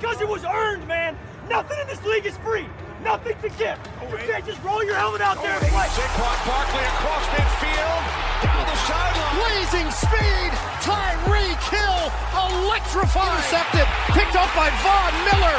because 0.00 0.20
it 0.22 0.28
was 0.28 0.44
earned, 0.44 0.88
man. 0.88 1.14
Nothing 1.50 1.78
in 1.78 1.86
this 1.86 2.02
league 2.06 2.24
is 2.24 2.36
free. 2.38 2.64
Nothing 3.04 3.36
to 3.44 3.48
give. 3.60 3.76
Oh, 4.00 4.08
you 4.08 4.24
can't 4.24 4.44
just 4.46 4.62
roll 4.64 4.82
your 4.82 4.96
helmet 4.96 5.20
out 5.20 5.36
there 5.44 5.52
and 5.52 5.60
oh, 5.60 5.68
play. 5.68 5.88
Saquon 5.92 6.36
Barkley 6.48 6.84
across 6.96 7.24
midfield, 7.36 8.02
down 8.40 8.64
the 8.64 8.76
sideline. 8.88 9.34
Blazing 9.36 9.88
speed, 9.92 10.52
Tyreek 10.80 11.60
Hill, 11.68 12.00
electrifying. 12.32 13.28
Intercepted, 13.28 13.84
picked 14.16 14.36
up 14.40 14.48
by 14.56 14.72
Von 14.80 15.12
Miller. 15.28 15.58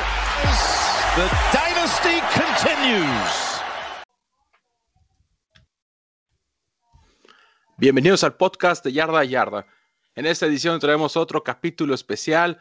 The 1.21 1.27
dynasty 1.53 2.17
continues. 2.33 3.61
Bienvenidos 7.77 8.23
al 8.23 8.35
podcast 8.35 8.83
de 8.83 8.91
Yarda 8.91 9.19
a 9.19 9.23
Yarda. 9.23 9.65
En 10.15 10.25
esta 10.25 10.45
edición 10.45 10.79
traemos 10.79 11.15
otro 11.15 11.43
capítulo 11.43 11.93
especial. 11.95 12.59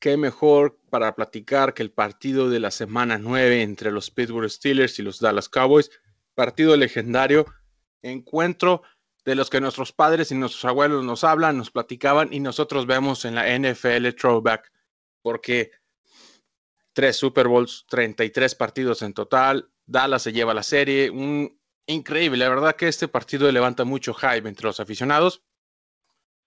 Qué 0.00 0.16
mejor 0.16 0.78
para 0.90 1.14
platicar 1.16 1.74
que 1.74 1.82
el 1.82 1.90
partido 1.90 2.48
de 2.48 2.60
la 2.60 2.70
semana 2.70 3.18
9 3.18 3.62
entre 3.62 3.90
los 3.90 4.10
Pittsburgh 4.10 4.48
Steelers 4.48 4.98
y 4.98 5.02
los 5.02 5.18
Dallas 5.18 5.48
Cowboys. 5.48 5.90
Partido 6.34 6.76
legendario, 6.76 7.46
encuentro 8.02 8.82
de 9.24 9.34
los 9.34 9.50
que 9.50 9.60
nuestros 9.60 9.92
padres 9.92 10.30
y 10.30 10.36
nuestros 10.36 10.64
abuelos 10.64 11.04
nos 11.04 11.24
hablan, 11.24 11.58
nos 11.58 11.70
platicaban 11.70 12.32
y 12.32 12.38
nosotros 12.38 12.86
vemos 12.86 13.24
en 13.24 13.34
la 13.34 13.58
NFL 13.58 14.14
Throwback. 14.16 14.72
Porque 15.20 15.72
tres 16.92 17.16
Super 17.16 17.48
Bowls, 17.48 17.84
33 17.88 18.54
partidos 18.54 19.02
en 19.02 19.14
total. 19.14 19.70
Dallas 19.84 20.22
se 20.22 20.32
lleva 20.32 20.54
la 20.54 20.62
serie. 20.62 21.10
Un 21.10 21.58
increíble. 21.86 22.38
La 22.38 22.48
verdad 22.48 22.76
que 22.76 22.86
este 22.86 23.08
partido 23.08 23.50
levanta 23.50 23.84
mucho 23.84 24.14
hype 24.14 24.48
entre 24.48 24.66
los 24.66 24.78
aficionados. 24.78 25.42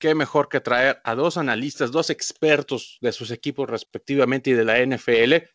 Qué 0.01 0.15
mejor 0.15 0.49
que 0.49 0.59
traer 0.59 0.99
a 1.03 1.13
dos 1.13 1.37
analistas, 1.37 1.91
dos 1.91 2.09
expertos 2.09 2.97
de 3.01 3.11
sus 3.11 3.29
equipos 3.29 3.69
respectivamente 3.69 4.49
y 4.49 4.53
de 4.53 4.65
la 4.65 4.79
NFL. 4.83 5.47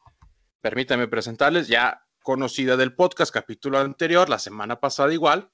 Permítanme 0.60 1.09
presentarles, 1.09 1.66
ya 1.66 2.06
conocida 2.22 2.77
del 2.77 2.94
podcast, 2.94 3.34
capítulo 3.34 3.80
anterior, 3.80 4.28
la 4.28 4.38
semana 4.38 4.78
pasada 4.78 5.12
igual, 5.12 5.50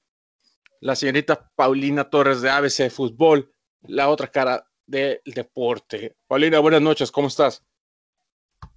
la 0.81 0.95
señorita 0.95 1.51
Paulina 1.57 2.11
Torres 2.11 2.43
de 2.43 2.51
ABC 2.51 2.91
Fútbol, 2.91 3.55
la 3.81 4.11
otra 4.11 4.29
cara 4.29 4.67
del 4.85 5.23
deporte. 5.25 6.19
Paulina, 6.27 6.59
buenas 6.59 6.83
noches, 6.83 7.11
¿cómo 7.11 7.29
estás? 7.29 7.65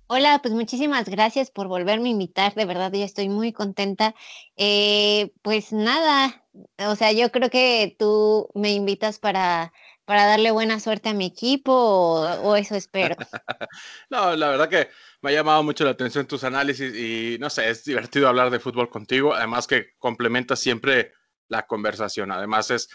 Hola, 0.07 0.39
pues 0.41 0.53
muchísimas 0.53 1.09
gracias 1.09 1.52
por 1.52 1.67
volverme 1.67 2.07
a 2.07 2.11
invitar, 2.11 2.53
de 2.53 2.63
verdad 2.63 2.94
ya 2.94 3.03
estoy 3.03 3.27
muy 3.27 3.52
contenta. 3.52 4.16
Eh, 4.55 5.33
pues 5.41 5.73
nada, 5.73 6.45
o 6.88 6.95
sea, 6.95 7.11
yo 7.11 7.31
creo 7.31 7.50
que 7.50 7.97
tú 8.00 8.47
me 8.53 8.72
invitas 8.72 9.19
para, 9.19 9.73
para 10.06 10.25
darle 10.25 10.52
buena 10.52 10.80
suerte 10.80 11.09
a 11.09 11.14
mi 11.14 11.25
equipo 11.25 11.73
o, 11.73 12.56
eso 12.56 12.75
espero. 12.75 13.16
no, 14.09 14.36
la 14.36 14.50
verdad 14.50 14.70
que 14.70 14.89
me 15.22 15.31
ha 15.31 15.34
llamado 15.34 15.64
mucho 15.64 15.84
la 15.84 15.92
atención 15.92 16.28
tus 16.28 16.44
análisis 16.44 16.95
y 16.95 17.38
no 17.39 17.50
sé, 17.50 17.70
es 17.70 17.84
divertido 17.84 18.28
hablar 18.28 18.50
de 18.50 18.59
fútbol 18.59 18.89
contigo, 18.89 19.34
además 19.34 19.67
que 19.67 19.94
complementa 19.97 20.56
siempre 20.56 21.14
la 21.47 21.66
conversación, 21.66 22.31
además 22.31 22.72
es, 22.72 22.89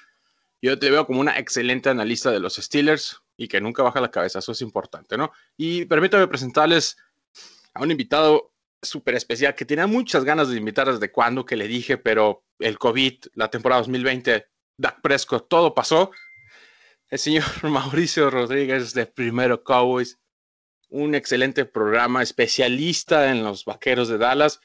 yo 0.63 0.79
te 0.79 0.91
veo 0.91 1.07
como 1.07 1.21
una 1.21 1.39
excelente 1.39 1.89
analista 1.89 2.31
de 2.31 2.41
los 2.41 2.57
Steelers, 2.57 3.23
y 3.41 3.49
que 3.49 3.59
nunca 3.59 3.83
baja 3.83 4.03
la 4.03 4.11
cabeza, 4.11 4.41
eso 4.41 4.53
es 4.53 4.61
importante, 4.61 5.17
¿no? 5.17 5.33
Y 5.57 5.87
permítame 5.87 6.29
presentarles 6.29 6.99
a 7.73 7.81
un 7.81 7.91
invitado 7.91 8.53
súper 8.83 9.15
especial 9.15 9.55
que 9.55 9.65
tenía 9.65 9.87
muchas 9.87 10.25
ganas 10.25 10.51
de 10.51 10.59
invitar 10.59 10.93
desde 10.93 11.11
cuando 11.11 11.47
que 11.47 11.57
le 11.57 11.67
dije, 11.67 11.97
pero 11.97 12.45
el 12.59 12.79
COVID, 12.79 13.15
la 13.37 13.49
temporada 13.49 13.81
2020, 13.81 14.47
Dak 14.77 15.01
Prescott, 15.01 15.49
todo 15.49 15.75
pasó. 15.75 16.11
El 17.11 17.19
señor 17.19 17.45
Mauricio 17.65 18.31
Rodríguez 18.31 18.95
de 18.95 19.05
Primero 19.05 19.65
Cowboys, 19.65 20.21
un 20.89 21.17
excelente 21.17 21.65
programa, 21.65 22.23
especialista 22.23 23.33
en 23.33 23.43
los 23.43 23.65
vaqueros 23.65 24.09
de 24.09 24.17
Dallas, 24.17 24.61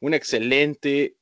un 0.00 0.14
excelente 0.14 1.16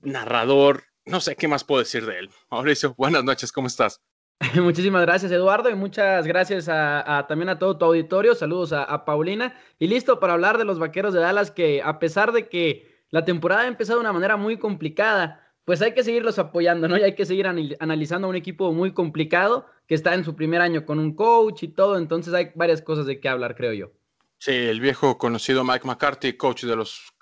narrador, 0.00 0.84
no 1.06 1.20
sé 1.20 1.36
qué 1.36 1.48
más 1.48 1.64
puedo 1.64 1.80
decir 1.80 2.04
de 2.04 2.18
él. 2.18 2.30
Mauricio, 2.50 2.94
buenas 2.98 3.24
noches, 3.24 3.50
¿cómo 3.50 3.66
estás? 3.66 4.02
Muchísimas 4.54 5.00
gracias, 5.00 5.32
Eduardo, 5.32 5.70
y 5.70 5.74
muchas 5.74 6.26
gracias 6.26 6.68
a, 6.68 7.24
también 7.26 7.48
a 7.48 7.58
todo 7.58 7.78
tu 7.78 7.86
auditorio. 7.86 8.34
Saludos 8.34 8.74
a, 8.74 8.84
a, 8.84 9.06
Paulina. 9.06 9.58
Y 9.78 9.86
listo 9.86 10.20
para 10.20 10.34
hablar 10.34 10.58
de 10.58 10.66
los 10.66 10.78
vaqueros 10.78 11.14
de 11.14 11.20
Dallas, 11.20 11.50
que 11.50 11.80
a 11.82 11.98
pesar 11.98 12.32
de 12.32 12.50
que 12.50 13.06
la 13.08 13.24
temporada 13.24 13.62
ha 13.62 13.68
empezado 13.68 14.00
de 14.00 14.02
una 14.02 14.12
manera 14.12 14.36
muy 14.36 14.58
complicada, 14.58 15.45
pues 15.66 15.82
hay 15.82 15.94
que 15.94 16.04
seguirlos 16.04 16.38
apoyando, 16.38 16.86
¿no? 16.86 16.96
Y 16.96 17.02
hay 17.02 17.16
que 17.16 17.26
seguir 17.26 17.48
analizando 17.48 18.28
a 18.28 18.30
un 18.30 18.36
equipo 18.36 18.72
muy 18.72 18.94
complicado 18.94 19.66
que 19.88 19.96
está 19.96 20.14
en 20.14 20.24
su 20.24 20.36
primer 20.36 20.60
año 20.60 20.86
con 20.86 21.00
un 21.00 21.16
coach 21.16 21.64
y 21.64 21.68
todo. 21.68 21.98
Entonces 21.98 22.32
hay 22.34 22.52
varias 22.54 22.80
cosas 22.82 23.04
de 23.04 23.18
qué 23.18 23.28
hablar, 23.28 23.56
creo 23.56 23.72
yo. 23.72 23.90
Sí, 24.38 24.52
el 24.52 24.80
viejo 24.80 25.18
conocido 25.18 25.64
Mike 25.64 25.84
McCarthy, 25.84 26.34
coach 26.34 26.62
de 26.62 26.76
los 26.76 27.12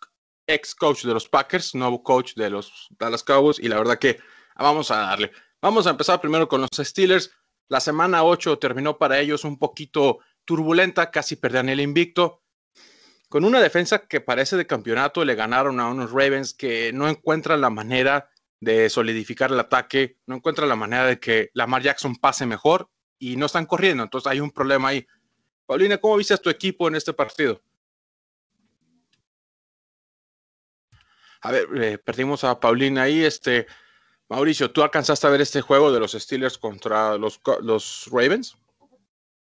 ex 0.46 0.74
coach 0.74 1.04
de 1.04 1.14
los 1.14 1.26
Packers, 1.26 1.74
nuevo 1.74 2.02
coach 2.02 2.34
de 2.34 2.50
los 2.50 2.88
Dallas 2.98 3.24
Cowboys, 3.24 3.58
y 3.58 3.68
la 3.68 3.78
verdad 3.78 3.98
que 3.98 4.18
vamos 4.56 4.90
a 4.90 4.98
darle. 4.98 5.32
Vamos 5.62 5.86
a 5.86 5.90
empezar 5.90 6.20
primero 6.20 6.46
con 6.46 6.60
los 6.60 6.68
Steelers. 6.78 7.30
La 7.68 7.80
semana 7.80 8.24
8 8.24 8.58
terminó 8.58 8.98
para 8.98 9.20
ellos 9.20 9.44
un 9.44 9.58
poquito 9.58 10.18
turbulenta, 10.44 11.10
casi 11.10 11.36
perdían 11.36 11.70
el 11.70 11.80
invicto. 11.80 12.42
Con 13.30 13.46
una 13.46 13.62
defensa 13.62 14.06
que 14.06 14.20
parece 14.20 14.58
de 14.58 14.66
campeonato, 14.66 15.24
le 15.24 15.34
ganaron 15.34 15.80
a 15.80 15.88
unos 15.88 16.12
Ravens 16.12 16.52
que 16.52 16.92
no 16.92 17.08
encuentran 17.08 17.62
la 17.62 17.70
manera 17.70 18.28
de 18.64 18.88
solidificar 18.90 19.52
el 19.52 19.60
ataque, 19.60 20.16
no 20.26 20.36
encuentran 20.36 20.68
la 20.68 20.76
manera 20.76 21.06
de 21.06 21.20
que 21.20 21.50
Lamar 21.54 21.82
Jackson 21.82 22.16
pase 22.16 22.46
mejor 22.46 22.90
y 23.18 23.36
no 23.36 23.46
están 23.46 23.66
corriendo. 23.66 24.02
Entonces 24.02 24.30
hay 24.30 24.40
un 24.40 24.50
problema 24.50 24.88
ahí. 24.88 25.06
Paulina, 25.66 25.98
¿cómo 25.98 26.16
viste 26.16 26.36
tu 26.38 26.50
equipo 26.50 26.88
en 26.88 26.94
este 26.94 27.12
partido? 27.12 27.62
A 31.42 31.52
ver, 31.52 31.68
eh, 31.76 31.98
perdimos 31.98 32.42
a 32.44 32.58
Paulina 32.58 33.02
ahí. 33.02 33.22
Este, 33.22 33.66
Mauricio, 34.28 34.70
¿tú 34.70 34.82
alcanzaste 34.82 35.26
a 35.26 35.30
ver 35.30 35.42
este 35.42 35.60
juego 35.60 35.92
de 35.92 36.00
los 36.00 36.12
Steelers 36.12 36.56
contra 36.56 37.18
los, 37.18 37.40
los 37.60 38.08
Ravens? 38.10 38.56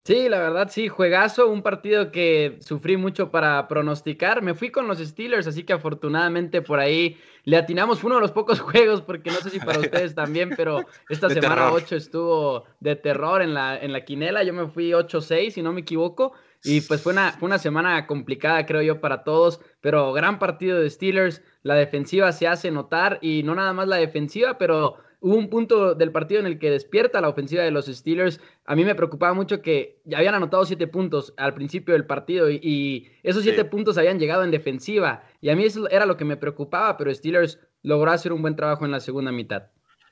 Sí, 0.09 0.27
la 0.31 0.39
verdad 0.39 0.71
sí, 0.71 0.89
juegazo, 0.89 1.51
un 1.51 1.61
partido 1.61 2.11
que 2.11 2.57
sufrí 2.61 2.97
mucho 2.97 3.31
para 3.31 3.69
pronosticar. 3.69 4.41
Me 4.41 4.55
fui 4.55 4.71
con 4.71 4.89
los 4.89 5.01
Steelers, 5.01 5.47
así 5.47 5.65
que 5.65 5.75
afortunadamente 5.75 6.63
por 6.63 6.81
ahí 6.81 7.19
le 7.45 7.59
atinamos. 7.59 8.01
Fue 8.01 8.09
uno 8.09 8.15
de 8.15 8.23
los 8.23 8.33
pocos 8.33 8.59
juegos, 8.61 9.03
porque 9.03 9.31
no 9.31 9.37
sé 9.37 9.51
si 9.51 9.59
para 9.59 9.81
ustedes 9.81 10.15
también, 10.15 10.55
pero 10.57 10.81
esta 11.11 11.29
semana 11.29 11.57
terror. 11.57 11.83
8 11.85 11.97
estuvo 11.97 12.65
de 12.81 12.97
terror 12.97 13.43
en 13.43 13.53
la, 13.53 13.77
en 13.77 13.93
la 13.93 14.07
quinela. 14.07 14.43
Yo 14.45 14.55
me 14.55 14.67
fui 14.69 14.93
8-6, 14.93 15.51
si 15.51 15.61
no 15.61 15.75
me 15.75 15.83
equivoco. 15.83 16.33
Y 16.65 16.81
pues 16.81 17.03
fue 17.03 17.13
una, 17.13 17.33
fue 17.33 17.45
una 17.45 17.59
semana 17.59 18.07
complicada, 18.07 18.65
creo 18.65 18.81
yo, 18.81 19.03
para 19.03 19.25
todos, 19.25 19.61
pero 19.83 20.15
gran 20.15 20.39
partido 20.39 20.81
de 20.81 20.89
Steelers. 20.89 21.43
La 21.63 21.75
defensiva 21.75 22.33
se 22.33 22.49
hace 22.49 22.71
notar 22.71 23.19
y 23.21 23.43
no 23.43 23.55
nada 23.55 23.75
más 23.75 23.87
la 23.87 23.97
defensiva, 23.97 24.57
pero 24.57 24.97
hubo 25.21 25.37
un 25.37 25.51
punto 25.51 25.95
del 25.95 26.13
partido 26.13 26.41
en 26.41 26.47
el 26.47 26.59
que 26.59 26.71
despierta 26.71 27.21
la 27.21 27.29
ofensiva 27.29 27.63
de 27.63 27.71
los 27.71 27.87
Steelers. 27.87 28.41
A 28.65 28.77
mí 28.77 28.85
me 28.85 28.95
preocupaba 28.95 29.35
mucho 29.35 29.63
que 29.63 30.01
ya 30.05 30.19
habían 30.19 30.35
anotado 30.35 30.65
siete 30.65 30.87
puntos 30.87 31.35
al 31.37 31.55
principio 31.55 31.95
del 31.95 32.07
partido 32.07 32.51
y, 32.51 32.61
y 32.63 33.11
esos 33.23 33.43
siete 33.43 33.63
sí. 33.63 33.69
puntos 33.69 33.99
habían 33.99 34.19
llegado 34.19 34.45
en 34.45 34.51
defensiva. 34.51 35.25
Y 35.41 35.51
a 35.51 35.57
mí 35.57 35.65
eso 35.65 35.89
era 35.91 36.07
lo 36.07 36.17
que 36.17 36.25
me 36.25 36.37
preocupaba, 36.37 36.97
pero 36.97 37.15
Steelers 37.15 37.59
logró 37.83 38.11
hacer 38.11 38.33
un 38.33 38.43
buen 38.43 38.57
trabajo 38.57 38.85
en 38.85 38.91
la 38.91 39.01
segunda 39.01 39.33
mitad. 39.33 39.65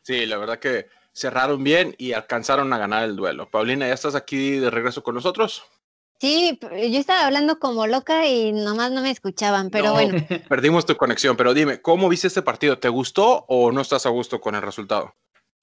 Sí, 0.02 0.26
la 0.26 0.38
verdad 0.38 0.58
que 0.58 0.86
cerraron 1.12 1.64
bien 1.64 1.94
y 1.98 2.12
alcanzaron 2.12 2.72
a 2.72 2.78
ganar 2.78 3.04
el 3.04 3.16
duelo. 3.16 3.50
Paulina, 3.50 3.88
¿ya 3.88 3.94
estás 3.94 4.14
aquí 4.14 4.58
de 4.58 4.70
regreso 4.70 5.02
con 5.02 5.14
nosotros? 5.14 5.64
Sí, 6.18 6.58
yo 6.60 6.98
estaba 6.98 7.26
hablando 7.26 7.58
como 7.58 7.86
loca 7.86 8.26
y 8.26 8.52
nomás 8.52 8.90
no 8.90 9.02
me 9.02 9.10
escuchaban, 9.10 9.70
pero 9.70 9.88
no, 9.88 9.92
bueno. 9.94 10.14
Perdimos 10.48 10.86
tu 10.86 10.96
conexión, 10.96 11.36
pero 11.36 11.52
dime, 11.52 11.82
¿cómo 11.82 12.08
viste 12.08 12.26
este 12.26 12.42
partido? 12.42 12.78
¿Te 12.78 12.88
gustó 12.88 13.44
o 13.48 13.70
no 13.70 13.82
estás 13.82 14.06
a 14.06 14.10
gusto 14.10 14.40
con 14.40 14.54
el 14.54 14.62
resultado? 14.62 15.14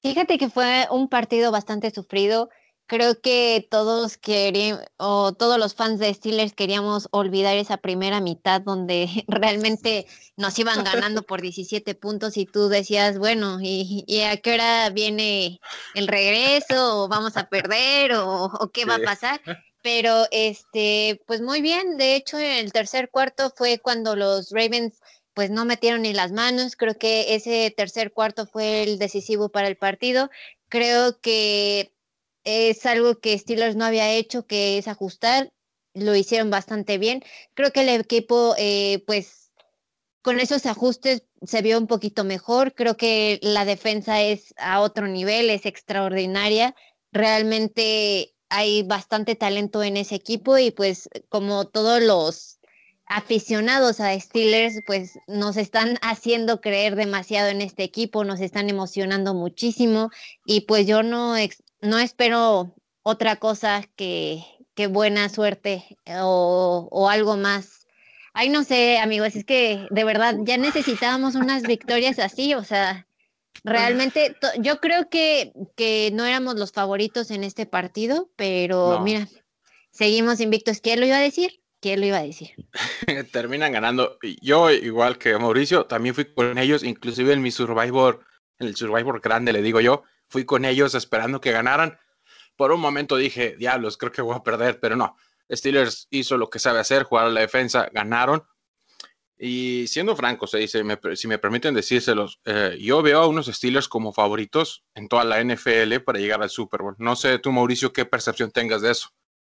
Fíjate 0.03 0.37
que 0.37 0.49
fue 0.49 0.87
un 0.91 1.09
partido 1.09 1.51
bastante 1.51 1.89
sufrido. 1.89 2.49
Creo 2.85 3.21
que 3.21 3.65
todos 3.71 4.17
queríamos, 4.17 4.83
o 4.97 5.31
todos 5.33 5.57
los 5.57 5.73
fans 5.73 5.99
de 5.99 6.13
Steelers 6.13 6.53
queríamos 6.53 7.07
olvidar 7.11 7.55
esa 7.55 7.77
primera 7.77 8.19
mitad 8.19 8.61
donde 8.61 9.07
realmente 9.27 10.05
nos 10.35 10.59
iban 10.59 10.83
ganando 10.83 11.23
por 11.23 11.41
17 11.41 11.95
puntos 11.95 12.37
y 12.37 12.45
tú 12.45 12.67
decías, 12.67 13.17
bueno, 13.17 13.59
¿y, 13.61 14.03
y 14.05 14.21
a 14.21 14.37
qué 14.37 14.53
hora 14.53 14.89
viene 14.89 15.59
el 15.95 16.07
regreso? 16.07 17.05
¿O 17.05 17.07
vamos 17.07 17.37
a 17.37 17.47
perder? 17.47 18.13
¿O, 18.15 18.43
o 18.45 18.69
qué 18.69 18.85
va 18.85 18.95
a 18.95 18.99
pasar? 18.99 19.41
Pero 19.83 20.25
este, 20.31 21.21
pues 21.27 21.41
muy 21.41 21.61
bien, 21.61 21.97
de 21.97 22.15
hecho 22.15 22.39
en 22.39 22.51
el 22.51 22.71
tercer 22.71 23.09
cuarto 23.11 23.53
fue 23.55 23.79
cuando 23.79 24.15
los 24.15 24.49
Ravens 24.51 24.99
pues 25.33 25.51
no 25.51 25.65
metieron 25.65 26.03
ni 26.03 26.13
las 26.13 26.31
manos, 26.31 26.75
creo 26.75 26.97
que 26.97 27.35
ese 27.35 27.71
tercer 27.75 28.13
cuarto 28.13 28.47
fue 28.47 28.83
el 28.83 28.97
decisivo 28.97 29.49
para 29.49 29.67
el 29.67 29.77
partido, 29.77 30.29
creo 30.69 31.19
que 31.19 31.93
es 32.45 32.85
algo 32.85 33.19
que 33.19 33.37
Steelers 33.37 33.75
no 33.75 33.85
había 33.85 34.11
hecho, 34.13 34.47
que 34.47 34.77
es 34.77 34.87
ajustar, 34.87 35.51
lo 35.93 36.15
hicieron 36.15 36.49
bastante 36.49 36.97
bien, 36.97 37.21
creo 37.53 37.71
que 37.71 37.81
el 37.81 37.89
equipo 37.89 38.55
eh, 38.57 39.03
pues 39.05 39.51
con 40.21 40.39
esos 40.39 40.65
ajustes 40.65 41.23
se 41.41 41.61
vio 41.61 41.77
un 41.77 41.87
poquito 41.87 42.23
mejor, 42.23 42.73
creo 42.73 42.95
que 42.95 43.39
la 43.41 43.65
defensa 43.65 44.21
es 44.21 44.53
a 44.57 44.79
otro 44.79 45.07
nivel, 45.07 45.49
es 45.49 45.65
extraordinaria, 45.65 46.73
realmente 47.11 48.33
hay 48.53 48.83
bastante 48.83 49.35
talento 49.35 49.81
en 49.81 49.97
ese 49.97 50.13
equipo 50.13 50.59
y 50.59 50.69
pues 50.69 51.09
como 51.29 51.65
todos 51.65 52.03
los 52.03 52.59
aficionados 53.07 53.99
a 53.99 54.17
Steelers 54.19 54.75
pues 54.85 55.17
nos 55.27 55.57
están 55.57 55.97
haciendo 56.03 56.61
creer 56.61 56.95
demasiado 56.95 57.49
en 57.49 57.61
este 57.61 57.83
equipo, 57.83 58.23
nos 58.23 58.41
están 58.41 58.69
emocionando 58.69 59.33
muchísimo 59.33 60.11
y 60.45 60.61
pues 60.61 60.85
yo 60.85 61.01
no, 61.01 61.33
no 61.81 61.97
espero 61.97 62.75
otra 63.01 63.37
cosa 63.37 63.89
que, 63.95 64.43
que 64.75 64.85
buena 64.85 65.29
suerte 65.29 65.97
o, 66.21 66.87
o 66.91 67.09
algo 67.09 67.37
más. 67.37 67.87
Ay, 68.33 68.49
no 68.49 68.63
sé, 68.63 68.99
amigos, 68.99 69.35
es 69.35 69.45
que 69.45 69.87
de 69.89 70.03
verdad 70.03 70.35
ya 70.43 70.57
necesitábamos 70.57 71.33
unas 71.33 71.63
victorias 71.63 72.19
así, 72.19 72.53
o 72.53 72.63
sea, 72.63 73.07
realmente 73.63 74.35
yo 74.59 74.79
creo 74.79 75.09
que, 75.09 75.53
que 75.75 76.11
no 76.13 76.25
éramos 76.25 76.55
los 76.55 76.71
favoritos 76.71 77.31
en 77.31 77.43
este 77.43 77.65
partido, 77.65 78.29
pero 78.35 78.99
mira, 79.01 79.27
seguimos 79.91 80.39
invictos. 80.39 80.81
¿Quién 80.81 80.99
lo 80.99 81.05
iba 81.05 81.17
a 81.17 81.21
decir? 81.21 81.61
¿Quién 81.79 81.99
lo 81.99 82.05
iba 82.05 82.17
a 82.17 82.23
decir? 82.23 82.51
Terminan 83.31 83.73
ganando. 83.73 84.17
Yo, 84.41 84.71
igual 84.71 85.17
que 85.17 85.37
Mauricio, 85.37 85.85
también 85.85 86.15
fui 86.15 86.33
con 86.33 86.57
ellos, 86.57 86.83
inclusive 86.83 87.33
en 87.33 87.41
mi 87.41 87.51
Survivor, 87.51 88.25
en 88.59 88.67
el 88.67 88.75
Survivor 88.75 89.19
grande, 89.19 89.51
le 89.51 89.61
digo 89.61 89.81
yo, 89.81 90.03
fui 90.29 90.45
con 90.45 90.63
ellos 90.63 90.95
esperando 90.95 91.41
que 91.41 91.51
ganaran. 91.51 91.99
Por 92.55 92.71
un 92.71 92.79
momento 92.79 93.17
dije, 93.17 93.55
diablos, 93.57 93.97
creo 93.97 94.11
que 94.11 94.21
voy 94.21 94.35
a 94.35 94.43
perder, 94.43 94.79
pero 94.79 94.95
no. 94.95 95.17
Steelers 95.51 96.07
hizo 96.09 96.37
lo 96.37 96.49
que 96.49 96.59
sabe 96.59 96.79
hacer, 96.79 97.03
jugar 97.03 97.25
a 97.25 97.29
la 97.29 97.41
defensa, 97.41 97.89
ganaron. 97.91 98.43
Y 99.45 99.87
siendo 99.87 100.15
franco, 100.15 100.47
se 100.47 100.59
dice, 100.59 100.83
si 101.15 101.27
me 101.27 101.37
permiten 101.37 101.73
decírselos, 101.73 102.39
eh, 102.45 102.77
yo 102.79 103.01
veo 103.01 103.19
a 103.19 103.27
unos 103.27 103.47
Steelers 103.47 103.89
como 103.89 104.13
favoritos 104.13 104.85
en 104.95 105.09
toda 105.09 105.25
la 105.25 105.43
NFL 105.43 105.99
para 106.05 106.19
llegar 106.19 106.41
al 106.41 106.49
Super 106.49 106.81
Bowl. 106.81 106.95
No 106.97 107.17
sé 107.17 107.39
tú, 107.39 107.51
Mauricio, 107.51 107.91
qué 107.91 108.05
percepción 108.05 108.51
tengas 108.51 108.81
de 108.81 108.91
eso. 108.91 109.09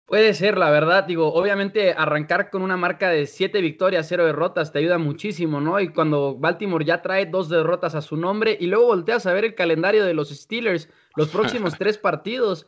Puede 0.05 0.35
ser, 0.35 0.59
la 0.59 0.69
verdad. 0.69 1.05
Digo, 1.05 1.33
obviamente 1.33 1.93
arrancar 1.93 2.51
con 2.51 2.61
una 2.61 2.77
marca 2.77 3.09
de 3.09 3.25
siete 3.25 3.61
victorias, 3.61 4.05
cero 4.07 4.27
derrotas 4.27 4.71
te 4.71 4.77
ayuda 4.77 4.99
muchísimo, 4.99 5.59
¿no? 5.59 5.79
Y 5.79 5.89
cuando 5.89 6.35
Baltimore 6.35 6.85
ya 6.85 7.01
trae 7.01 7.25
dos 7.25 7.49
derrotas 7.49 7.95
a 7.95 8.03
su 8.03 8.15
nombre 8.15 8.55
y 8.59 8.67
luego 8.67 8.85
volteas 8.85 9.25
a 9.25 9.33
ver 9.33 9.43
el 9.43 9.55
calendario 9.55 10.05
de 10.05 10.13
los 10.13 10.29
Steelers, 10.29 10.87
los 11.15 11.29
próximos 11.29 11.73
tres 11.79 11.97
partidos, 11.97 12.67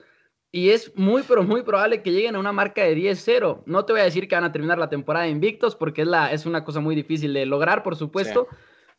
y 0.52 0.72
es 0.72 0.96
muy, 0.96 1.24
pero 1.28 1.44
muy 1.44 1.64
probable 1.64 2.02
que 2.02 2.12
lleguen 2.12 2.36
a 2.36 2.40
una 2.40 2.52
marca 2.52 2.84
de 2.84 2.96
10-0. 2.96 3.64
No 3.66 3.86
te 3.86 3.94
voy 3.94 4.02
a 4.02 4.06
decir 4.06 4.28
que 4.28 4.36
van 4.36 4.44
a 4.44 4.52
terminar 4.52 4.78
la 4.78 4.90
temporada 4.90 5.28
invictos 5.28 5.76
porque 5.76 6.02
es, 6.02 6.08
la, 6.08 6.32
es 6.32 6.46
una 6.46 6.66
cosa 6.66 6.82
muy 6.82 6.94
difícil 6.94 7.34
de 7.34 7.46
lograr, 7.46 7.84
por 7.84 7.96
supuesto. 7.96 8.48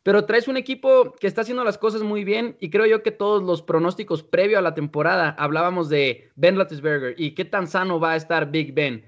Pero 0.01 0.25
traes 0.25 0.47
un 0.47 0.57
equipo 0.57 1.13
que 1.13 1.27
está 1.27 1.41
haciendo 1.41 1.63
las 1.63 1.77
cosas 1.77 2.01
muy 2.01 2.23
bien 2.23 2.57
y 2.59 2.69
creo 2.69 2.85
yo 2.85 3.03
que 3.03 3.11
todos 3.11 3.43
los 3.43 3.61
pronósticos 3.61 4.23
previo 4.23 4.59
a 4.59 4.61
la 4.61 4.73
temporada 4.73 5.35
hablábamos 5.37 5.89
de 5.89 6.31
Ben 6.35 6.55
Roethlisberger 6.57 7.15
y 7.17 7.35
qué 7.35 7.45
tan 7.45 7.67
sano 7.67 7.99
va 7.99 8.11
a 8.11 8.15
estar 8.17 8.51
Big 8.51 8.73
Ben 8.73 9.05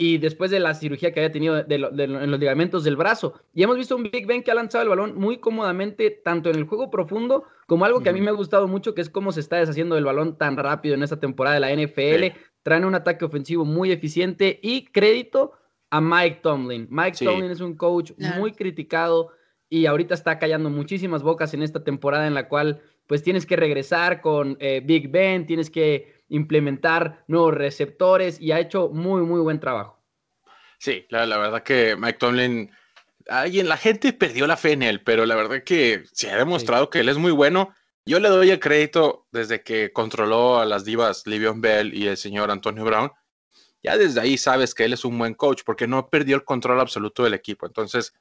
y 0.00 0.18
después 0.18 0.52
de 0.52 0.60
la 0.60 0.74
cirugía 0.74 1.12
que 1.12 1.18
había 1.18 1.32
tenido 1.32 1.58
en 1.68 2.30
los 2.30 2.40
ligamentos 2.40 2.84
del 2.84 2.94
brazo. 2.94 3.34
Y 3.52 3.64
hemos 3.64 3.76
visto 3.76 3.96
un 3.96 4.04
Big 4.04 4.28
Ben 4.28 4.44
que 4.44 4.52
ha 4.52 4.54
lanzado 4.54 4.84
el 4.84 4.88
balón 4.88 5.18
muy 5.18 5.38
cómodamente, 5.38 6.10
tanto 6.10 6.50
en 6.50 6.56
el 6.56 6.66
juego 6.66 6.88
profundo 6.88 7.42
como 7.66 7.84
algo 7.84 8.00
que 8.00 8.08
a 8.08 8.12
mí 8.12 8.20
me 8.20 8.30
ha 8.30 8.34
gustado 8.34 8.68
mucho, 8.68 8.94
que 8.94 9.00
es 9.00 9.10
cómo 9.10 9.32
se 9.32 9.40
está 9.40 9.56
deshaciendo 9.56 9.98
el 9.98 10.04
balón 10.04 10.38
tan 10.38 10.56
rápido 10.56 10.94
en 10.94 11.02
esta 11.02 11.18
temporada 11.18 11.54
de 11.54 11.60
la 11.60 11.72
NFL. 11.74 12.38
Traen 12.62 12.84
un 12.84 12.94
ataque 12.94 13.24
ofensivo 13.24 13.64
muy 13.64 13.90
eficiente 13.90 14.60
y 14.62 14.84
crédito 14.84 15.54
a 15.90 16.00
Mike 16.00 16.40
Tomlin. 16.42 16.86
Mike 16.88 17.24
Tomlin 17.24 17.50
es 17.50 17.60
un 17.60 17.74
coach 17.74 18.12
muy 18.36 18.52
criticado 18.52 19.30
y 19.68 19.86
ahorita 19.86 20.14
está 20.14 20.38
callando 20.38 20.70
muchísimas 20.70 21.24
bocas 21.24 21.54
en 21.54 21.62
esta 21.62 21.82
temporada 21.82 22.28
en 22.28 22.34
la 22.34 22.48
cual 22.48 22.80
pues 23.08 23.24
tienes 23.24 23.46
que 23.46 23.56
regresar 23.56 24.20
con 24.20 24.56
eh, 24.60 24.80
Big 24.84 25.10
Ben, 25.10 25.44
tienes 25.44 25.70
que 25.70 26.17
implementar 26.28 27.24
nuevos 27.26 27.54
receptores 27.54 28.40
y 28.40 28.52
ha 28.52 28.60
hecho 28.60 28.88
muy, 28.88 29.22
muy 29.22 29.40
buen 29.40 29.60
trabajo. 29.60 29.98
Sí, 30.78 31.06
la, 31.10 31.24
verdad 31.26 31.62
que 31.62 31.96
Mike 31.96 32.18
Tomlin, 32.18 32.70
alguien, 33.28 33.68
la 33.68 33.76
gente 33.76 34.12
perdió 34.12 34.46
la 34.46 34.56
fe 34.56 34.72
en 34.72 34.82
él, 34.82 35.02
pero 35.02 35.26
la 35.26 35.34
verdad 35.34 35.62
que 35.64 36.04
se 36.12 36.30
ha 36.30 36.36
demostrado 36.36 36.90
que 36.90 37.00
él 37.00 37.08
es 37.08 37.16
muy 37.16 37.32
bueno. 37.32 37.74
Yo 38.06 38.20
le 38.20 38.28
doy 38.28 38.50
el 38.50 38.60
crédito 38.60 39.26
desde 39.32 39.62
que 39.62 39.92
controló 39.92 40.60
a 40.60 40.64
las 40.64 40.84
divas 40.84 41.26
Livion 41.26 41.60
Bell 41.60 41.92
y 41.94 42.06
el 42.06 42.16
señor 42.16 42.50
Antonio 42.50 42.84
Brown. 42.84 43.10
Ya 43.82 43.96
desde 43.96 44.20
ahí 44.20 44.38
sabes 44.38 44.74
que 44.74 44.84
él 44.84 44.92
es 44.92 45.04
un 45.04 45.18
buen 45.18 45.34
coach 45.34 45.62
porque 45.64 45.86
no 45.86 46.08
perdió 46.08 46.36
el 46.36 46.44
control 46.44 46.80
absoluto 46.80 47.24
del 47.24 47.34
equipo. 47.34 47.66
Entonces, 47.66 48.12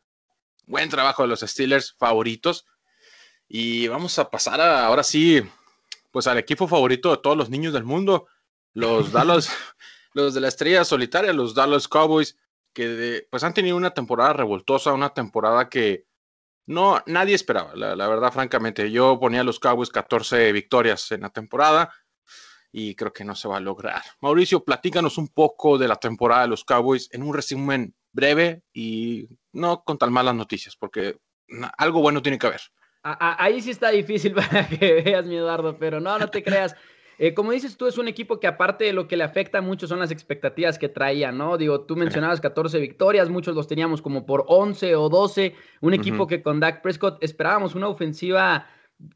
Buen 0.68 0.90
trabajo 0.90 1.22
de 1.22 1.30
los 1.30 1.40
Steelers 1.40 1.96
favoritos. 1.98 2.66
Y 3.48 3.88
vamos 3.88 4.20
a 4.20 4.30
pasar 4.30 4.60
ahora 4.60 5.02
sí, 5.02 5.42
pues 6.12 6.28
al 6.28 6.38
equipo 6.38 6.68
favorito 6.68 7.12
de 7.12 7.18
todos 7.18 7.38
los 7.38 7.50
niños 7.50 7.74
del 7.74 7.84
mundo, 7.84 8.28
los 8.74 9.12
Dallas, 9.12 9.50
los 10.14 10.34
de 10.34 10.42
la 10.42 10.48
estrella 10.48 10.84
solitaria, 10.84 11.34
los 11.34 11.56
Dallas 11.56 11.88
Cowboys, 11.88 12.38
que 12.74 13.28
pues 13.30 13.44
han 13.44 13.54
tenido 13.54 13.76
una 13.76 13.92
temporada 13.94 14.34
revoltosa, 14.34 14.94
una 14.94 15.14
temporada 15.14 15.70
que 15.70 16.06
no 16.68 17.02
nadie 17.08 17.34
esperaba, 17.34 17.74
la, 17.76 17.96
la, 17.96 18.08
verdad, 18.08 18.32
francamente. 18.32 18.92
Yo 18.92 19.20
ponía 19.20 19.42
a 19.42 19.44
los 19.44 19.60
Cowboys 19.60 19.90
14 19.90 20.52
victorias 20.52 21.12
en 21.12 21.22
la 21.22 21.30
temporada 21.30 21.92
y 22.72 22.94
creo 22.96 23.14
que 23.14 23.24
no 23.24 23.36
se 23.36 23.48
va 23.48 23.58
a 23.58 23.62
lograr. 23.62 24.04
Mauricio, 24.22 24.64
platícanos 24.64 25.18
un 25.18 25.30
poco 25.30 25.78
de 25.78 25.88
la 25.88 25.96
temporada 25.96 26.44
de 26.44 26.50
los 26.50 26.64
Cowboys 26.64 27.10
en 27.12 27.24
un 27.24 27.34
resumen 27.34 27.96
breve 28.12 28.64
y 28.74 29.28
no 29.54 29.84
con 29.84 29.98
tan 29.98 30.12
malas 30.12 30.36
noticias, 30.36 30.76
porque 30.76 31.18
algo 31.78 32.02
bueno 32.02 32.22
tiene 32.22 32.38
que 32.38 32.48
haber. 32.48 32.62
Ahí 33.20 33.62
sí 33.62 33.72
está 33.72 33.90
difícil 33.90 34.34
para 34.36 34.68
que 34.68 35.02
veas, 35.02 35.26
mi 35.26 35.36
Eduardo, 35.36 35.78
pero 35.78 36.00
no, 36.00 36.18
no 36.18 36.28
te 36.30 36.44
creas. 36.44 36.76
Eh, 37.20 37.34
como 37.34 37.52
dices 37.52 37.78
tú, 37.78 37.88
es 37.88 37.98
un 37.98 38.08
equipo 38.08 38.40
que 38.40 38.46
aparte 38.46 38.86
de 38.86 38.94
lo 38.94 39.08
que 39.08 39.18
le 39.18 39.24
afecta 39.24 39.60
mucho 39.62 39.88
son 39.88 40.00
las 40.00 40.12
expectativas 40.12 40.78
que 40.78 40.88
traía, 40.88 41.32
¿no? 41.32 41.58
Digo, 41.58 41.82
tú 41.82 41.96
mencionabas 41.96 42.42
14 42.42 42.80
victorias, 42.80 43.30
muchos 43.30 43.56
los 43.56 43.68
teníamos 43.68 44.04
como 44.04 44.26
por 44.26 44.46
11 44.48 44.96
o 44.96 45.10
12, 45.10 45.56
un 45.82 45.94
equipo 45.96 46.28
que 46.28 46.44
con 46.44 46.60
Dak 46.60 46.84
Prescott 46.84 47.24
esperábamos 47.24 47.74
una 47.74 47.88
ofensiva 47.88 48.68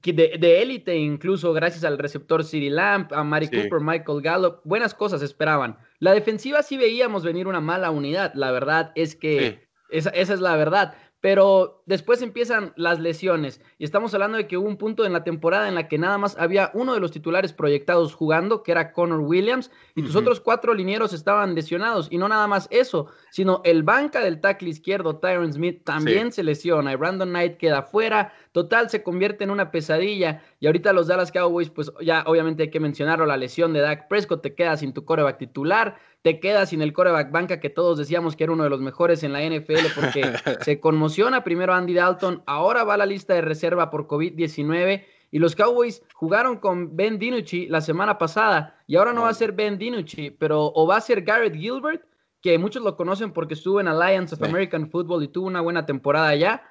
de 0.03 0.61
élite, 0.61 0.95
incluso 0.95 1.53
gracias 1.53 1.83
al 1.83 1.99
receptor 1.99 2.43
City 2.43 2.69
Lamp, 2.69 3.13
a 3.13 3.23
Mari 3.23 3.49
Cooper, 3.49 3.79
Michael 3.81 4.21
Gallup, 4.21 4.61
buenas 4.63 4.95
cosas 4.95 5.21
esperaban. 5.21 5.77
La 5.99 6.13
defensiva 6.13 6.63
sí 6.63 6.77
veíamos 6.77 7.23
venir 7.23 7.47
una 7.47 7.61
mala 7.61 7.91
unidad, 7.91 8.33
la 8.33 8.51
verdad 8.51 8.91
es 8.95 9.15
que 9.15 9.67
esa, 9.89 10.09
esa, 10.11 10.33
es 10.33 10.39
la 10.39 10.55
verdad. 10.55 10.95
Pero 11.19 11.80
después 11.91 12.21
empiezan 12.21 12.71
las 12.77 13.01
lesiones 13.01 13.59
y 13.77 13.83
estamos 13.83 14.13
hablando 14.13 14.37
de 14.37 14.47
que 14.47 14.55
hubo 14.55 14.65
un 14.65 14.77
punto 14.77 15.03
en 15.05 15.11
la 15.11 15.25
temporada 15.25 15.67
en 15.67 15.75
la 15.75 15.89
que 15.89 15.97
nada 15.97 16.17
más 16.17 16.37
había 16.37 16.71
uno 16.73 16.93
de 16.93 17.01
los 17.01 17.11
titulares 17.11 17.51
proyectados 17.51 18.15
jugando, 18.15 18.63
que 18.63 18.71
era 18.71 18.93
Connor 18.93 19.19
Williams, 19.19 19.69
y 19.93 20.01
tus 20.01 20.15
otros 20.15 20.39
cuatro 20.39 20.73
linieros 20.73 21.11
estaban 21.11 21.53
lesionados. 21.53 22.07
Y 22.09 22.17
no 22.17 22.29
nada 22.29 22.47
más 22.47 22.69
eso, 22.71 23.07
sino 23.29 23.61
el 23.65 23.83
banca 23.83 24.21
del 24.21 24.39
tackle 24.39 24.69
izquierdo, 24.69 25.17
Tyron 25.17 25.51
Smith, 25.51 25.83
también 25.83 26.31
se 26.31 26.43
lesiona 26.43 26.93
y 26.93 26.95
Brandon 26.95 27.27
Knight 27.27 27.57
queda 27.57 27.81
fuera. 27.81 28.31
Total, 28.53 28.89
se 28.89 29.03
convierte 29.03 29.43
en 29.43 29.51
una 29.51 29.69
pesadilla. 29.69 30.41
Y 30.61 30.67
ahorita 30.67 30.93
los 30.93 31.07
Dallas 31.07 31.33
Cowboys, 31.33 31.69
pues 31.69 31.91
ya 32.01 32.23
obviamente 32.25 32.63
hay 32.63 32.69
que 32.69 32.79
mencionarlo, 32.79 33.25
la 33.25 33.35
lesión 33.35 33.73
de 33.73 33.81
Dak 33.81 34.07
Prescott, 34.07 34.41
te 34.41 34.55
queda 34.55 34.77
sin 34.77 34.93
tu 34.93 35.03
coreback 35.03 35.39
titular 35.39 35.97
te 36.21 36.39
quedas 36.39 36.69
sin 36.69 36.81
el 36.81 36.93
coreback 36.93 37.31
banca 37.31 37.59
que 37.59 37.69
todos 37.69 37.97
decíamos 37.97 38.35
que 38.35 38.43
era 38.43 38.53
uno 38.53 38.63
de 38.63 38.69
los 38.69 38.79
mejores 38.79 39.23
en 39.23 39.33
la 39.33 39.41
NFL 39.41 39.87
porque 39.95 40.21
se 40.61 40.79
conmociona 40.79 41.43
primero 41.43 41.73
Andy 41.81 41.93
Dalton, 41.93 42.43
ahora 42.45 42.83
va 42.83 42.95
a 42.95 42.97
la 42.97 43.05
lista 43.05 43.33
de 43.33 43.41
reserva 43.41 43.89
por 43.89 44.07
COVID-19 44.07 45.03
y 45.31 45.39
los 45.39 45.55
Cowboys 45.55 46.03
jugaron 46.13 46.57
con 46.57 46.95
Ben 46.95 47.19
DiNucci 47.19 47.67
la 47.67 47.81
semana 47.81 48.17
pasada. 48.17 48.75
Y 48.87 48.95
ahora 48.95 49.13
no 49.13 49.23
va 49.23 49.29
a 49.29 49.33
ser 49.33 49.51
Ben 49.51 49.77
DiNucci, 49.77 50.31
pero 50.31 50.71
o 50.73 50.87
va 50.87 50.97
a 50.97 51.01
ser 51.01 51.21
Garrett 51.21 51.55
Gilbert, 51.55 52.03
que 52.41 52.57
muchos 52.57 52.83
lo 52.83 52.97
conocen 52.97 53.31
porque 53.31 53.53
estuvo 53.53 53.79
en 53.79 53.87
Alliance 53.87 54.35
of 54.35 54.43
American 54.43 54.89
Football 54.89 55.23
y 55.23 55.27
tuvo 55.27 55.47
una 55.47 55.61
buena 55.61 55.85
temporada 55.85 56.29
allá, 56.29 56.63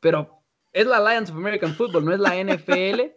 pero 0.00 0.42
es 0.72 0.86
la 0.86 0.98
Alliance 0.98 1.32
of 1.32 1.38
American 1.38 1.74
Football, 1.74 2.04
no 2.04 2.12
es 2.12 2.20
la 2.20 2.34
NFL. 2.44 3.12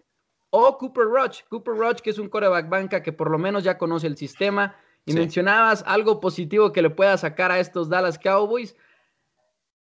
o 0.50 0.78
Cooper 0.78 1.06
Rush, 1.06 1.42
Cooper 1.50 1.74
Rush 1.74 2.00
que 2.00 2.12
es 2.12 2.20
un 2.20 2.30
coreback 2.30 2.70
banca 2.70 3.04
que 3.04 3.12
por 3.12 3.30
lo 3.30 3.38
menos 3.38 3.64
ya 3.64 3.78
conoce 3.78 4.08
el 4.08 4.16
sistema, 4.16 4.75
y 5.06 5.14
mencionabas 5.14 5.84
algo 5.86 6.20
positivo 6.20 6.72
que 6.72 6.82
le 6.82 6.90
pueda 6.90 7.16
sacar 7.18 7.52
a 7.52 7.60
estos 7.60 7.90
Dallas 7.90 8.18
Cowboys. 8.18 8.75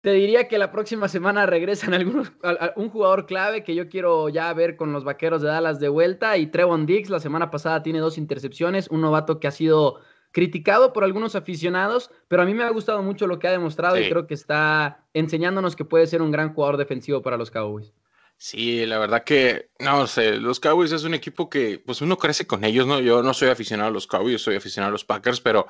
Te 0.04 0.12
diría 0.12 0.50
que 0.50 0.58
la 0.58 0.70
próxima 0.70 1.08
semana 1.08 1.46
regresan 1.46 1.94
algunos, 1.94 2.34
un 2.76 2.90
jugador 2.90 3.26
clave 3.26 3.64
que 3.64 3.74
yo 3.74 3.88
quiero 3.88 4.28
ya 4.28 4.52
ver 4.54 4.76
con 4.76 4.92
los 4.92 5.06
vaqueros 5.06 5.42
de 5.42 5.48
Dallas 5.48 5.80
de 5.80 5.88
vuelta. 5.88 6.36
Y 6.38 6.48
Trevon 6.48 6.86
Diggs, 6.86 7.10
la 7.10 7.22
semana 7.22 7.50
pasada 7.50 7.82
tiene 7.84 8.00
dos 8.00 8.18
intercepciones, 8.18 8.90
un 8.90 9.00
novato 9.00 9.40
que 9.40 9.48
ha 9.48 9.52
sido 9.52 10.02
criticado 10.34 10.92
por 10.92 11.06
algunos 11.06 11.36
aficionados, 11.36 12.12
pero 12.28 12.42
a 12.42 12.46
mí 12.46 12.54
me 12.54 12.64
ha 12.64 12.70
gustado 12.70 13.02
mucho 13.02 13.28
lo 13.28 13.40
que 13.40 13.48
ha 13.48 13.52
demostrado 13.52 13.98
y 13.98 14.10
creo 14.10 14.28
que 14.28 14.34
está 14.34 15.06
enseñándonos 15.14 15.78
que 15.78 15.86
puede 15.86 16.06
ser 16.08 16.22
un 16.22 16.32
gran 16.32 16.54
jugador 16.54 16.76
defensivo 16.76 17.22
para 17.22 17.38
los 17.38 17.50
Cowboys. 17.50 17.94
Sí, 18.36 18.86
la 18.86 19.00
verdad 19.00 19.24
que, 19.24 19.70
no 19.80 20.06
sé, 20.06 20.36
los 20.36 20.60
Cowboys 20.60 20.92
es 20.92 21.06
un 21.06 21.14
equipo 21.14 21.50
que, 21.50 21.82
pues 21.86 22.02
uno 22.02 22.18
crece 22.18 22.46
con 22.46 22.66
ellos, 22.66 22.86
¿no? 22.88 23.00
Yo 23.00 23.24
no 23.24 23.34
soy 23.34 23.50
aficionado 23.50 23.88
a 23.90 23.94
los 23.94 24.06
Cowboys, 24.06 24.42
soy 24.42 24.58
aficionado 24.58 24.90
a 24.90 24.92
los 24.92 25.06
Packers, 25.06 25.40
pero 25.40 25.66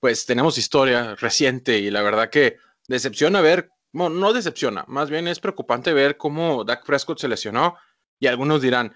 pues 0.00 0.26
tenemos 0.26 0.58
historia 0.58 1.14
reciente 1.14 1.78
y 1.78 1.90
la 1.90 2.02
verdad 2.02 2.28
que 2.28 2.58
decepciona 2.88 3.40
ver, 3.40 3.70
bueno, 3.92 4.16
no 4.16 4.32
decepciona, 4.32 4.84
más 4.88 5.08
bien 5.10 5.28
es 5.28 5.38
preocupante 5.38 5.92
ver 5.92 6.16
cómo 6.16 6.64
Dak 6.64 6.84
Prescott 6.84 7.20
se 7.20 7.28
lesionó 7.28 7.76
y 8.18 8.26
algunos 8.26 8.60
dirán, 8.60 8.94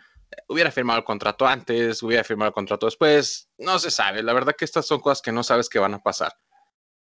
hubiera 0.49 0.71
firmado 0.71 0.99
el 0.99 1.05
contrato 1.05 1.47
antes, 1.47 2.03
hubiera 2.03 2.25
firmado 2.25 2.49
el 2.49 2.55
contrato 2.55 2.87
después, 2.87 3.49
no 3.59 3.79
se 3.79 3.91
sabe. 3.91 4.23
La 4.23 4.33
verdad 4.33 4.55
que 4.57 4.65
estas 4.65 4.87
son 4.87 5.01
cosas 5.01 5.23
que 5.23 5.33
no 5.33 5.43
sabes 5.43 5.69
que 5.69 5.79
van 5.79 5.95
a 5.95 6.03
pasar. 6.03 6.33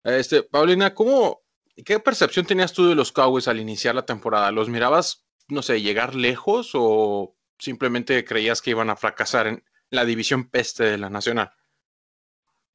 Este, 0.03 0.43
Paulina, 0.43 0.93
¿cómo, 0.93 1.41
qué 1.85 1.99
percepción 1.99 2.45
tenías 2.45 2.73
tú 2.73 2.87
de 2.87 2.95
los 2.95 3.11
Cowboys 3.11 3.47
al 3.47 3.59
iniciar 3.59 3.95
la 3.95 4.05
temporada? 4.05 4.51
¿Los 4.51 4.69
mirabas, 4.69 5.25
no 5.47 5.61
sé, 5.61 5.81
llegar 5.81 6.15
lejos 6.15 6.71
o 6.73 7.35
simplemente 7.59 8.23
creías 8.23 8.61
que 8.61 8.71
iban 8.71 8.89
a 8.89 8.95
fracasar 8.95 9.47
en 9.47 9.63
la 9.89 10.05
división 10.05 10.49
peste 10.49 10.83
de 10.83 10.97
la 10.97 11.09
Nacional? 11.09 11.51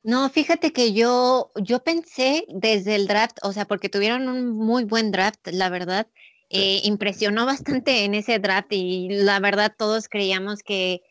No, 0.03 0.29
fíjate 0.31 0.73
que 0.73 0.93
yo, 0.93 1.53
yo 1.57 1.85
pensé 1.85 2.45
desde 2.49 2.97
el 2.97 3.07
draft, 3.07 3.39
o 3.43 3.53
sea, 3.53 3.67
porque 3.67 3.89
tuvieron 3.89 4.29
un 4.29 4.51
muy 4.51 4.85
buen 4.85 5.13
draft, 5.13 5.47
la 5.47 5.69
verdad, 5.69 6.09
eh, 6.51 6.81
impresionó 6.85 7.47
bastante 7.47 8.05
en 8.05 8.15
ese 8.15 8.39
draft 8.39 8.73
y 8.73 9.09
la 9.11 9.39
verdad 9.39 9.73
todos 9.77 10.09
creíamos 10.09 10.63
que 10.63 11.03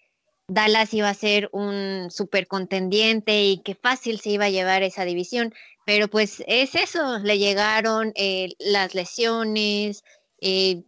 Dallas 0.47 0.93
iba 0.93 1.09
a 1.09 1.13
ser 1.13 1.49
un 1.53 2.11
super 2.11 2.47
contendiente 2.47 3.45
y 3.45 3.59
que 3.59 3.75
fácil 3.75 4.19
se 4.19 4.31
iba 4.31 4.45
a 4.45 4.49
llevar 4.49 4.83
esa 4.83 5.05
división, 5.05 5.53
pero 5.85 6.09
pues 6.09 6.43
es 6.47 6.75
eso, 6.75 7.19
le 7.19 7.39
llegaron 7.39 8.11
eh, 8.15 8.49
las 8.59 8.93
lesiones, 8.93 10.03
eh, 10.41 10.83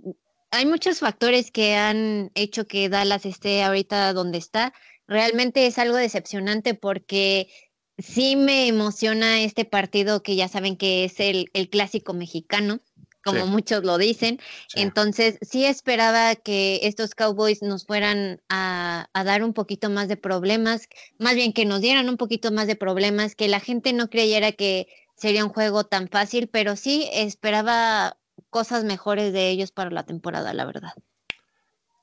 hay 0.52 0.66
muchos 0.68 1.00
factores 1.00 1.50
que 1.50 1.76
han 1.76 2.30
hecho 2.36 2.68
que 2.68 2.90
Dallas 2.90 3.26
esté 3.26 3.64
ahorita 3.64 4.14
donde 4.14 4.38
está. 4.38 4.72
Realmente 5.08 5.66
es 5.66 5.80
algo 5.80 5.96
decepcionante 5.96 6.76
porque 6.76 7.48
sí 7.98 8.36
me 8.36 8.68
emociona 8.68 9.42
este 9.42 9.66
partido 9.66 10.24
que 10.24 10.36
ya 10.36 10.48
saben 10.48 10.78
que 10.78 11.06
es 11.06 11.20
el, 11.20 11.50
clásico 11.70 12.14
mexicano, 12.14 12.80
como 13.24 13.48
muchos 13.48 13.84
lo 13.84 13.98
dicen. 13.98 14.40
Entonces, 14.76 15.38
sí 15.42 15.66
esperaba 15.66 16.36
que 16.36 16.82
estos 16.84 17.16
Cowboys 17.16 17.62
nos 17.62 17.86
fueran 17.86 18.42
a, 18.50 19.08
dar 19.14 19.44
un 19.44 19.54
poquito 19.54 19.90
más 19.90 20.08
de 20.08 20.18
problemas, 20.18 20.90
más 21.20 21.36
bien 21.36 21.54
que 21.54 21.66
nos 21.66 21.82
dieran 21.82 22.10
un 22.10 22.18
poquito 22.18 22.52
más 22.52 22.68
de 22.68 22.76
problemas, 22.76 23.36
que 23.36 23.48
la 23.48 23.60
gente 23.60 23.94
no 23.94 24.10
creyera 24.10 24.52
que 24.52 24.88
sería 25.16 25.46
un 25.46 25.54
juego 25.54 25.86
tan 25.86 26.10
fácil, 26.10 26.48
pero 26.48 26.76
sí 26.76 27.10
esperaba 27.14 28.18
cosas 28.50 28.84
mejores 28.84 29.32
de 29.32 29.50
ellos 29.50 29.72
para 29.72 29.90
la 29.90 30.04
temporada, 30.06 30.54
la 30.54 30.66
verdad. 30.66 30.94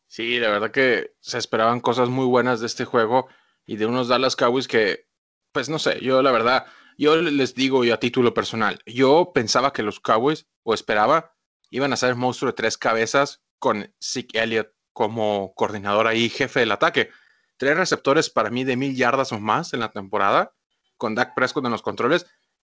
Sí, 0.06 0.40
la 0.40 0.48
verdad 0.48 0.70
que 0.70 1.12
se 1.20 1.38
esperaban 1.38 1.80
cosas 1.80 2.08
muy 2.08 2.26
buenas 2.26 2.60
de 2.60 2.66
este 2.66 2.84
juego 2.84 3.28
y 3.66 3.76
de 3.76 3.86
unos 3.86 4.08
Dallas 4.08 4.34
Cowboys 4.34 4.66
que 4.66 5.09
pues 5.52 5.68
no 5.68 5.78
sé, 5.78 6.00
yo 6.00 6.22
la 6.22 6.32
verdad, 6.32 6.66
yo 6.98 7.16
les 7.16 7.54
digo 7.54 7.84
y 7.84 7.90
a 7.90 8.00
título 8.00 8.34
personal, 8.34 8.80
yo 8.86 9.32
pensaba 9.34 9.72
que 9.72 9.82
los 9.82 10.00
Cowboys, 10.00 10.46
o 10.62 10.74
esperaba, 10.74 11.34
iban 11.70 11.92
a 11.92 11.96
ser 11.96 12.14
monstruo 12.14 12.50
de 12.50 12.56
tres 12.56 12.76
cabezas 12.76 13.42
con 13.58 13.94
Zeke 14.02 14.42
Elliott 14.42 14.72
como 14.92 15.54
coordinador 15.54 16.06
ahí, 16.06 16.28
jefe 16.28 16.60
del 16.60 16.72
ataque. 16.72 17.10
Tres 17.56 17.76
receptores 17.76 18.30
para 18.30 18.50
mí 18.50 18.64
de 18.64 18.76
mil 18.76 18.96
yardas 18.96 19.32
o 19.32 19.40
más 19.40 19.72
en 19.72 19.80
la 19.80 19.92
temporada, 19.92 20.52
con 20.96 21.14
Dak 21.14 21.34
Prescott 21.34 21.64
en 21.64 21.70
los 21.70 21.82
controles 21.82 22.26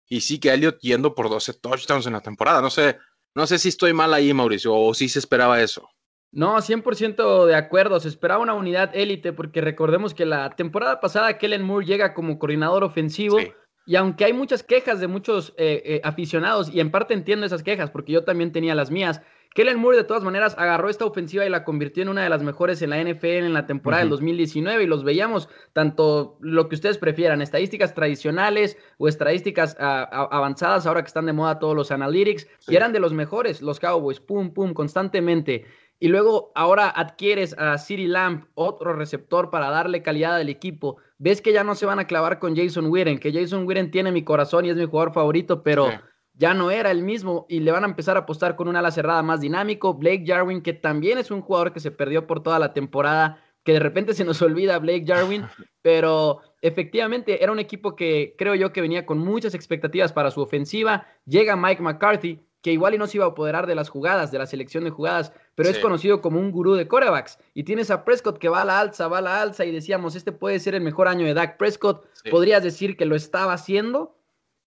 y 0.08 0.20
Zeke 0.20 0.52
Elliott 0.52 0.78
yendo 0.80 1.14
por 1.14 1.28
12 1.28 1.54
touchdowns 1.54 2.06
en 2.06 2.12
la 2.12 2.20
temporada. 2.20 2.60
No 2.60 2.70
sé, 2.70 2.98
no 3.34 3.46
sé 3.46 3.58
si 3.58 3.68
estoy 3.70 3.92
mal 3.92 4.12
ahí, 4.14 4.32
Mauricio, 4.32 4.74
o 4.74 4.94
si 4.94 5.08
se 5.08 5.18
esperaba 5.18 5.60
eso. 5.60 5.88
No, 6.32 6.56
100% 6.56 7.44
de 7.44 7.54
acuerdo. 7.54 8.00
Se 8.00 8.08
esperaba 8.08 8.42
una 8.42 8.54
unidad 8.54 8.90
élite 8.94 9.34
porque 9.34 9.60
recordemos 9.60 10.14
que 10.14 10.24
la 10.24 10.50
temporada 10.56 10.98
pasada 10.98 11.36
Kellen 11.36 11.62
Moore 11.62 11.86
llega 11.86 12.14
como 12.14 12.38
coordinador 12.38 12.84
ofensivo 12.84 13.38
y 13.84 13.96
aunque 13.96 14.24
hay 14.24 14.32
muchas 14.32 14.62
quejas 14.62 14.98
de 15.00 15.08
muchos 15.08 15.52
eh, 15.58 15.82
eh, 15.84 16.00
aficionados 16.04 16.70
y 16.72 16.80
en 16.80 16.90
parte 16.90 17.12
entiendo 17.14 17.44
esas 17.44 17.62
quejas 17.62 17.90
porque 17.90 18.12
yo 18.12 18.24
también 18.24 18.50
tenía 18.50 18.74
las 18.74 18.90
mías, 18.90 19.20
Kellen 19.54 19.78
Moore 19.78 19.98
de 19.98 20.04
todas 20.04 20.22
maneras 20.22 20.54
agarró 20.56 20.88
esta 20.88 21.04
ofensiva 21.04 21.44
y 21.44 21.50
la 21.50 21.64
convirtió 21.64 22.02
en 22.02 22.08
una 22.08 22.22
de 22.22 22.30
las 22.30 22.42
mejores 22.42 22.80
en 22.80 22.90
la 22.90 23.02
NFL 23.02 23.26
en 23.26 23.52
la 23.52 23.66
temporada 23.66 24.02
del 24.02 24.10
2019 24.10 24.84
y 24.84 24.86
los 24.86 25.04
veíamos 25.04 25.50
tanto 25.74 26.38
lo 26.40 26.68
que 26.68 26.76
ustedes 26.76 26.96
prefieran, 26.96 27.42
estadísticas 27.42 27.92
tradicionales 27.92 28.78
o 28.96 29.08
estadísticas 29.08 29.76
ah, 29.78 30.28
avanzadas 30.30 30.86
ahora 30.86 31.02
que 31.02 31.08
están 31.08 31.26
de 31.26 31.34
moda 31.34 31.58
todos 31.58 31.76
los 31.76 31.90
analytics 31.90 32.48
y 32.68 32.76
eran 32.76 32.94
de 32.94 33.00
los 33.00 33.12
mejores 33.12 33.60
los 33.60 33.78
Cowboys, 33.78 34.20
pum, 34.20 34.54
pum, 34.54 34.72
constantemente. 34.72 35.66
Y 36.02 36.08
luego 36.08 36.50
ahora 36.56 36.90
adquieres 36.90 37.54
a 37.56 37.78
City 37.78 38.08
Lamp, 38.08 38.46
otro 38.54 38.92
receptor 38.92 39.50
para 39.50 39.70
darle 39.70 40.02
calidad 40.02 40.34
al 40.34 40.48
equipo. 40.48 40.96
Ves 41.18 41.40
que 41.40 41.52
ya 41.52 41.62
no 41.62 41.76
se 41.76 41.86
van 41.86 42.00
a 42.00 42.08
clavar 42.08 42.40
con 42.40 42.56
Jason 42.56 42.86
Witten, 42.86 43.20
que 43.20 43.32
Jason 43.32 43.68
Witten 43.68 43.92
tiene 43.92 44.10
mi 44.10 44.24
corazón 44.24 44.64
y 44.64 44.70
es 44.70 44.76
mi 44.76 44.84
jugador 44.84 45.12
favorito, 45.12 45.62
pero 45.62 45.90
ya 46.34 46.54
no 46.54 46.72
era 46.72 46.90
el 46.90 47.04
mismo 47.04 47.46
y 47.48 47.60
le 47.60 47.70
van 47.70 47.84
a 47.84 47.86
empezar 47.86 48.16
a 48.16 48.22
apostar 48.22 48.56
con 48.56 48.66
un 48.66 48.74
ala 48.74 48.90
cerrada 48.90 49.22
más 49.22 49.40
dinámico. 49.40 49.94
Blake 49.94 50.24
Jarwin, 50.26 50.60
que 50.60 50.72
también 50.72 51.18
es 51.18 51.30
un 51.30 51.40
jugador 51.40 51.72
que 51.72 51.78
se 51.78 51.92
perdió 51.92 52.26
por 52.26 52.42
toda 52.42 52.58
la 52.58 52.72
temporada, 52.72 53.40
que 53.62 53.74
de 53.74 53.78
repente 53.78 54.12
se 54.12 54.24
nos 54.24 54.42
olvida 54.42 54.80
Blake 54.80 55.04
Jarwin, 55.06 55.44
pero 55.82 56.40
efectivamente 56.62 57.44
era 57.44 57.52
un 57.52 57.60
equipo 57.60 57.94
que 57.94 58.34
creo 58.36 58.56
yo 58.56 58.72
que 58.72 58.80
venía 58.80 59.06
con 59.06 59.18
muchas 59.18 59.54
expectativas 59.54 60.12
para 60.12 60.32
su 60.32 60.40
ofensiva. 60.40 61.06
Llega 61.26 61.54
Mike 61.54 61.80
McCarthy, 61.80 62.40
que 62.62 62.72
igual 62.72 62.94
y 62.94 62.98
no 62.98 63.08
se 63.08 63.18
iba 63.18 63.26
a 63.26 63.30
apoderar 63.30 63.66
de 63.66 63.74
las 63.74 63.88
jugadas, 63.88 64.30
de 64.30 64.38
la 64.38 64.46
selección 64.46 64.84
de 64.84 64.90
jugadas, 64.90 65.32
pero 65.56 65.68
es 65.68 65.80
conocido 65.80 66.22
como 66.22 66.38
un 66.38 66.52
gurú 66.52 66.74
de 66.74 66.86
corebacks. 66.86 67.38
Y 67.54 67.64
tienes 67.64 67.90
a 67.90 68.04
Prescott 68.04 68.38
que 68.38 68.48
va 68.48 68.62
a 68.62 68.64
la 68.64 68.78
alza, 68.78 69.08
va 69.08 69.18
a 69.18 69.22
la 69.22 69.42
alza, 69.42 69.64
y 69.64 69.72
decíamos, 69.72 70.14
este 70.14 70.30
puede 70.30 70.60
ser 70.60 70.76
el 70.76 70.80
mejor 70.82 71.08
año 71.08 71.26
de 71.26 71.34
Dak 71.34 71.56
Prescott. 71.56 72.06
Podrías 72.30 72.62
decir 72.62 72.96
que 72.96 73.04
lo 73.04 73.16
estaba 73.16 73.52
haciendo, 73.52 74.16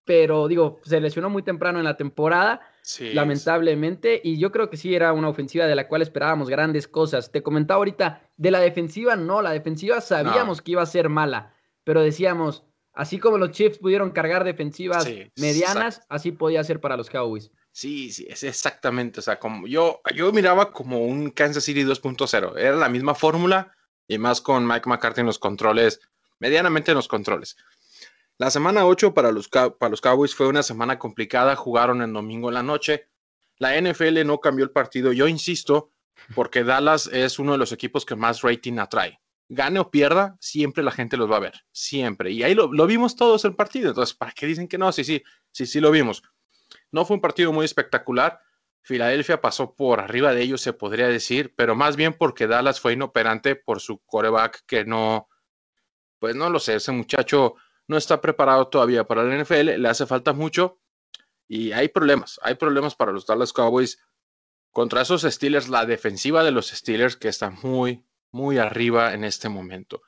pero 0.04 0.46
digo, 0.46 0.78
se 0.84 1.00
lesionó 1.00 1.30
muy 1.30 1.42
temprano 1.42 1.78
en 1.78 1.84
la 1.86 1.96
temporada, 1.96 2.60
lamentablemente, 3.14 4.20
y 4.22 4.38
yo 4.38 4.52
creo 4.52 4.68
que 4.68 4.76
sí 4.76 4.94
era 4.94 5.14
una 5.14 5.30
ofensiva 5.30 5.66
de 5.66 5.74
la 5.74 5.88
cual 5.88 6.02
esperábamos 6.02 6.50
grandes 6.50 6.86
cosas. 6.86 7.32
Te 7.32 7.42
comentaba 7.42 7.78
ahorita, 7.78 8.22
de 8.36 8.50
la 8.50 8.60
defensiva, 8.60 9.16
no, 9.16 9.40
la 9.40 9.52
defensiva 9.52 10.02
sabíamos 10.02 10.60
que 10.60 10.72
iba 10.72 10.82
a 10.82 10.86
ser 10.86 11.08
mala, 11.08 11.54
pero 11.82 12.02
decíamos, 12.02 12.62
así 12.92 13.18
como 13.18 13.38
los 13.38 13.52
Chiefs 13.52 13.78
pudieron 13.78 14.10
cargar 14.10 14.44
defensivas 14.44 15.08
medianas, 15.36 16.02
así 16.10 16.30
podía 16.30 16.62
ser 16.62 16.80
para 16.80 16.98
los 16.98 17.08
Cowboys. 17.08 17.50
Sí, 17.76 18.10
sí, 18.10 18.26
es 18.30 18.42
exactamente. 18.42 19.20
O 19.20 19.22
sea, 19.22 19.38
como 19.38 19.66
yo, 19.66 20.00
yo 20.14 20.32
miraba 20.32 20.72
como 20.72 21.04
un 21.04 21.30
Kansas 21.30 21.64
City 21.64 21.84
2.0. 21.84 22.56
Era 22.56 22.74
la 22.74 22.88
misma 22.88 23.14
fórmula 23.14 23.76
y 24.08 24.16
más 24.16 24.40
con 24.40 24.66
Mike 24.66 24.88
McCarthy 24.88 25.20
en 25.20 25.26
los 25.26 25.38
controles, 25.38 26.00
medianamente 26.38 26.92
en 26.92 26.96
los 26.96 27.06
controles. 27.06 27.54
La 28.38 28.50
semana 28.50 28.86
8 28.86 29.12
para 29.12 29.30
los, 29.30 29.48
para 29.48 29.90
los 29.90 30.00
Cowboys 30.00 30.34
fue 30.34 30.48
una 30.48 30.62
semana 30.62 30.98
complicada. 30.98 31.54
Jugaron 31.54 32.00
el 32.00 32.14
domingo 32.14 32.48
en 32.48 32.54
la 32.54 32.62
noche. 32.62 33.10
La 33.58 33.78
NFL 33.78 34.24
no 34.24 34.40
cambió 34.40 34.64
el 34.64 34.70
partido. 34.70 35.12
Yo 35.12 35.28
insisto, 35.28 35.90
porque 36.34 36.64
Dallas 36.64 37.08
es 37.08 37.38
uno 37.38 37.52
de 37.52 37.58
los 37.58 37.72
equipos 37.72 38.06
que 38.06 38.16
más 38.16 38.40
rating 38.40 38.78
atrae. 38.78 39.20
Gane 39.50 39.80
o 39.80 39.90
pierda, 39.90 40.38
siempre 40.40 40.82
la 40.82 40.92
gente 40.92 41.18
los 41.18 41.30
va 41.30 41.36
a 41.36 41.40
ver. 41.40 41.66
Siempre. 41.72 42.30
Y 42.30 42.42
ahí 42.42 42.54
lo, 42.54 42.72
lo 42.72 42.86
vimos 42.86 43.16
todos 43.16 43.44
el 43.44 43.54
partido. 43.54 43.90
Entonces, 43.90 44.16
¿para 44.16 44.32
qué 44.32 44.46
dicen 44.46 44.66
que 44.66 44.78
no? 44.78 44.90
Sí, 44.92 45.04
sí, 45.04 45.22
sí, 45.52 45.66
sí 45.66 45.78
lo 45.78 45.90
vimos. 45.90 46.22
No 46.96 47.04
fue 47.04 47.16
un 47.16 47.20
partido 47.20 47.52
muy 47.52 47.66
espectacular. 47.66 48.40
Filadelfia 48.80 49.42
pasó 49.42 49.74
por 49.74 50.00
arriba 50.00 50.32
de 50.32 50.40
ellos, 50.40 50.62
se 50.62 50.72
podría 50.72 51.08
decir, 51.08 51.52
pero 51.54 51.74
más 51.74 51.94
bien 51.94 52.14
porque 52.14 52.46
Dallas 52.46 52.80
fue 52.80 52.94
inoperante 52.94 53.54
por 53.54 53.82
su 53.82 53.98
coreback 54.06 54.64
que 54.64 54.86
no, 54.86 55.28
pues 56.18 56.34
no 56.34 56.48
lo 56.48 56.58
sé, 56.58 56.76
ese 56.76 56.92
muchacho 56.92 57.56
no 57.86 57.98
está 57.98 58.22
preparado 58.22 58.68
todavía 58.68 59.04
para 59.04 59.24
la 59.24 59.36
NFL, 59.36 59.76
le 59.76 59.88
hace 59.90 60.06
falta 60.06 60.32
mucho 60.32 60.80
y 61.46 61.72
hay 61.72 61.88
problemas, 61.88 62.40
hay 62.42 62.54
problemas 62.54 62.94
para 62.94 63.12
los 63.12 63.26
Dallas 63.26 63.52
Cowboys 63.52 64.02
contra 64.70 65.02
esos 65.02 65.20
Steelers, 65.20 65.68
la 65.68 65.84
defensiva 65.84 66.42
de 66.44 66.52
los 66.52 66.68
Steelers 66.68 67.18
que 67.18 67.28
está 67.28 67.50
muy, 67.50 68.06
muy 68.30 68.56
arriba 68.56 69.12
en 69.12 69.24
este 69.24 69.50
momento. 69.50 70.00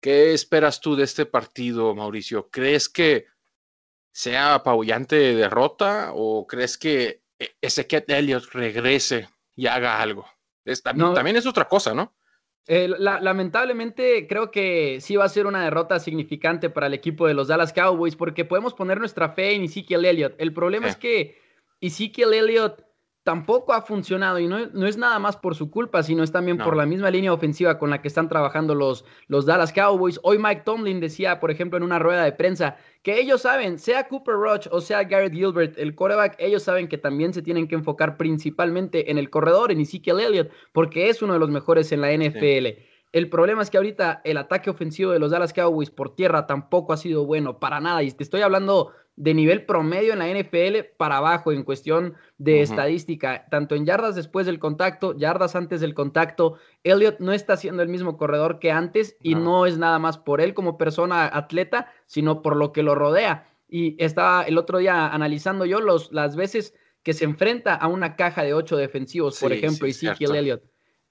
¿Qué 0.00 0.32
esperas 0.32 0.80
tú 0.80 0.94
de 0.94 1.02
este 1.02 1.26
partido, 1.26 1.92
Mauricio? 1.92 2.50
¿Crees 2.50 2.88
que 2.88 3.33
sea 4.14 4.54
apabullante 4.54 5.34
derrota 5.34 6.12
o 6.14 6.46
crees 6.46 6.78
que 6.78 7.22
e-, 7.38 7.56
ese 7.60 7.86
Ket 7.86 8.08
Elliott 8.08 8.44
regrese 8.52 9.28
y 9.56 9.66
haga 9.66 10.00
algo? 10.00 10.24
también, 10.82 11.36
es 11.36 11.46
otra 11.46 11.68
cosa, 11.68 11.92
¿no? 11.92 12.14
Eh, 12.66 12.88
lamentablemente 12.88 14.26
creo 14.26 14.50
que 14.50 14.98
sí 15.02 15.16
va 15.16 15.26
a 15.26 15.28
ser 15.28 15.46
una 15.46 15.64
derrota 15.64 15.98
significante 15.98 16.70
para 16.70 16.86
el 16.86 16.94
equipo 16.94 17.26
de 17.26 17.34
los 17.34 17.48
Dallas 17.48 17.74
Cowboys 17.74 18.16
porque 18.16 18.46
podemos 18.46 18.72
poner 18.72 18.98
nuestra 18.98 19.28
fe 19.28 19.54
en 19.54 19.64
Ezekiel 19.64 20.06
Elliott. 20.06 20.34
El 20.38 20.54
problema 20.54 20.88
es 20.88 20.96
que 20.96 21.36
Ezekiel 21.82 22.32
Elliott 22.32 22.82
tampoco 23.24 23.72
ha 23.72 23.80
funcionado 23.80 24.38
y 24.38 24.46
no, 24.46 24.66
no, 24.66 24.86
es 24.86 24.98
nada 24.98 25.18
más 25.18 25.36
por 25.36 25.54
su 25.54 25.70
culpa, 25.70 26.02
sino 26.02 26.22
es 26.22 26.30
también 26.30 26.58
por 26.58 26.76
la 26.76 26.84
misma 26.84 27.10
línea 27.10 27.32
ofensiva 27.32 27.78
con 27.78 27.88
la 27.88 28.02
que 28.02 28.08
están 28.08 28.28
trabajando 28.28 28.74
los, 28.74 29.06
los 29.28 29.46
Dallas 29.46 29.72
Cowboys. 29.72 30.20
Hoy 30.22 30.38
Mike 30.38 30.62
Tomlin 30.64 31.00
decía, 31.00 31.40
por 31.40 31.50
ejemplo, 31.50 31.78
en 31.78 31.82
una 31.82 31.98
rueda 31.98 32.22
de 32.22 32.32
prensa, 32.32 32.76
que 33.02 33.18
ellos 33.18 33.40
saben, 33.40 33.78
sea 33.78 34.08
Cooper 34.08 34.34
Rush 34.34 34.68
o 34.70 34.80
sea 34.80 35.04
Garrett 35.04 35.32
Gilbert, 35.32 35.78
el 35.78 35.94
quarterback, 35.94 36.36
ellos 36.38 36.62
saben 36.62 36.86
que 36.86 36.98
también 36.98 37.32
se 37.32 37.40
tienen 37.40 37.66
que 37.66 37.74
enfocar 37.74 38.18
principalmente 38.18 39.10
en 39.10 39.16
el 39.16 39.30
corredor, 39.30 39.72
en 39.72 39.80
Ezekiel 39.80 40.20
Elliott, 40.20 40.50
porque 40.72 41.08
es 41.08 41.22
uno 41.22 41.32
de 41.32 41.38
los 41.38 41.50
mejores 41.50 41.90
en 41.92 42.02
la 42.02 42.12
NFL. 42.12 42.78
El 43.14 43.30
problema 43.30 43.62
es 43.62 43.70
que 43.70 43.76
ahorita 43.76 44.20
el 44.24 44.36
ataque 44.36 44.70
ofensivo 44.70 45.12
de 45.12 45.20
los 45.20 45.30
Dallas 45.30 45.52
Cowboys 45.52 45.88
por 45.88 46.16
tierra 46.16 46.48
tampoco 46.48 46.92
ha 46.92 46.96
sido 46.96 47.24
bueno 47.24 47.60
para 47.60 47.80
nada. 47.80 48.02
Y 48.02 48.10
te 48.10 48.24
estoy 48.24 48.40
hablando 48.40 48.90
de 49.16 49.34
nivel 49.34 49.64
promedio 49.64 50.12
en 50.12 50.18
la 50.18 50.28
NFL 50.28 50.96
para 50.96 51.18
abajo 51.18 51.52
en 51.52 51.62
cuestión 51.62 52.14
de 52.38 52.62
estadística, 52.62 53.46
tanto 53.48 53.74
en 53.74 53.86
yardas 53.86 54.16
después 54.16 54.46
del 54.46 54.58
contacto, 54.58 55.16
yardas 55.16 55.54
antes 55.54 55.80
del 55.80 55.94
contacto. 55.94 56.56
Elliot 56.82 57.20
no 57.20 57.32
está 57.32 57.56
siendo 57.56 57.82
el 57.82 57.88
mismo 57.88 58.16
corredor 58.16 58.58
que 58.58 58.72
antes 58.72 59.16
y 59.22 59.36
no 59.36 59.66
es 59.66 59.78
nada 59.78 59.98
más 59.98 60.18
por 60.18 60.40
él 60.40 60.52
como 60.52 60.76
persona 60.76 61.30
atleta, 61.32 61.92
sino 62.06 62.42
por 62.42 62.56
lo 62.56 62.72
que 62.72 62.82
lo 62.82 62.94
rodea. 62.94 63.46
Y 63.68 64.02
estaba 64.02 64.42
el 64.42 64.58
otro 64.58 64.78
día 64.78 65.08
analizando 65.08 65.64
yo 65.64 65.80
los, 65.80 66.12
las 66.12 66.34
veces 66.34 66.74
que 67.04 67.12
se 67.12 67.24
enfrenta 67.24 67.74
a 67.74 67.86
una 67.86 68.16
caja 68.16 68.42
de 68.42 68.54
ocho 68.54 68.76
defensivos, 68.76 69.38
por 69.38 69.52
ejemplo, 69.52 69.86
Ezekiel 69.86 70.34
Elliott. 70.34 70.62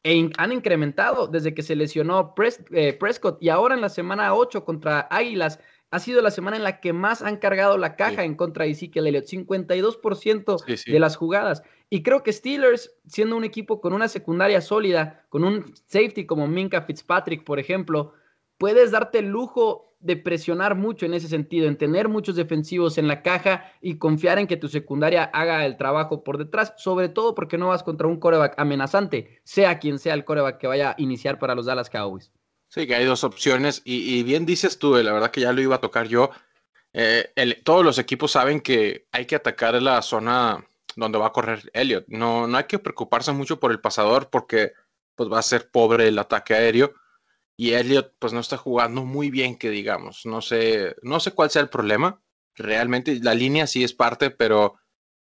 E 0.05 0.29
han 0.37 0.51
incrementado 0.51 1.27
desde 1.27 1.53
que 1.53 1.63
se 1.63 1.77
lesionó 1.77 2.35
eh, 2.71 2.93
Prescott 2.93 3.41
y 3.41 3.47
ahora 3.47 3.73
en 3.73 3.79
la 3.79 3.87
semana 3.87 4.33
8 4.33 4.65
contra 4.65 5.07
Águilas 5.09 5.59
ha 5.93 5.99
sido 5.99 6.23
la 6.23 6.31
semana 6.31 6.57
en 6.57 6.63
la 6.63 6.79
que 6.79 6.91
más 6.91 7.21
han 7.21 7.37
cargado 7.37 7.77
la 7.77 7.95
caja 7.95 8.23
en 8.23 8.33
contra 8.33 8.65
de 8.65 8.71
Ezekiel 8.71 9.05
Elliott, 9.05 9.25
52% 9.25 10.85
de 10.87 10.99
las 10.99 11.15
jugadas. 11.15 11.61
Y 11.91 12.01
creo 12.01 12.23
que 12.23 12.33
Steelers, 12.33 12.95
siendo 13.05 13.37
un 13.37 13.43
equipo 13.43 13.79
con 13.79 13.93
una 13.93 14.07
secundaria 14.07 14.59
sólida, 14.59 15.23
con 15.29 15.43
un 15.43 15.71
safety 15.85 16.25
como 16.25 16.47
Minka 16.47 16.81
Fitzpatrick, 16.81 17.43
por 17.43 17.59
ejemplo, 17.59 18.13
puedes 18.57 18.89
darte 18.89 19.19
el 19.19 19.27
lujo 19.27 19.93
de 19.99 20.17
presionar 20.17 20.73
mucho 20.73 21.05
en 21.05 21.13
ese 21.13 21.27
sentido, 21.27 21.67
en 21.67 21.77
tener 21.77 22.09
muchos 22.09 22.35
defensivos 22.35 22.97
en 22.97 23.07
la 23.07 23.21
caja 23.21 23.71
y 23.79 23.99
confiar 23.99 24.39
en 24.39 24.47
que 24.47 24.57
tu 24.57 24.69
secundaria 24.69 25.25
haga 25.25 25.63
el 25.63 25.77
trabajo 25.77 26.23
por 26.23 26.39
detrás, 26.39 26.73
sobre 26.77 27.07
todo 27.07 27.35
porque 27.35 27.59
no 27.59 27.67
vas 27.67 27.83
contra 27.83 28.07
un 28.07 28.19
coreback 28.19 28.55
amenazante, 28.57 29.41
sea 29.43 29.77
quien 29.77 29.99
sea 29.99 30.15
el 30.15 30.25
coreback 30.25 30.57
que 30.57 30.65
vaya 30.65 30.89
a 30.89 30.95
iniciar 30.97 31.37
para 31.37 31.53
los 31.53 31.67
Dallas 31.67 31.91
Cowboys. 31.91 32.31
Sí, 32.73 32.87
que 32.87 32.95
hay 32.95 33.05
dos 33.05 33.23
opciones 33.23 33.83
y, 33.85 34.23
bien 34.23 34.47
dices 34.47 34.79
tú, 34.79 34.95
la 34.95 35.13
verdad 35.13 35.29
que 35.29 35.41
ya 35.41 35.53
lo 35.53 35.61
iba 35.61 35.75
a 35.75 35.81
tocar 35.81 36.07
yo. 36.07 36.31
Eh, 36.91 37.31
todos 37.63 37.85
los 37.85 37.99
equipos 37.99 38.31
saben 38.31 38.61
que 38.61 39.05
hay 39.11 39.27
que 39.27 39.35
atacar 39.35 39.79
la 39.79 40.01
zona 40.01 40.65
donde 40.95 41.19
va 41.19 41.27
a 41.27 41.31
correr 41.31 41.69
Elliot. 41.73 42.05
No, 42.07 42.47
no 42.47 42.57
hay 42.57 42.63
que 42.63 42.79
preocuparse 42.79 43.31
mucho 43.31 43.59
por 43.59 43.71
el 43.71 43.79
pasador 43.79 44.31
porque 44.31 44.73
pues 45.13 45.31
va 45.31 45.37
a 45.37 45.43
ser 45.43 45.69
pobre 45.69 46.07
el 46.07 46.17
ataque 46.17 46.55
aéreo 46.55 46.95
y 47.55 47.73
Elliot 47.73 48.15
pues 48.17 48.33
no 48.33 48.39
está 48.39 48.57
jugando 48.57 49.05
muy 49.05 49.29
bien 49.29 49.55
que 49.55 49.69
digamos. 49.69 50.25
No 50.25 50.41
sé, 50.41 50.95
no 51.03 51.19
sé 51.19 51.29
cuál 51.31 51.51
sea 51.51 51.61
el 51.61 51.69
problema. 51.69 52.23
Realmente 52.55 53.19
la 53.21 53.35
línea 53.35 53.67
sí 53.67 53.83
es 53.83 53.93
parte, 53.93 54.31
pero 54.31 54.79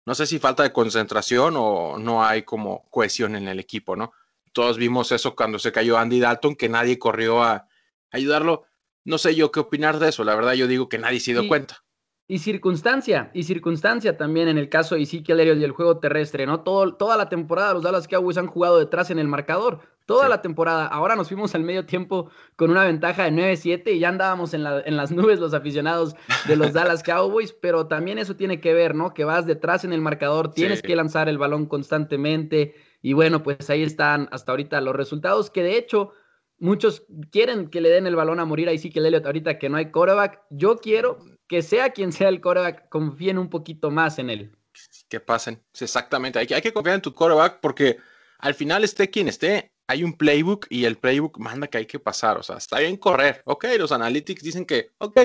no 0.07 0.15
sé 0.15 0.27
si 0.29 0.39
falta 0.39 0.63
de 0.63 0.73
concentración 0.73 1.55
o 1.57 1.99
no 1.99 2.25
hay 2.25 2.45
como 2.45 2.89
cohesión 2.91 3.35
en 3.35 3.49
el 3.49 3.59
equipo, 3.59 3.97
¿no? 3.97 4.13
Todos 4.55 4.79
vimos 4.79 5.11
eso 5.13 5.35
cuando 5.35 5.59
se 5.59 5.73
cayó 5.73 5.99
Andy 5.99 6.21
Dalton, 6.21 6.55
que 6.55 6.69
nadie 6.69 6.99
corrió 6.99 7.43
a 7.43 7.69
ayudarlo. 8.11 8.63
No 9.05 9.19
sé 9.19 9.35
yo 9.35 9.51
qué 9.51 9.61
opinar 9.61 9.99
de 9.99 10.09
eso. 10.09 10.23
La 10.25 10.37
verdad 10.37 10.53
yo 10.53 10.69
digo 10.69 10.89
que 10.89 10.97
nadie 10.97 11.21
se 11.21 11.33
dio 11.33 11.49
cuenta. 11.49 11.85
Y 12.27 12.39
circunstancia, 12.39 13.31
y 13.35 13.43
circunstancia 13.43 14.17
también 14.17 14.49
en 14.49 14.57
el 14.57 14.71
caso 14.71 14.95
de 14.95 15.03
Ezekiel 15.03 15.41
Elliott 15.41 15.59
y 15.59 15.65
el 15.65 15.73
juego 15.73 15.99
terrestre, 15.99 16.47
¿no? 16.47 16.61
Todo, 16.61 16.95
toda 16.95 17.19
la 17.19 17.29
temporada 17.29 17.75
los 17.75 17.83
Dallas 17.83 18.09
Cowboys 18.09 18.39
han 18.39 18.47
jugado 18.47 18.79
detrás 18.79 19.11
en 19.11 19.19
el 19.19 19.29
marcador, 19.29 19.81
toda 20.07 20.29
la 20.31 20.41
temporada. 20.41 20.87
Ahora 20.87 21.17
nos 21.17 21.29
fuimos 21.29 21.55
al 21.55 21.65
medio 21.65 21.85
tiempo 21.85 22.31
con 22.57 22.71
una 22.71 22.85
ventaja 22.85 23.25
de 23.25 23.33
9-7 23.33 23.93
y 23.93 23.99
ya 23.99 24.09
andábamos 24.09 24.55
en, 24.55 24.65
en, 24.65 24.97
las 24.97 25.11
nubes 25.13 25.39
los 25.39 25.53
aficionados 25.53 26.17
de 26.47 26.57
los 26.57 26.73
Dallas 26.73 27.03
Cowboys, 27.03 27.53
pero 27.53 27.89
también 27.89 28.19
eso 28.19 28.37
tiene 28.37 28.59
que 28.59 28.73
ver, 28.73 28.95
¿no? 28.95 29.13
Que 29.13 29.25
vas 29.25 29.45
detrás 29.45 29.85
en 29.85 29.93
el 29.93 30.01
marcador, 30.01 30.55
tienes 30.55 30.81
que 30.81 30.97
lanzar 30.97 31.29
el 31.29 31.37
balón 31.37 31.67
constantemente 31.67 32.75
y 33.05 33.13
bueno, 33.13 33.43
pues 33.43 33.69
ahí 33.69 33.83
están 33.83 34.31
hasta 34.33 34.53
ahorita 34.53 34.81
los 34.81 34.97
resultados 34.97 35.51
que 35.51 35.63
de 35.63 35.77
hecho 35.77 36.15
muchos 36.59 37.05
quieren 37.31 37.69
que 37.69 37.83
le 37.83 37.91
den 37.91 38.07
el 38.07 38.17
balón 38.17 38.41
a 38.41 38.47
morir 38.47 38.67
a 38.67 38.73
Ezekiel 38.73 39.05
Elliott 39.05 39.27
ahorita 39.27 39.59
que 39.59 39.69
no 39.69 39.77
hay 39.77 39.91
quarterback. 39.91 40.41
Yo 40.49 40.79
quiero 40.79 41.19
que 41.47 41.61
sea 41.61 41.91
quien 41.91 42.13
sea 42.13 42.31
el 42.31 42.41
quarterback, 42.41 42.89
confíen 42.89 43.37
un 43.37 43.51
poquito 43.51 43.91
más 43.91 44.19
en 44.19 44.31
él. 44.31 44.57
Que 45.11 45.21
pasen, 45.21 45.63
exactamente. 45.79 46.39
Hay 46.39 46.47
que, 46.47 46.55
hay 46.55 46.63
que 46.63 46.73
confiar 46.73 46.95
en 46.95 47.03
tu 47.03 47.13
quarterback 47.13 47.61
porque 47.61 47.99
al 48.39 48.55
final 48.55 48.85
esté 48.85 49.11
quien 49.11 49.29
esté, 49.29 49.75
hay 49.87 50.03
un 50.03 50.15
playbook 50.15 50.67
y 50.71 50.87
el 50.87 50.97
playbook 50.97 51.39
manda 51.39 51.67
que 51.67 51.77
hay 51.77 51.87
que 51.87 51.99
pasar. 51.99 52.39
O 52.39 52.43
sea, 52.43 52.57
está 52.57 52.79
bien 52.79 52.97
correr. 52.97 53.43
Ok, 53.45 53.67
los 53.79 53.93
analytics 53.93 54.43
dicen 54.43 54.65
que, 54.65 54.93
ok, 54.97 55.21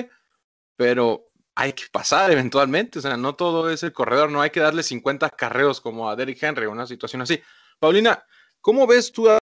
pero 0.76 1.30
hay 1.54 1.72
que 1.72 1.84
pasar 1.90 2.30
eventualmente. 2.30 2.98
O 2.98 3.02
sea, 3.02 3.16
no 3.16 3.36
todo 3.36 3.70
es 3.70 3.82
el 3.84 3.94
corredor. 3.94 4.30
No 4.30 4.42
hay 4.42 4.50
que 4.50 4.60
darle 4.60 4.82
50 4.82 5.30
carreos 5.30 5.80
como 5.80 6.10
a 6.10 6.14
Derrick 6.16 6.42
Henry, 6.42 6.66
una 6.66 6.86
situación 6.86 7.22
así. 7.22 7.40
Paulina, 7.80 8.22
¿cómo 8.60 8.86
ves 8.86 9.10
tú 9.10 9.28
a 9.30 9.38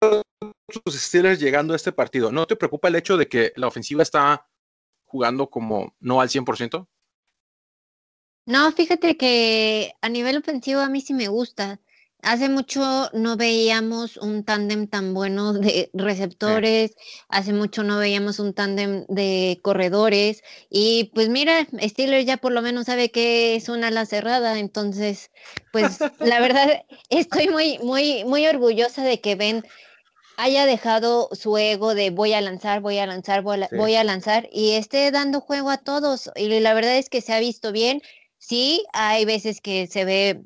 tus 0.66 0.94
Steelers 0.94 1.38
llegando 1.38 1.74
a 1.74 1.76
este 1.76 1.92
partido? 1.92 2.32
¿No 2.32 2.46
te 2.46 2.56
preocupa 2.56 2.88
el 2.88 2.96
hecho 2.96 3.18
de 3.18 3.28
que 3.28 3.52
la 3.56 3.68
ofensiva 3.68 4.02
está 4.02 4.48
jugando 5.04 5.50
como 5.50 5.94
no 6.00 6.22
al 6.22 6.30
100%? 6.30 6.88
No, 8.46 8.72
fíjate 8.72 9.18
que 9.18 9.92
a 10.00 10.08
nivel 10.08 10.38
ofensivo 10.38 10.80
a 10.80 10.88
mí 10.88 11.02
sí 11.02 11.12
me 11.12 11.28
gusta. 11.28 11.78
Hace 12.22 12.48
mucho 12.48 13.10
no 13.12 13.36
veíamos 13.36 14.16
un 14.16 14.44
tándem 14.44 14.86
tan 14.86 15.12
bueno 15.12 15.52
de 15.52 15.90
receptores, 15.92 16.94
hace 17.28 17.52
mucho 17.52 17.82
no 17.82 17.98
veíamos 17.98 18.38
un 18.38 18.54
tándem 18.54 19.04
de 19.08 19.58
corredores 19.60 20.44
y 20.70 21.10
pues 21.14 21.28
mira, 21.28 21.66
Steelers 21.80 22.24
ya 22.24 22.36
por 22.36 22.52
lo 22.52 22.62
menos 22.62 22.86
sabe 22.86 23.10
que 23.10 23.56
es 23.56 23.68
una 23.68 23.88
ala 23.88 24.06
cerrada, 24.06 24.60
entonces 24.60 25.32
pues 25.72 25.98
la 26.20 26.38
verdad 26.40 26.84
estoy 27.10 27.48
muy 27.48 27.78
muy 27.80 28.24
muy 28.24 28.46
orgullosa 28.46 29.02
de 29.02 29.20
que 29.20 29.34
ven 29.34 29.64
haya 30.36 30.64
dejado 30.64 31.28
su 31.32 31.58
ego 31.58 31.94
de 31.94 32.10
voy 32.10 32.34
a 32.34 32.40
lanzar, 32.40 32.80
voy 32.80 32.98
a 32.98 33.06
lanzar, 33.06 33.42
voy 33.42 33.94
a, 33.94 34.04
lanzar 34.04 34.48
y 34.52 34.72
esté 34.72 35.10
dando 35.10 35.40
juego 35.40 35.70
a 35.70 35.78
todos. 35.78 36.30
Y 36.36 36.48
la 36.60 36.74
verdad 36.74 36.96
es 36.96 37.08
que 37.08 37.20
se 37.20 37.32
ha 37.32 37.40
visto 37.40 37.72
bien. 37.72 38.00
Sí, 38.38 38.84
hay 38.92 39.24
veces 39.24 39.60
que 39.60 39.86
se 39.86 40.04
ve 40.04 40.42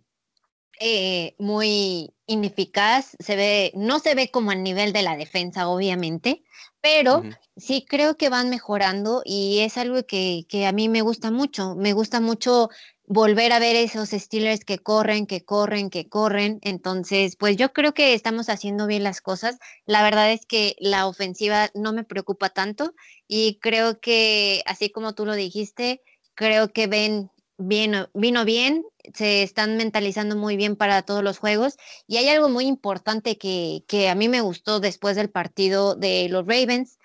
eh, 0.80 1.34
muy 1.38 2.14
ineficaz, 2.26 3.16
se 3.18 3.36
ve, 3.36 3.72
no 3.74 3.98
se 3.98 4.14
ve 4.14 4.30
como 4.30 4.50
al 4.50 4.62
nivel 4.62 4.92
de 4.92 5.02
la 5.02 5.16
defensa, 5.16 5.68
obviamente, 5.68 6.42
pero 6.80 7.22
sí 7.56 7.84
creo 7.88 8.16
que 8.16 8.28
van 8.28 8.50
mejorando 8.50 9.22
y 9.24 9.60
es 9.60 9.76
algo 9.76 10.04
que, 10.06 10.44
que, 10.48 10.66
a 10.66 10.72
mí 10.72 10.88
me 10.88 11.02
gusta 11.02 11.30
mucho. 11.30 11.74
Me 11.74 11.92
gusta 11.92 12.20
mucho 12.20 12.70
volver 13.06 13.52
a 13.52 13.58
ver 13.58 13.76
esos 13.76 14.10
Steelers 14.10 14.64
que 14.64 14.78
corren, 14.78 15.26
que 15.26 15.44
corren, 15.44 15.90
que 15.90 16.08
corren. 16.08 16.58
Entonces, 16.62 17.36
pues 17.36 17.56
yo 17.56 17.72
creo 17.72 17.94
que 17.94 18.14
estamos 18.14 18.48
haciendo 18.48 18.86
bien 18.86 19.02
las 19.02 19.20
cosas. 19.20 19.58
La 19.84 20.02
verdad 20.02 20.30
es 20.32 20.46
que 20.46 20.76
la 20.78 21.06
ofensiva 21.06 21.70
no 21.74 21.92
me 21.92 22.04
preocupa 22.04 22.50
tanto 22.50 22.94
y 23.26 23.58
creo 23.60 24.00
que, 24.00 24.62
así 24.66 24.90
como 24.90 25.14
tú 25.14 25.26
lo 25.26 25.34
dijiste, 25.34 26.02
creo 26.34 26.72
que 26.72 26.86
ven 26.86 27.30
bien, 27.58 28.06
vino 28.14 28.44
bien, 28.44 28.84
se 29.14 29.42
están 29.42 29.76
mentalizando 29.76 30.36
muy 30.36 30.56
bien 30.56 30.76
para 30.76 31.02
todos 31.02 31.22
los 31.22 31.38
juegos. 31.38 31.76
Y 32.06 32.16
hay 32.16 32.28
algo 32.28 32.48
muy 32.48 32.66
importante 32.66 33.38
que, 33.38 33.84
que 33.86 34.08
a 34.08 34.14
mí 34.14 34.28
me 34.28 34.40
gustó 34.40 34.80
después 34.80 35.16
del 35.16 35.30
partido 35.30 35.94
de 35.94 36.28
los 36.28 36.46
Ravens, 36.46 36.98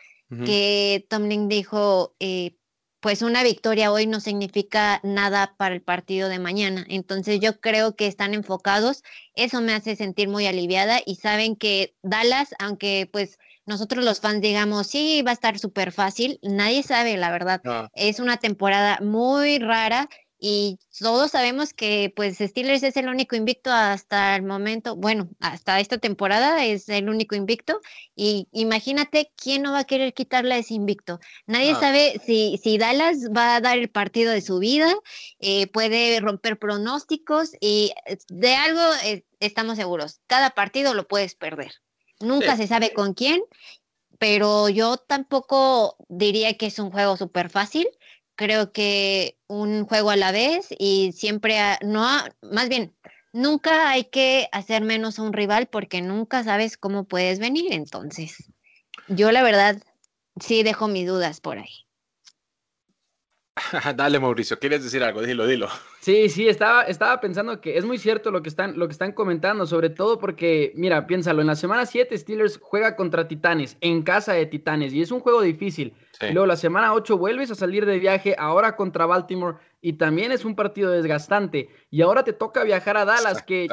que 0.46 1.06
Tomlin 1.10 1.50
dijo, 1.50 2.16
eh, 2.22 2.56
pues 3.02 3.24
una 3.24 3.44
victoria 3.44 3.92
hoy 3.92 4.06
no 4.06 4.22
significa 4.22 5.02
nada 5.04 5.56
para 5.58 5.76
el 5.76 5.82
partido 5.82 6.30
de 6.30 6.40
mañana. 6.40 6.86
Entonces 6.88 7.40
yo 7.42 7.60
creo 7.60 7.96
que 7.96 8.08
están 8.08 8.34
enfocados, 8.34 9.04
eso 9.34 9.60
me 9.60 9.74
hace 9.74 9.96
sentir 9.96 10.30
muy 10.30 10.46
aliviada 10.46 11.02
y 11.06 11.16
saben 11.16 11.56
que 11.56 11.96
Dallas, 12.04 12.56
aunque 12.60 13.10
pues 13.12 13.40
nosotros 13.66 14.06
los 14.06 14.20
fans 14.20 14.42
digamos, 14.42 14.88
sí, 14.88 15.24
va 15.24 15.32
a 15.32 15.34
estar 15.34 15.58
súper 15.58 15.92
fácil, 15.92 16.40
nadie 16.44 16.84
sabe 16.84 17.18
la 17.18 17.32
verdad. 17.32 17.62
Es 17.94 18.20
una 18.20 18.38
temporada 18.38 19.00
muy 19.02 19.58
rara 19.58 20.08
y 20.44 20.80
todos 21.00 21.30
sabemos 21.30 21.72
que 21.72 22.12
pues 22.16 22.40
Steelers 22.40 22.82
es 22.82 22.98
el 22.98 23.08
único 23.08 23.36
invicto 23.36 23.72
hasta 23.72 24.36
el 24.36 24.42
momento, 24.42 24.96
bueno, 24.96 25.30
hasta 25.40 25.80
esta 25.80 26.00
temporada 26.00 26.66
es 26.66 26.90
el 26.90 27.10
único 27.10 27.36
invicto 27.36 27.80
y 28.16 28.48
imagínate 28.52 29.32
quién 29.38 29.62
no 29.62 29.72
va 29.72 29.80
a 29.80 29.84
querer 29.84 30.16
quitarle 30.16 30.58
ese 30.58 30.74
invicto. 30.74 31.20
Nadie 31.46 31.76
sabe 31.76 32.20
si, 32.26 32.60
si 32.62 32.80
Dallas 32.80 33.30
va 33.30 33.56
a 33.56 33.62
dar 33.62 33.78
el 33.78 33.92
partido 33.92 34.32
de 34.32 34.42
su 34.42 34.58
vida, 34.58 34.92
eh, 35.38 35.68
puede 35.68 36.20
romper 36.20 36.58
pronósticos 36.58 37.52
y 37.60 37.94
eh, 38.08 38.18
de 38.30 38.56
algo 38.56 38.82
eh, 39.04 39.24
estamos 39.40 39.78
seguros, 39.78 40.22
cada 40.26 40.50
partido 40.50 40.96
lo 40.96 41.08
puedes 41.08 41.36
perder. 41.36 41.72
Nunca 42.20 42.58
se 42.58 42.66
sabe 42.66 42.94
con 42.94 43.14
quién, 43.14 43.44
pero 44.18 44.70
yo 44.70 44.98
tampoco 44.98 45.98
diría 46.10 46.58
que 46.58 46.66
es 46.66 46.80
un 46.80 46.90
juego 46.90 47.16
súper 47.16 47.52
fácil 47.52 47.88
creo 48.42 48.72
que 48.72 49.38
un 49.48 49.86
juego 49.86 50.10
a 50.10 50.16
la 50.16 50.32
vez 50.32 50.68
y 50.80 51.12
siempre, 51.12 51.56
no, 51.84 52.04
más 52.42 52.70
bien, 52.70 52.92
nunca 53.34 53.90
hay 53.92 54.06
que 54.06 54.50
hacer 54.52 54.84
menos 54.84 55.20
a 55.20 55.22
un 55.22 55.32
rival 55.32 55.68
porque 55.68 56.02
nunca 56.02 56.44
sabes 56.44 56.76
cómo 56.76 57.08
puedes 57.08 57.40
venir. 57.40 57.72
Entonces, 57.72 58.52
yo 59.08 59.32
la 59.32 59.44
verdad 59.44 59.82
sí 60.40 60.64
dejo 60.64 60.88
mis 60.88 61.08
dudas 61.08 61.40
por 61.40 61.60
ahí. 61.60 61.86
Dale, 63.96 64.20
Mauricio, 64.20 64.58
¿quieres 64.58 64.84
decir 64.84 65.04
algo? 65.04 65.22
Dilo, 65.22 65.46
dilo. 65.46 65.68
Sí, 66.00 66.30
sí, 66.30 66.48
estaba, 66.48 66.84
estaba 66.84 67.22
pensando 67.22 67.62
que 67.62 67.78
es 67.78 67.86
muy 67.86 68.00
cierto 68.00 68.32
lo 68.32 68.42
que, 68.42 68.50
están, 68.50 68.80
lo 68.80 68.88
que 68.88 68.94
están 68.94 69.12
comentando, 69.12 69.68
sobre 69.68 69.92
todo 69.92 70.18
porque, 70.18 70.72
mira, 70.76 71.06
piénsalo, 71.06 71.42
en 71.42 71.48
la 71.48 71.56
semana 71.56 71.86
7 71.86 72.18
Steelers 72.18 72.60
juega 72.60 72.96
contra 72.96 73.28
Titanes, 73.28 73.78
en 73.82 74.02
casa 74.02 74.34
de 74.34 74.48
Titanes, 74.48 74.94
y 74.94 75.02
es 75.02 75.12
un 75.12 75.20
juego 75.20 75.42
difícil. 75.42 75.94
Luego 76.32 76.46
la 76.46 76.56
semana 76.56 76.94
8 76.94 77.18
vuelves 77.18 77.52
a 77.52 77.56
salir 77.56 77.86
de 77.86 78.00
viaje, 78.00 78.36
ahora 78.38 78.76
contra 78.76 79.06
Baltimore, 79.06 79.58
y 79.82 79.94
también 79.94 80.32
es 80.32 80.46
un 80.46 80.56
partido 80.56 80.92
desgastante. 80.92 81.70
Y 81.90 82.02
ahora 82.02 82.24
te 82.24 82.34
toca 82.34 82.64
viajar 82.64 82.98
a 82.98 83.06
Dallas, 83.06 83.42
que 83.42 83.68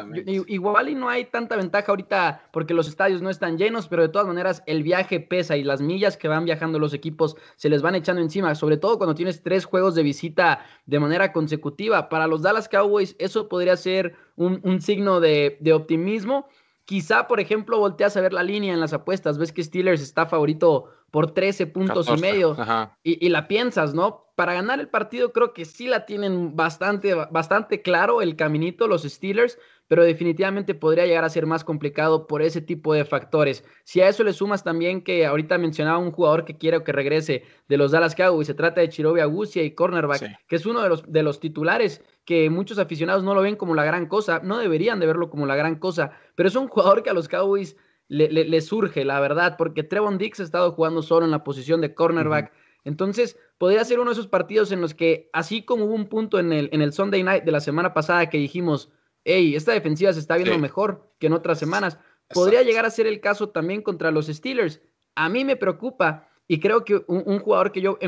igual 0.46 0.88
y 0.88 0.94
no 0.94 1.10
hay 1.10 1.26
tanta 1.26 1.56
ventaja 1.56 1.92
ahorita 1.92 2.48
porque 2.50 2.72
los 2.72 2.88
estadios 2.88 3.20
no 3.20 3.28
están 3.28 3.58
llenos, 3.58 3.88
pero 3.88 4.02
de 4.02 4.08
todas 4.08 4.26
maneras 4.26 4.62
el 4.66 4.82
viaje 4.82 5.20
pesa 5.20 5.56
y 5.56 5.64
las 5.64 5.82
millas 5.82 6.16
que 6.16 6.28
van 6.28 6.46
viajando 6.46 6.78
los 6.78 6.94
equipos 6.94 7.36
se 7.56 7.68
les 7.68 7.82
van 7.82 7.94
echando 7.94 8.22
encima, 8.22 8.54
sobre 8.54 8.78
todo 8.78 8.96
cuando 8.96 9.14
tienes 9.14 9.42
tres 9.42 9.66
juegos 9.66 9.94
de 9.94 10.02
visita 10.02 10.64
de 10.86 10.98
manera 10.98 11.32
consecutiva. 11.32 12.08
Para 12.08 12.26
los 12.26 12.40
Dallas 12.40 12.68
Cowboys 12.68 13.14
eso 13.18 13.48
podría 13.48 13.76
ser 13.76 14.14
un, 14.36 14.80
signo 14.80 15.20
de, 15.20 15.58
de 15.60 15.72
optimismo. 15.74 16.48
Quizá, 16.86 17.28
por 17.28 17.38
ejemplo, 17.38 17.78
volteas 17.78 18.16
a 18.16 18.22
ver 18.22 18.32
la 18.32 18.42
línea 18.42 18.72
en 18.72 18.80
las 18.80 18.94
apuestas, 18.94 19.36
ves 19.36 19.52
que 19.52 19.62
Steelers 19.62 20.00
está 20.00 20.24
favorito 20.24 20.90
por 21.10 21.32
13 21.32 21.66
puntos 21.66 22.08
y 22.08 22.20
medio 22.20 22.56
y, 23.02 23.28
la 23.28 23.48
piensas, 23.48 23.94
¿no? 23.94 24.26
Para 24.34 24.54
ganar 24.54 24.78
el 24.78 24.88
partido 24.88 25.32
creo 25.32 25.52
que 25.52 25.64
sí 25.64 25.88
la 25.88 26.06
tienen 26.06 26.54
bastante, 26.54 27.14
bastante 27.14 27.82
claro 27.82 28.22
el 28.22 28.36
caminito 28.36 28.86
los 28.86 29.02
Steelers, 29.02 29.58
pero 29.88 30.04
definitivamente 30.04 30.74
podría 30.74 31.06
llegar 31.06 31.24
a 31.24 31.30
ser 31.30 31.46
más 31.46 31.64
complicado 31.64 32.26
por 32.26 32.42
ese 32.42 32.60
tipo 32.60 32.92
de 32.92 33.04
factores. 33.04 33.64
Si 33.84 34.00
a 34.00 34.08
eso 34.08 34.22
le 34.22 34.32
sumas 34.32 34.62
también 34.62 35.02
que 35.02 35.26
ahorita 35.26 35.58
mencionaba 35.58 35.98
un 35.98 36.12
jugador 36.12 36.44
que 36.44 36.56
quiere 36.56 36.84
que 36.84 36.92
regrese 36.92 37.42
de 37.68 37.76
los 37.78 37.90
Dallas 37.90 38.14
Cowboys, 38.14 38.46
se 38.46 38.54
trata 38.54 38.80
de 38.80 38.90
Chirobi 38.90 39.20
Agusia 39.20 39.62
y 39.62 39.72
cornerback, 39.72 40.46
que 40.46 40.56
es 40.56 40.66
uno 40.66 40.82
de 40.82 40.90
los, 40.90 41.10
de 41.10 41.22
los 41.22 41.40
titulares 41.40 42.04
que 42.26 42.50
muchos 42.50 42.78
aficionados 42.78 43.24
no 43.24 43.34
lo 43.34 43.40
ven 43.40 43.56
como 43.56 43.74
la 43.74 43.84
gran 43.84 44.06
cosa, 44.06 44.40
no 44.44 44.58
deberían 44.58 45.00
de 45.00 45.06
verlo 45.06 45.30
como 45.30 45.46
la 45.46 45.56
gran 45.56 45.76
cosa, 45.76 46.12
pero 46.34 46.50
es 46.50 46.54
un 46.54 46.68
jugador 46.68 47.02
que 47.02 47.08
a 47.08 47.14
los 47.14 47.26
Cowboys 47.26 47.74
le, 48.08 48.60
surge, 48.60 49.04
la 49.04 49.20
verdad, 49.20 49.56
porque 49.56 49.82
Trevon 49.82 50.18
Dix 50.18 50.40
ha 50.40 50.44
estado 50.44 50.72
jugando 50.72 51.02
solo 51.02 51.24
en 51.24 51.30
la 51.30 51.44
posición 51.44 51.80
de 51.80 51.94
cornerback. 51.94 52.52
Entonces, 52.84 53.38
podría 53.58 53.84
ser 53.84 54.00
uno 54.00 54.10
de 54.10 54.14
esos 54.14 54.28
partidos 54.28 54.72
en 54.72 54.80
los 54.80 54.94
que, 54.94 55.28
así 55.32 55.62
como 55.62 55.84
hubo 55.84 55.94
un 55.94 56.08
punto 56.08 56.38
en 56.38 56.52
el, 56.52 56.70
en 56.72 56.80
el 56.80 56.92
Sunday 56.92 57.22
night 57.22 57.44
de 57.44 57.52
la 57.52 57.60
semana 57.60 57.92
pasada 57.92 58.30
que 58.30 58.38
dijimos, 58.38 58.90
hey, 59.24 59.54
esta 59.54 59.72
defensiva 59.72 60.12
se 60.12 60.20
está 60.20 60.36
viendo 60.36 60.58
mejor 60.58 61.12
que 61.18 61.26
en 61.26 61.34
otras 61.34 61.58
semanas, 61.58 61.98
podría 62.32 62.62
llegar 62.62 62.86
a 62.86 62.90
ser 62.90 63.06
el 63.06 63.20
caso 63.20 63.50
también 63.50 63.82
contra 63.82 64.10
los 64.10 64.26
Steelers. 64.26 64.80
A 65.14 65.28
mí 65.28 65.44
me 65.44 65.56
preocupa 65.56 66.28
y 66.46 66.60
creo 66.60 66.84
que 66.84 67.02
un, 67.06 67.38
jugador 67.40 67.72
que 67.72 67.82
yo 67.82 67.98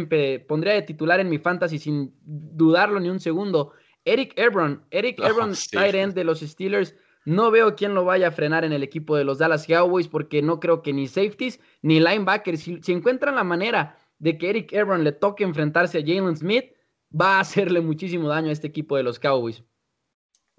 pondría 0.48 0.72
de 0.72 0.82
titular 0.82 1.20
en 1.20 1.28
mi 1.28 1.38
fantasy 1.38 1.78
sin 1.78 2.14
dudarlo 2.22 2.98
ni 3.00 3.10
un 3.10 3.20
segundo, 3.20 3.72
Eric 4.04 4.32
Ebron. 4.36 4.82
Eric 4.90 5.18
Ebron, 5.18 5.52
tight 5.70 5.94
end 5.94 6.14
de 6.14 6.24
los 6.24 6.40
Steelers 6.40 6.94
no 7.24 7.50
veo 7.50 7.76
quién 7.76 7.94
lo 7.94 8.04
vaya 8.04 8.28
a 8.28 8.32
frenar 8.32 8.64
en 8.64 8.72
el 8.72 8.82
equipo 8.82 9.16
de 9.16 9.24
los 9.24 9.38
Dallas 9.38 9.66
Cowboys 9.66 10.08
porque 10.08 10.42
no 10.42 10.58
creo 10.58 10.82
que 10.82 10.92
ni 10.92 11.06
safeties 11.06 11.60
ni 11.82 12.00
linebackers, 12.00 12.60
si, 12.60 12.80
encuentran 12.92 13.34
la 13.34 13.44
manera 13.44 13.98
de 14.18 14.38
que 14.38 14.50
Eric 14.50 14.72
Ebron 14.72 15.04
le 15.04 15.12
toque 15.12 15.44
enfrentarse 15.44 15.98
a 15.98 16.00
Jalen 16.00 16.36
Smith, 16.36 16.72
va 17.18 17.36
a 17.36 17.40
hacerle 17.40 17.80
muchísimo 17.80 18.28
daño 18.28 18.48
a 18.48 18.52
este 18.52 18.66
equipo 18.66 18.96
de 18.96 19.02
los 19.02 19.18
Cowboys. 19.18 19.62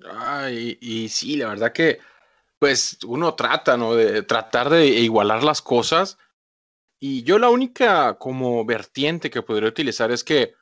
Ay, 0.03 0.77
y, 0.81 1.09
sí, 1.09 1.37
la 1.37 1.49
verdad 1.49 1.71
que 1.71 1.99
pues 2.57 2.99
uno 3.07 3.33
trata, 3.33 3.75
¿no? 3.75 3.95
De 3.95 4.21
tratar 4.21 4.69
de 4.69 4.85
igualar 4.85 5.43
las 5.43 5.63
cosas. 5.63 6.19
Y 6.99 7.23
yo 7.23 7.39
la 7.39 7.49
única 7.49 8.19
como 8.19 8.63
vertiente 8.65 9.31
que 9.31 9.41
podría 9.41 9.69
utilizar 9.69 10.11
es 10.11 10.23
que 10.23 10.53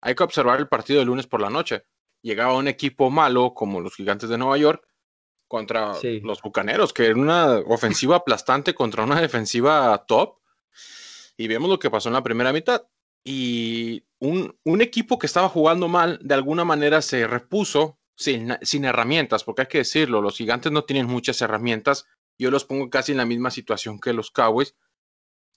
hay 0.00 0.14
que 0.14 0.22
observar 0.22 0.60
el 0.60 0.68
partido 0.68 1.00
de 1.00 1.06
lunes 1.06 1.26
por 1.26 1.40
la 1.40 1.50
noche. 1.50 1.84
Llegaba 2.22 2.54
un 2.54 2.68
equipo 2.68 3.10
malo 3.10 3.54
como 3.54 3.80
los 3.80 3.96
Gigantes 3.96 4.28
de 4.28 4.38
Nueva 4.38 4.56
York 4.56 4.87
contra 5.48 5.94
los 6.22 6.42
Bucaneros, 6.42 6.92
que 6.92 7.06
era 7.06 7.16
una 7.16 7.56
ofensiva 7.66 8.16
aplastante 8.16 8.74
contra 8.74 9.02
una 9.02 9.20
defensiva 9.20 10.04
top. 10.06 10.36
Y 11.36 11.48
vemos 11.48 11.70
lo 11.70 11.78
que 11.78 11.90
pasó 11.90 12.08
en 12.08 12.14
la 12.14 12.22
primera 12.22 12.52
mitad. 12.52 12.86
Y 13.24 14.04
un, 14.20 14.54
equipo 14.80 15.18
que 15.18 15.26
estaba 15.26 15.48
jugando 15.48 15.88
mal, 15.88 16.18
de 16.22 16.34
alguna 16.34 16.64
manera 16.64 17.02
se 17.02 17.26
repuso 17.26 17.98
sin, 18.14 18.56
sin, 18.62 18.84
herramientas, 18.84 19.44
porque 19.44 19.62
hay 19.62 19.68
que 19.68 19.78
decirlo, 19.78 20.20
los 20.20 20.36
gigantes 20.36 20.70
no 20.72 20.84
tienen 20.84 21.06
muchas 21.06 21.40
herramientas. 21.40 22.06
Yo 22.38 22.50
los 22.50 22.64
pongo 22.64 22.90
casi 22.90 23.12
en 23.12 23.18
la 23.18 23.26
misma 23.26 23.50
situación 23.50 23.98
que 23.98 24.12
los 24.12 24.30
Cowboys. 24.30 24.76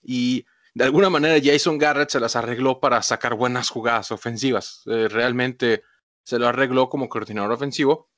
Y 0.02 0.46
de 0.74 0.84
alguna 0.84 1.10
manera 1.10 1.40
Jason 1.42 1.78
Garrett 1.78 2.10
se 2.10 2.20
las 2.20 2.34
arregló 2.34 2.80
para 2.80 3.02
sacar 3.02 3.34
buenas 3.34 3.68
jugadas 3.68 4.10
ofensivas. 4.10 4.82
Eh, 4.86 5.08
realmente 5.08 5.82
se 6.24 6.38
lo 6.38 6.48
arregló 6.48 6.88
como 6.88 7.08
coordinador 7.08 7.52
ofensivo 7.52 8.11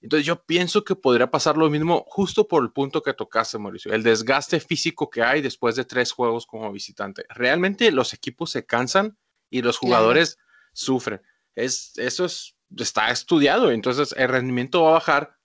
entonces 0.00 0.26
yo 0.26 0.44
pienso 0.44 0.84
que 0.84 0.94
podría 0.94 1.30
pasar 1.30 1.56
lo 1.56 1.70
mismo 1.70 2.04
justo 2.08 2.46
por 2.46 2.62
el 2.62 2.70
punto 2.70 3.02
que 3.02 3.14
tocaste, 3.14 3.58
Mauricio, 3.58 3.92
el 3.92 4.02
desgaste 4.02 4.60
físico 4.60 5.10
que 5.10 5.22
hay 5.22 5.40
después 5.40 5.76
de 5.76 5.84
tres 5.84 6.12
juegos 6.12 6.46
como 6.46 6.70
visitante. 6.70 7.24
Realmente 7.30 7.90
los 7.90 8.12
equipos 8.12 8.50
se 8.50 8.66
cansan 8.66 9.16
y 9.50 9.62
los 9.62 9.78
jugadores 9.78 10.38
sufren. 10.72 11.22
Es, 11.54 11.96
eso 11.96 12.26
es, 12.26 12.56
está 12.76 13.10
estudiado, 13.10 13.70
entonces 13.70 14.14
el 14.16 14.28
rendimiento 14.28 14.82
va 14.82 14.90
a 14.90 14.94
bajar. 14.94 15.36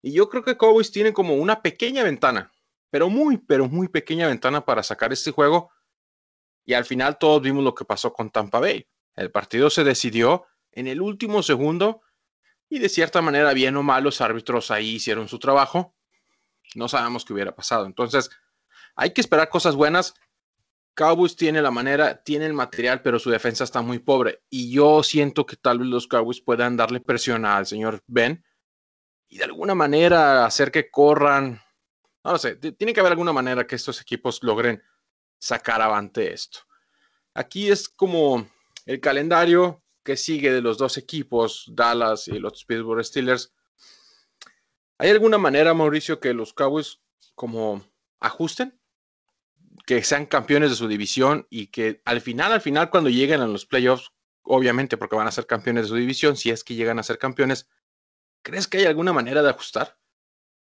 Y 0.00 0.12
yo 0.12 0.28
creo 0.28 0.44
que 0.44 0.56
Cowboys 0.56 0.92
tiene 0.92 1.12
como 1.12 1.34
una 1.34 1.60
pequeña 1.60 2.04
ventana, 2.04 2.52
pero 2.90 3.10
muy, 3.10 3.36
pero 3.36 3.68
muy 3.68 3.88
pequeña 3.88 4.28
ventana 4.28 4.64
para 4.64 4.84
sacar 4.84 5.12
este 5.12 5.32
juego. 5.32 5.70
Y 6.64 6.74
al 6.74 6.84
final 6.84 7.18
todos 7.18 7.42
vimos 7.42 7.64
lo 7.64 7.74
que 7.74 7.84
pasó 7.84 8.12
con 8.12 8.30
Tampa 8.30 8.60
Bay. 8.60 8.86
El 9.16 9.32
partido 9.32 9.68
se 9.70 9.82
decidió 9.82 10.46
en 10.70 10.86
el 10.86 11.00
último 11.00 11.42
segundo 11.42 12.02
y 12.68 12.78
de 12.78 12.88
cierta 12.88 13.22
manera, 13.22 13.52
bien 13.52 13.76
o 13.76 13.82
mal, 13.82 14.04
los 14.04 14.20
árbitros 14.20 14.70
ahí 14.70 14.96
hicieron 14.96 15.28
su 15.28 15.38
trabajo. 15.38 15.94
No 16.74 16.88
sabemos 16.88 17.24
qué 17.24 17.32
hubiera 17.32 17.54
pasado. 17.54 17.86
Entonces, 17.86 18.30
hay 18.94 19.12
que 19.12 19.20
esperar 19.20 19.48
cosas 19.48 19.74
buenas. 19.74 20.14
Cowboys 20.94 21.36
tiene 21.36 21.62
la 21.62 21.70
manera, 21.70 22.22
tiene 22.22 22.46
el 22.46 22.52
material, 22.52 23.02
pero 23.02 23.18
su 23.18 23.30
defensa 23.30 23.64
está 23.64 23.80
muy 23.82 24.00
pobre. 24.00 24.42
Y 24.50 24.70
yo 24.72 25.02
siento 25.02 25.46
que 25.46 25.56
tal 25.56 25.78
vez 25.78 25.88
los 25.88 26.08
Cowboys 26.08 26.40
puedan 26.40 26.76
darle 26.76 27.00
presión 27.00 27.44
al 27.44 27.66
señor 27.66 28.02
Ben 28.06 28.44
y 29.28 29.38
de 29.38 29.44
alguna 29.44 29.74
manera 29.74 30.44
hacer 30.44 30.70
que 30.70 30.90
corran. 30.90 31.62
No 32.24 32.32
lo 32.32 32.38
sé, 32.38 32.56
tiene 32.56 32.92
que 32.92 33.00
haber 33.00 33.12
alguna 33.12 33.32
manera 33.32 33.66
que 33.66 33.76
estos 33.76 34.00
equipos 34.00 34.42
logren 34.42 34.82
sacar 35.38 35.80
avante 35.80 36.32
esto. 36.32 36.60
Aquí 37.32 37.70
es 37.70 37.88
como 37.88 38.48
el 38.84 39.00
calendario 39.00 39.82
que 40.02 40.16
sigue 40.16 40.52
de 40.52 40.62
los 40.62 40.78
dos 40.78 40.96
equipos, 40.96 41.66
Dallas 41.72 42.28
y 42.28 42.38
los 42.38 42.64
Pittsburgh 42.64 43.04
Steelers. 43.04 43.52
¿Hay 44.98 45.10
alguna 45.10 45.38
manera, 45.38 45.74
Mauricio, 45.74 46.18
que 46.20 46.34
los 46.34 46.52
Cowboys 46.52 47.00
como 47.34 47.84
ajusten? 48.20 48.78
Que 49.86 50.02
sean 50.02 50.26
campeones 50.26 50.70
de 50.70 50.76
su 50.76 50.88
división 50.88 51.46
y 51.50 51.68
que 51.68 52.02
al 52.04 52.20
final, 52.20 52.52
al 52.52 52.60
final, 52.60 52.90
cuando 52.90 53.10
lleguen 53.10 53.40
a 53.40 53.46
los 53.46 53.64
playoffs, 53.64 54.12
obviamente 54.42 54.96
porque 54.96 55.16
van 55.16 55.28
a 55.28 55.32
ser 55.32 55.46
campeones 55.46 55.84
de 55.84 55.88
su 55.88 55.94
división, 55.94 56.36
si 56.36 56.50
es 56.50 56.64
que 56.64 56.74
llegan 56.74 56.98
a 56.98 57.02
ser 57.02 57.18
campeones, 57.18 57.68
¿crees 58.42 58.66
que 58.66 58.78
hay 58.78 58.84
alguna 58.86 59.12
manera 59.12 59.42
de 59.42 59.50
ajustar? 59.50 59.98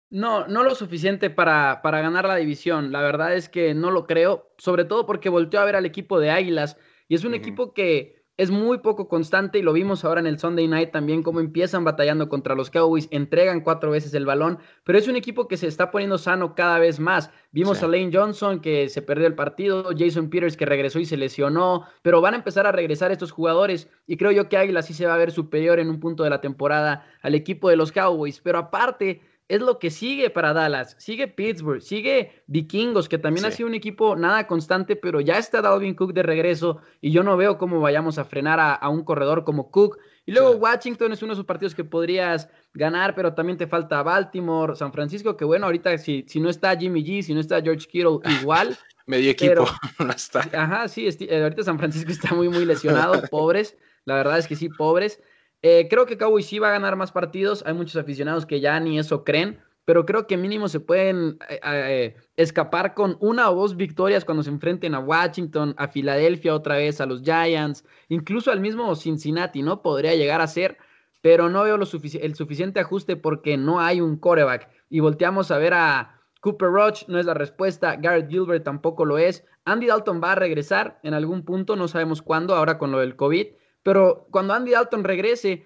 No, 0.10 0.46
no 0.48 0.64
lo 0.64 0.76
suficiente 0.76 1.30
para, 1.30 1.82
para 1.82 2.02
ganar 2.02 2.26
la 2.26 2.36
división. 2.36 2.92
La 2.92 3.02
verdad 3.02 3.34
es 3.34 3.48
que 3.50 3.74
no 3.74 3.92
lo 3.92 4.06
creo, 4.06 4.54
sobre 4.58 4.86
todo 4.86 5.06
porque 5.06 5.30
volteó 5.30 5.60
a 5.62 5.66
ver 5.66 5.76
al 5.76 5.86
equipo 5.86 6.20
de 6.20 6.30
Águilas 6.30 6.78
y 7.08 7.16
es 7.16 7.24
un 7.24 7.34
equipo 7.34 7.74
que 7.74 8.21
es 8.38 8.50
muy 8.50 8.80
poco 8.80 9.08
constante 9.08 9.60
y 9.60 9.62
lo 9.62 9.74
vimos 9.74 10.04
ahora 10.04 10.20
en 10.20 10.28
el 10.28 10.40
Sunday 10.40 10.68
Night 10.68 10.92
también, 10.92 11.22
cómo 11.22 11.40
empiezan 11.40 11.84
batallando 11.84 12.30
contra 12.30 12.56
los 12.56 12.72
Cowboys, 12.72 13.08
entregan 13.12 13.62
cuatro 13.62 13.92
veces 13.92 14.14
el 14.14 14.26
balón, 14.26 14.60
pero 14.84 14.98
es 14.98 15.08
un 15.08 15.16
equipo 15.16 15.48
que 15.48 15.58
se 15.58 15.68
está 15.68 15.92
poniendo 15.92 16.18
sano 16.18 16.56
cada 16.56 16.80
vez 16.80 17.00
más. 17.00 17.30
Vimos 17.52 17.84
a 17.84 17.88
Lane 17.88 18.10
Johnson 18.12 18.62
que 18.62 18.90
se 18.90 19.02
perdió 19.02 19.28
el 19.28 19.36
partido, 19.36 19.90
Jason 19.98 20.30
Peters 20.30 20.58
que 20.58 20.66
regresó 20.66 21.00
y 21.00 21.06
se 21.06 21.18
lesionó, 21.18 21.86
pero 22.02 22.22
van 22.22 22.34
a 22.34 22.38
empezar 22.38 22.66
a 22.66 22.72
regresar 22.72 23.12
estos 23.12 23.32
jugadores 23.32 23.90
y 24.08 24.18
creo 24.18 24.32
yo 24.32 24.50
que 24.50 24.58
Águila 24.58 24.82
sí 24.82 24.94
se 24.94 25.06
va 25.06 25.14
a 25.14 25.18
ver 25.18 25.32
superior 25.32 25.80
en 25.80 25.90
un 25.90 26.00
punto 26.00 26.24
de 26.24 26.30
la 26.30 26.42
temporada 26.42 27.06
al 27.22 27.36
equipo 27.36 27.70
de 27.70 27.76
los 27.76 27.92
Cowboys, 27.92 28.40
pero 28.40 28.58
aparte 28.58 29.22
es 29.52 29.60
lo 29.62 29.80
que 29.80 29.92
sigue 29.92 30.30
para 30.30 30.54
Dallas. 30.54 30.96
Sigue 30.98 31.28
Pittsburgh, 31.28 31.82
sigue 31.82 32.44
Vikingos, 32.48 33.10
que 33.10 33.18
también 33.18 33.46
ha 33.46 33.52
sido 33.52 33.68
un 33.68 33.76
equipo 33.76 34.16
nada 34.16 34.48
constante, 34.48 34.96
pero 34.96 35.20
ya 35.20 35.38
está 35.38 35.62
Dalvin 35.62 35.94
Cook 35.94 36.14
de 36.14 36.24
regreso 36.24 36.80
y 37.02 37.12
yo 37.12 37.22
no 37.22 37.36
veo 37.36 37.58
cómo 37.58 37.82
vayamos 37.82 38.18
a 38.18 38.24
frenar 38.24 38.60
a, 38.62 38.88
un 38.88 39.04
corredor 39.04 39.44
como 39.44 39.70
Cook. 39.70 40.00
Y 40.26 40.32
luego 40.32 40.52
Washington 40.52 41.12
es 41.12 41.22
uno 41.22 41.32
de 41.32 41.34
esos 41.34 41.46
partidos 41.46 41.76
que 41.76 41.84
podrías 41.84 42.48
ganar, 42.74 43.14
pero 43.14 43.34
también 43.34 43.58
te 43.58 43.68
falta 43.68 44.02
Baltimore, 44.04 44.74
San 44.78 44.94
Francisco, 44.94 45.36
que 45.36 45.44
bueno, 45.44 45.66
ahorita 45.66 45.98
si, 45.98 46.24
si 46.30 46.40
no 46.40 46.50
está 46.50 46.78
Jimmy 46.78 47.04
G, 47.04 47.22
si 47.22 47.34
no 47.34 47.42
está 47.42 47.62
George 47.62 47.88
Kittle, 47.88 48.20
igual. 48.40 48.78
Medio 49.06 49.32
equipo 49.32 49.66
no 50.00 50.12
está. 50.12 50.48
Ajá, 50.54 50.88
sí, 50.88 51.10
eh, 51.10 51.44
ahorita 51.44 51.64
San 51.64 51.78
Francisco 51.78 52.10
está 52.10 52.34
muy, 52.34 52.48
muy 52.48 52.64
lesionado, 52.64 53.22
pobres. 53.30 53.76
La 54.06 54.16
verdad 54.16 54.38
es 54.38 54.48
que 54.48 54.56
sí, 54.56 54.70
pobres. 54.70 55.22
Eh, 55.64 55.88
creo 55.90 56.06
que 56.06 56.18
Cowboys 56.18 56.48
sí 56.48 56.60
va 56.60 56.70
a 56.70 56.72
ganar 56.72 56.96
más 56.96 57.12
partidos. 57.12 57.64
Hay 57.66 57.74
muchos 57.74 57.96
aficionados 57.96 58.46
que 58.46 58.60
ya 58.60 58.80
ni 58.80 58.98
eso 58.98 59.24
creen, 59.24 59.60
pero 59.86 60.06
creo 60.06 60.26
que 60.26 60.38
mínimo 60.38 60.68
se 60.68 60.80
pueden 60.80 61.38
eh, 61.50 61.60
eh, 61.64 62.16
escapar 62.36 62.94
con 62.96 63.18
una 63.20 63.50
o 63.50 63.56
dos 63.56 63.76
victorias 63.76 64.26
cuando 64.26 64.44
se 64.44 64.50
enfrenten 64.50 64.96
a 64.96 65.00
Washington, 65.00 65.76
a 65.78 65.88
Filadelfia 65.88 66.56
otra 66.56 66.78
vez, 66.78 67.00
a 67.00 67.06
los 67.06 67.22
Giants, 67.22 67.86
incluso 68.10 68.52
al 68.52 68.60
mismo 68.60 68.96
Cincinnati, 68.96 69.62
¿no? 69.62 69.82
Podría 69.82 70.16
llegar 70.16 70.42
a 70.42 70.48
ser, 70.48 70.78
pero 71.22 71.50
no 71.50 71.64
veo 71.64 71.76
el 71.76 72.36
suficiente 72.36 72.80
ajuste 72.80 73.16
porque 73.16 73.58
no 73.58 73.80
hay 73.80 74.02
un 74.02 74.18
coreback. 74.18 74.70
Y 74.90 75.00
volteamos 75.00 75.52
a 75.52 75.60
ver 75.60 75.76
a 75.76 76.20
Cooper 76.42 76.70
Roach, 76.70 77.08
no 77.08 77.20
es 77.20 77.26
la 77.28 77.36
respuesta, 77.36 77.98
Garrett 77.98 78.30
Gilbert 78.32 78.64
tampoco 78.64 79.06
lo 79.06 79.20
es. 79.20 79.46
Andy 79.64 79.86
Dalton 79.86 80.20
va 80.24 80.32
a 80.32 80.36
regresar 80.36 81.00
en 81.04 81.14
algún 81.14 81.46
punto, 81.46 81.76
no 81.76 81.88
sabemos 81.88 82.24
cuándo, 82.24 82.56
ahora 82.56 82.80
con 82.80 82.92
lo 82.92 83.00
del 83.00 83.16
COVID 83.16 83.46
pero 83.84 84.28
cuando 84.32 84.54
Andy 84.54 84.72
Dalton 84.72 85.04
regrese, 85.04 85.66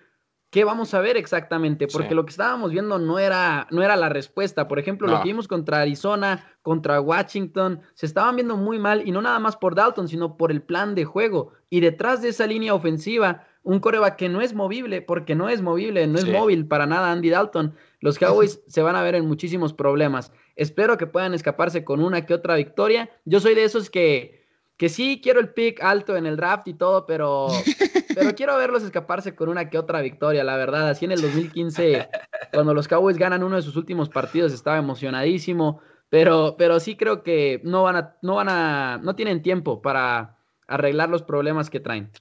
¿qué 0.49 0.63
vamos 0.63 0.93
a 0.93 1.01
ver 1.01 1.17
exactamente? 1.17 1.88
Porque 1.88 2.15
lo 2.15 2.25
que 2.25 2.32
estábamos 2.32 2.71
viendo 2.71 2.97
no 2.97 3.19
era, 3.19 3.67
no 3.71 3.84
era 3.84 3.97
la 3.97 4.08
respuesta. 4.08 4.67
Por 4.67 4.80
ejemplo, 4.80 5.08
lo 5.08 5.17
que 5.21 5.28
vimos 5.28 5.49
contra 5.49 5.82
Arizona, 5.82 6.47
contra 6.62 7.01
Washington, 7.01 7.82
se 7.93 8.06
estaban 8.06 8.36
viendo 8.36 8.56
muy 8.56 8.80
mal 8.80 9.06
y 9.06 9.12
no 9.12 9.21
nada 9.21 9.39
más 9.39 9.58
por 9.58 9.75
Dalton, 9.75 10.08
sino 10.08 10.38
por 10.38 10.51
el 10.51 10.62
plan 10.62 10.95
de 10.95 11.04
juego. 11.04 11.51
Y 11.69 11.82
detrás 11.82 12.21
de 12.21 12.30
esa 12.30 12.47
línea 12.47 12.73
ofensiva, 12.73 13.45
un 13.63 13.80
coreback 13.82 14.15
que 14.15 14.30
no 14.30 14.39
es 14.39 14.54
movible, 14.54 15.01
porque 15.01 15.36
no 15.36 15.49
es 15.49 15.62
movible, 15.62 16.08
no 16.08 16.19
es 16.19 16.25
móvil 16.25 16.67
para 16.67 16.86
nada 16.86 17.12
Andy 17.12 17.32
Dalton. 17.32 17.75
Los 17.99 18.17
Cowboys 18.17 18.62
se 18.67 18.82
van 18.82 18.95
a 18.95 19.04
ver 19.04 19.15
en 19.15 19.28
muchísimos 19.28 19.73
problemas. 19.73 20.32
Espero 20.56 20.97
que 20.97 21.08
puedan 21.08 21.34
escaparse 21.34 21.84
con 21.84 22.01
una 22.01 22.25
que 22.25 22.34
otra 22.34 22.56
victoria. 22.56 23.10
Yo 23.25 23.41
soy 23.41 23.56
de 23.56 23.65
esos 23.65 23.89
que 23.89 24.44
que 24.77 24.89
sí 24.89 25.21
quiero 25.23 25.39
el 25.39 25.53
pick 25.53 25.81
alto 25.81 26.17
en 26.17 26.25
el 26.25 26.35
draft 26.35 26.67
y 26.67 26.73
todo, 26.73 27.05
pero, 27.05 27.47
pero 28.15 28.35
quiero 28.35 28.57
verlos 28.57 28.83
escaparse 28.83 29.35
con 29.35 29.49
una 29.49 29.69
que 29.69 29.77
otra 29.77 30.01
victoria, 30.01 30.43
la 30.43 30.57
verdad. 30.57 30.89
Así 30.89 31.05
en 31.05 31.11
el 31.11 31.21
2015, 31.21 32.09
cuando 32.53 32.73
los 32.73 32.88
Cowboys 32.88 33.17
ganan 33.17 33.43
uno 33.43 33.55
de 33.55 33.61
sus 33.61 33.75
últimos 33.75 34.09
partidos, 34.09 34.51
estaba 34.53 34.77
emocionadísimo, 34.77 35.81
pero, 36.09 36.55
pero 36.57 36.79
sí 36.79 36.97
creo 36.97 37.23
que 37.23 37.61
no 37.63 37.83
van 37.83 37.95
a, 37.95 38.17
no 38.21 38.35
van 38.35 38.49
a, 38.49 38.99
no 39.01 39.15
tienen 39.15 39.41
tiempo 39.41 39.81
para 39.81 40.38
arreglar 40.67 41.09
los 41.09 41.23
problemas 41.23 41.69
que 41.69 41.79
traen. 41.79 42.11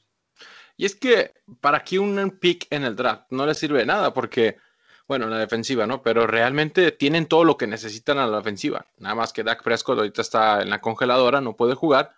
Y 0.76 0.86
es 0.86 0.94
que 0.96 1.32
para 1.60 1.78
aquí 1.78 1.98
un 1.98 2.38
pick 2.40 2.66
en 2.70 2.84
el 2.84 2.96
draft 2.96 3.26
no 3.30 3.46
les 3.46 3.58
sirve 3.58 3.80
de 3.80 3.86
nada, 3.86 4.12
porque, 4.12 4.58
bueno, 5.06 5.26
en 5.26 5.30
la 5.30 5.38
defensiva, 5.38 5.86
¿no? 5.86 6.02
Pero 6.02 6.26
realmente 6.26 6.90
tienen 6.90 7.26
todo 7.26 7.44
lo 7.44 7.56
que 7.56 7.68
necesitan 7.68 8.18
a 8.18 8.26
la 8.26 8.38
ofensiva. 8.38 8.86
Nada 8.98 9.14
más 9.14 9.32
que 9.32 9.44
Dak 9.44 9.62
Prescott 9.62 9.98
ahorita 9.98 10.22
está 10.22 10.62
en 10.62 10.70
la 10.70 10.80
congeladora, 10.80 11.40
no 11.40 11.56
puede 11.56 11.74
jugar 11.74 12.12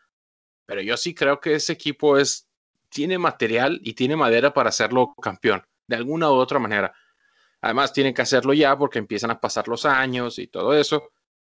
pero 0.67 0.83
yo 0.83 0.97
sí 0.97 1.15
creo 1.15 1.41
que 1.41 1.55
ese 1.55 1.73
equipo 1.73 2.19
es, 2.19 2.49
tiene 2.89 3.19
material 3.19 3.81
y 3.83 3.95
tiene 3.95 4.17
madera 4.17 4.53
para 4.53 4.69
hacerlo 4.69 5.15
campeón, 5.23 5.65
de 5.87 5.97
alguna 5.97 6.31
u 6.31 6.35
otra 6.35 6.59
manera. 6.59 6.93
Además, 7.61 7.93
tienen 7.93 8.15
que 8.15 8.23
hacerlo 8.23 8.53
ya 8.53 8.77
porque 8.77 8.99
empiezan 8.99 9.31
a 9.31 9.41
pasar 9.41 9.69
los 9.69 9.87
años 9.87 10.39
y 10.39 10.47
todo 10.47 10.75
eso. 10.75 11.11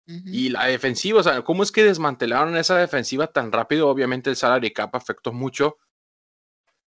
Y 0.09 0.47
la 0.47 0.67
defensiva, 0.67 1.19
o 1.19 1.23
sea, 1.23 1.41
¿cómo 1.41 1.63
es 1.63 1.71
que 1.73 1.83
desmantelaron 1.83 2.55
esa 2.55 2.77
defensiva 2.77 3.27
tan 3.27 3.51
rápido? 3.51 3.89
Obviamente 3.89 4.29
el 4.29 4.37
salary 4.37 4.71
cap 4.71 4.95
afectó 4.95 5.33
mucho, 5.33 5.79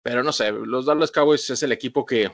pero 0.04 0.22
no 0.22 0.32
sé, 0.32 0.52
los 0.52 0.86
Dallas 0.86 1.10
Cowboys 1.10 1.50
es 1.50 1.64
el 1.64 1.72
equipo 1.72 2.06
que 2.06 2.32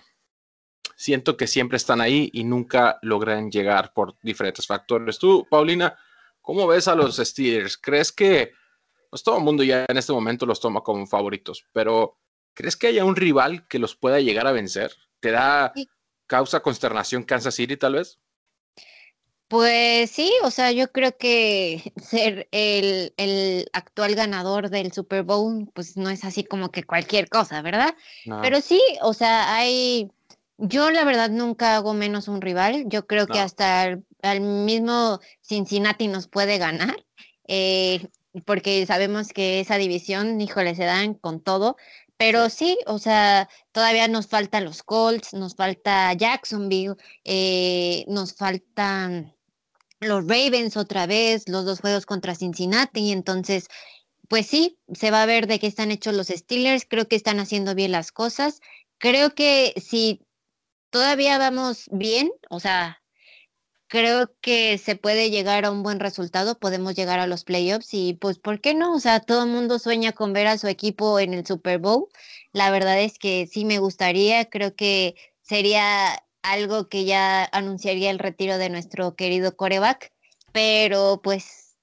siento 0.98 1.38
que 1.38 1.48
siempre 1.48 1.78
están 1.78 2.02
ahí 2.02 2.30
y 2.34 2.44
nunca 2.44 3.00
logran 3.02 3.50
llegar 3.50 3.94
por 3.94 4.16
diferentes 4.22 4.68
factores. 4.68 5.20
Tú, 5.20 5.48
Paulina, 5.50 5.98
¿cómo 6.42 6.68
ves 6.68 6.90
a 6.90 6.96
los 6.96 7.16
Steelers? 7.16 7.78
¿Crees 7.78 8.12
que 8.12 8.52
pues 9.14 9.22
todo 9.22 9.38
el 9.38 9.44
mundo 9.44 9.62
ya 9.64 9.86
en 9.88 9.98
este 9.98 10.12
momento 10.12 10.48
los 10.48 10.60
toma 10.60 10.82
como 10.82 11.06
favoritos, 11.06 11.68
pero 11.72 12.18
¿crees 12.56 12.76
que 12.76 12.88
haya 12.88 13.06
un 13.06 13.16
rival 13.16 13.68
que 13.68 13.78
los 13.78 13.96
pueda 13.96 14.20
llegar 14.20 14.48
a 14.48 14.52
vencer? 14.52 14.92
¿Te 15.20 15.30
da 15.30 15.72
causa 16.26 16.62
consternación 16.62 17.22
Kansas 17.22 17.54
City 17.54 17.78
tal 17.78 17.94
vez? 17.94 18.18
Pues 19.50 20.10
sí, 20.10 20.34
o 20.42 20.50
sea, 20.50 20.72
yo 20.72 20.92
creo 20.92 21.16
que 21.16 21.94
ser 22.02 22.48
el, 22.50 23.14
el, 23.18 23.68
actual 23.72 24.16
ganador 24.16 24.72
del 24.72 24.92
Super 24.92 25.22
Bowl, 25.22 25.70
pues 25.76 25.96
no 25.96 26.10
es 26.10 26.24
así 26.24 26.44
como 26.44 26.72
que 26.72 26.84
cualquier 26.84 27.30
cosa, 27.30 27.62
¿verdad? 27.62 27.94
Pero 28.42 28.62
sí, 28.62 28.82
o 29.04 29.14
sea, 29.14 29.54
hay, 29.54 30.10
yo 30.58 30.90
la 30.90 31.04
verdad 31.04 31.30
nunca 31.30 31.76
hago 31.76 31.94
menos 31.94 32.28
un 32.28 32.42
rival, 32.42 32.86
yo 32.88 33.06
creo 33.06 33.28
que 33.28 33.40
hasta 33.40 33.84
el, 34.24 34.42
mismo 34.42 35.20
Cincinnati 35.44 36.08
nos 36.08 36.28
puede 36.28 36.58
ganar. 36.58 37.06
Eh, 37.48 38.08
porque 38.46 38.86
sabemos 38.86 39.30
que 39.30 39.60
esa 39.60 39.78
división, 39.78 40.40
híjole, 40.42 40.76
se 40.76 40.86
dan 40.86 41.14
con 41.14 41.42
todo, 41.42 41.76
pero 42.18 42.50
sí, 42.50 42.78
o 42.86 43.00
sea, 43.00 43.50
todavía 43.72 44.08
nos 44.08 44.28
faltan 44.28 44.66
los 44.66 44.84
Colts, 44.84 45.34
nos 45.34 45.56
falta 45.56 46.14
Jacksonville, 46.14 46.96
eh, 47.24 48.06
nos 48.08 48.34
faltan 48.36 49.36
los 50.00 50.28
Ravens 50.28 50.78
otra 50.78 51.06
vez, 51.06 51.48
los 51.48 51.66
dos 51.66 51.80
juegos 51.80 52.06
contra 52.06 52.36
Cincinnati, 52.36 53.12
entonces, 53.12 53.68
pues 54.30 54.48
sí, 54.48 54.80
se 54.94 55.12
va 55.12 55.24
a 55.24 55.28
ver 55.28 55.48
de 55.48 55.60
qué 55.60 55.68
están 55.68 55.92
hechos 55.92 56.16
los 56.16 56.28
Steelers, 56.28 56.86
creo 56.90 57.08
que 57.08 57.16
están 57.16 57.40
haciendo 57.40 57.76
bien 57.76 57.92
las 57.92 58.12
cosas, 58.12 58.62
creo 58.98 59.36
que 59.36 59.74
si 59.78 60.22
todavía 60.90 61.38
vamos 61.38 61.86
bien, 61.92 62.32
o 62.50 62.60
sea, 62.60 63.03
creo 63.94 64.32
que 64.42 64.80
se 64.80 64.96
puede 64.96 65.30
llegar 65.30 65.66
a 65.66 65.72
un 65.72 65.84
buen 65.84 66.00
resultado, 66.00 66.58
podemos 66.58 66.96
llegar 66.96 67.20
a 67.20 67.28
los 67.28 67.44
playoffs 67.44 67.94
y 67.94 68.16
pues, 68.16 68.40
¿por 68.40 68.60
qué 68.60 68.74
no? 68.74 68.96
O 68.96 69.00
sea, 69.00 69.20
todo 69.20 69.44
el 69.44 69.52
mundo 69.52 69.78
sueña 69.78 70.14
con 70.14 70.34
ver 70.34 70.48
a 70.48 70.58
su 70.58 70.66
equipo 70.66 71.20
en 71.20 71.36
el 71.36 71.46
Super 71.46 71.78
Bowl. 71.78 72.08
La 72.54 72.72
verdad 72.72 73.00
es 73.00 73.20
que 73.20 73.46
sí 73.46 73.66
me 73.66 73.78
gustaría, 73.78 74.50
creo 74.50 74.76
que 74.76 75.14
sería 75.44 76.24
algo 76.42 76.90
que 76.90 77.06
ya 77.06 77.48
anunciaría 77.52 78.10
el 78.10 78.18
retiro 78.18 78.58
de 78.58 78.72
nuestro 78.72 79.16
querido 79.16 79.56
coreback, 79.56 80.12
pero 80.52 81.22
pues 81.24 81.78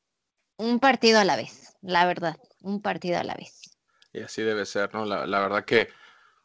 un 0.56 0.80
partido 0.80 1.20
a 1.20 1.24
la 1.24 1.36
vez, 1.36 1.76
la 1.80 2.06
verdad, 2.06 2.36
un 2.60 2.82
partido 2.82 3.20
a 3.20 3.22
la 3.22 3.34
vez. 3.34 3.70
Y 4.12 4.22
así 4.22 4.42
debe 4.42 4.66
ser, 4.66 4.92
¿no? 4.92 5.04
La, 5.04 5.28
la 5.28 5.38
verdad 5.38 5.64
que 5.64 5.86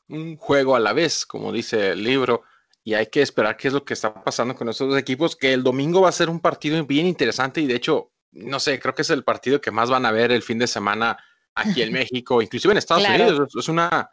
un 0.09 0.37
juego 0.37 0.75
a 0.75 0.79
la 0.79 0.93
vez, 0.93 1.25
como 1.25 1.51
dice 1.51 1.89
el 1.93 2.03
libro 2.03 2.43
y 2.85 2.93
hay 2.93 3.07
que 3.07 3.23
esperar 3.23 3.57
qué 3.57 3.67
es 3.67 3.73
lo 3.73 3.83
que 3.83 3.95
está 3.95 4.13
pasando 4.13 4.55
con 4.55 4.69
estos 4.69 4.87
dos 4.87 4.99
equipos, 4.99 5.35
que 5.35 5.51
el 5.51 5.63
domingo 5.63 6.01
va 6.01 6.09
a 6.09 6.11
ser 6.11 6.29
un 6.29 6.39
partido 6.39 6.81
bien 6.85 7.07
interesante 7.07 7.59
y 7.59 7.65
de 7.65 7.75
hecho, 7.75 8.11
no 8.31 8.59
sé, 8.59 8.79
creo 8.79 8.93
que 8.93 9.01
es 9.01 9.09
el 9.09 9.23
partido 9.23 9.59
que 9.59 9.71
más 9.71 9.89
van 9.89 10.05
a 10.05 10.11
ver 10.11 10.31
el 10.31 10.43
fin 10.43 10.59
de 10.59 10.67
semana 10.67 11.17
aquí 11.55 11.81
en 11.81 11.91
México, 11.91 12.43
inclusive 12.43 12.73
en 12.73 12.77
Estados 12.77 13.03
Unidos. 13.03 13.55
Es 13.55 13.67
una, 13.69 14.11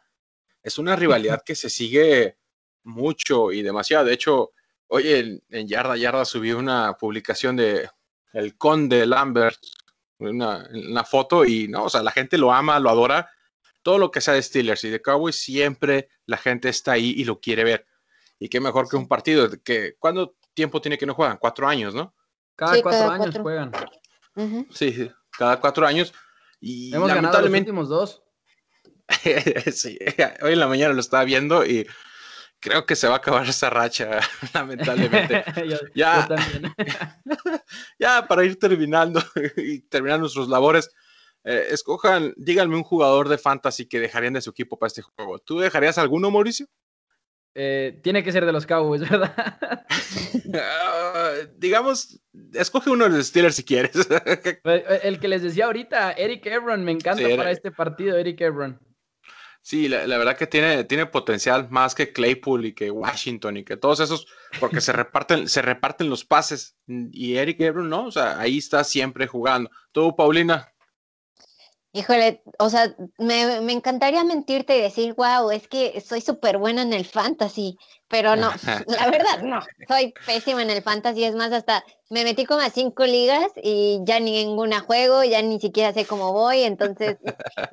es 0.63 0.79
una 0.79 0.95
rivalidad 0.95 1.43
que 1.45 1.53
se 1.53 1.69
sigue 1.69 2.39
mucho 2.81 3.51
y 3.51 3.61
demasiado. 3.61 4.05
De 4.05 4.13
hecho, 4.13 4.53
hoy 4.87 5.39
en, 5.49 5.67
Yarda 5.67 5.95
Yarda 5.95 6.25
subí 6.25 6.51
una 6.51 6.97
publicación 6.97 7.55
de 7.55 7.87
el 8.33 8.57
conde 8.57 9.05
Lambert, 9.05 9.59
una, 10.17 10.67
una, 10.73 11.03
foto 11.03 11.45
y 11.45 11.67
no, 11.67 11.83
o 11.83 11.89
sea, 11.91 12.01
la 12.01 12.11
gente 12.11 12.39
lo 12.39 12.51
ama, 12.51 12.79
lo 12.79 12.89
adora. 12.89 13.29
Todo 13.83 13.99
lo 13.99 14.09
que 14.09 14.21
sea 14.21 14.33
de 14.33 14.41
Steelers 14.41 14.83
y 14.83 14.89
de 14.89 15.01
Cowboys, 15.01 15.35
siempre 15.35 16.09
la 16.25 16.37
gente 16.37 16.69
está 16.69 16.93
ahí 16.93 17.13
y 17.15 17.25
lo 17.25 17.39
quiere 17.39 17.63
ver. 17.63 17.85
Y 18.43 18.49
qué 18.49 18.59
mejor 18.59 18.89
que 18.89 18.97
un 18.97 19.07
partido. 19.07 19.49
Que, 19.63 19.95
¿Cuánto 19.97 20.35
tiempo 20.53 20.81
tiene 20.81 20.97
que 20.97 21.05
no 21.05 21.13
juegan? 21.13 21.37
Cuatro 21.37 21.65
años, 21.65 21.95
¿no? 21.95 22.13
Cada 22.57 22.81
cuatro 22.81 23.09
años 23.09 23.37
juegan. 23.41 23.71
Sí, 24.69 25.09
cada 25.31 25.61
cuatro 25.61 25.87
años. 25.87 26.13
Y 26.59 26.93
Hemos 26.93 27.07
ganado 27.07 27.39
los 27.39 27.49
últimos 27.49 27.87
dos. 27.87 28.21
sí, 29.71 29.97
hoy 30.41 30.53
en 30.53 30.59
la 30.59 30.67
mañana 30.67 30.93
lo 30.93 30.99
estaba 30.99 31.23
viendo 31.23 31.65
y 31.65 31.87
creo 32.59 32.85
que 32.85 32.97
se 32.97 33.07
va 33.07 33.13
a 33.13 33.17
acabar 33.17 33.47
esa 33.47 33.69
racha, 33.69 34.19
lamentablemente. 34.53 35.45
ya, 35.95 36.27
ya 37.97 38.27
para 38.27 38.43
ir 38.43 38.59
terminando 38.59 39.23
y 39.55 39.79
terminar 39.83 40.19
nuestros 40.19 40.49
labores, 40.49 40.89
eh, 41.45 41.67
escojan, 41.69 42.33
díganme 42.35 42.75
un 42.75 42.83
jugador 42.83 43.29
de 43.29 43.37
fantasy 43.37 43.85
que 43.85 44.01
dejarían 44.01 44.33
de 44.33 44.41
su 44.41 44.49
equipo 44.49 44.77
para 44.77 44.87
este 44.87 45.01
juego. 45.01 45.39
¿Tú 45.39 45.59
dejarías 45.59 45.97
alguno, 45.97 46.29
Mauricio? 46.29 46.67
Eh, 47.55 47.99
tiene 48.01 48.23
que 48.23 48.31
ser 48.31 48.45
de 48.45 48.51
los 48.51 48.65
Cowboys, 48.65 49.07
¿verdad? 49.09 49.33
Ah, 50.55 51.33
digamos, 51.57 52.19
escoge 52.53 52.89
uno 52.89 53.05
de 53.05 53.17
los 53.17 53.27
Steelers 53.27 53.55
si 53.55 53.63
quieres. 53.63 53.91
Eh, 54.65 54.99
el 55.03 55.19
que 55.19 55.27
les 55.27 55.41
decía 55.41 55.65
ahorita, 55.65 56.13
Eric 56.13 56.45
Ebron, 56.45 56.83
me 56.83 56.91
encanta 56.91 57.23
para 57.35 57.51
este 57.51 57.71
partido, 57.71 58.17
Eric 58.17 58.41
Ebron. 58.41 58.79
Sí, 59.61 59.87
la, 59.87 60.05
verdad 60.05 60.35
que 60.35 60.45
tiene, 60.45 60.83
tiene 60.83 61.05
potencial 61.05 61.69
más 61.69 61.95
que 61.95 62.11
Claypool 62.11 62.65
y 62.65 62.73
que 62.73 62.91
Washington 62.91 63.57
y 63.57 63.63
que 63.63 63.77
todos 63.77 64.01
esos, 64.01 64.27
porque 64.59 64.81
se 64.81 64.91
reparten, 64.93 65.47
se 65.47 65.61
reparten 65.61 66.09
los 66.09 66.25
pases. 66.25 66.77
Y 66.87 67.35
Eric 67.35 67.61
Ebron, 67.61 67.89
no, 67.89 68.07
o 68.07 68.11
sea, 68.11 68.39
ahí 68.39 68.57
está 68.57 68.83
siempre 68.83 69.25
jugando. 69.25 69.71
¿Tú, 69.93 70.15
Paulina? 70.15 70.72
Híjole, 71.95 72.41
o 72.57 72.71
sea, 72.71 72.95
me, 73.19 73.61
me, 73.61 73.71
encantaría 73.71 74.23
mentirte 74.23 74.75
y 74.75 74.81
decir, 74.81 75.13
wow, 75.13 75.51
es 75.51 75.67
que 75.67 76.01
soy 76.01 76.21
súper 76.21 76.57
buena 76.57 76.81
en 76.81 76.91
el 76.91 77.05
fantasy, 77.05 77.77
pero 78.07 78.35
no, 78.35 78.51
la 78.87 79.11
verdad 79.11 79.43
no, 79.43 79.59
soy 79.87 80.11
pésima 80.25 80.63
en 80.63 80.71
el 80.71 80.81
fantasy, 80.81 81.23
es 81.23 81.35
más, 81.35 81.51
hasta 81.51 81.85
me 82.09 82.23
metí 82.23 82.45
como 82.45 82.61
a 82.61 82.71
cinco 82.71 83.05
ligas 83.05 83.51
y 83.61 83.99
ya 84.05 84.19
ninguna 84.19 84.79
juego, 84.79 85.23
ya 85.23 85.43
ni 85.43 85.59
siquiera 85.59 85.93
sé 85.93 86.07
cómo 86.07 86.33
voy, 86.33 86.63
entonces 86.63 87.17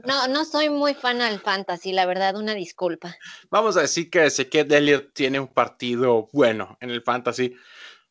no, 0.05 0.29
no 0.29 0.45
soy 0.45 0.69
muy 0.69 0.93
fan 0.93 1.23
al 1.23 1.41
fantasy, 1.41 1.93
la 1.93 2.05
verdad, 2.05 2.37
una 2.37 2.53
disculpa. 2.53 3.17
Vamos 3.51 3.79
a 3.79 3.81
decir 3.81 4.11
que 4.11 4.27
Ezequiel 4.27 4.71
Elliott 4.71 5.15
tiene 5.15 5.41
un 5.41 5.49
partido 5.49 6.29
bueno 6.35 6.77
en 6.83 6.91
el 6.91 7.03
fantasy, 7.03 7.57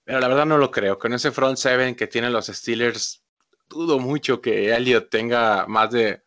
pero 0.03 0.19
la 0.19 0.27
verdad 0.27 0.47
no 0.47 0.57
lo 0.57 0.71
creo, 0.71 0.97
con 0.97 1.13
ese 1.13 1.29
front 1.29 1.57
seven 1.57 1.93
que 1.93 2.07
tienen 2.07 2.33
los 2.33 2.47
Steelers 2.47 3.23
dudo 3.69 3.99
mucho 3.99 4.41
que 4.41 4.73
Elliot 4.75 5.09
tenga 5.09 5.65
más 5.67 5.91
de 5.91 6.23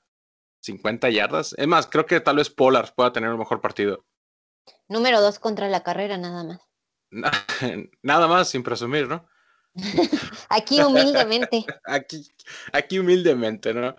50 0.61 1.11
yardas. 1.11 1.55
Es 1.59 1.67
más, 1.67 1.87
creo 1.87 2.07
que 2.07 2.21
tal 2.21 2.37
vez 2.37 2.51
Pollard 2.51 2.95
pueda 2.95 3.13
tener 3.13 3.31
un 3.31 3.39
mejor 3.39 3.61
partido. 3.61 4.05
Número 4.89 5.21
dos 5.21 5.39
contra 5.39 5.69
la 5.69 5.83
carrera, 5.83 6.17
nada 6.19 6.45
más. 6.45 6.61
nada 8.03 8.29
más, 8.29 8.49
sin 8.49 8.63
presumir, 8.63 9.09
¿no? 9.09 9.27
aquí 10.51 10.83
humildemente. 10.83 11.65
aquí, 11.85 12.31
aquí 12.73 12.99
humildemente, 12.99 13.73
¿no? 13.73 13.97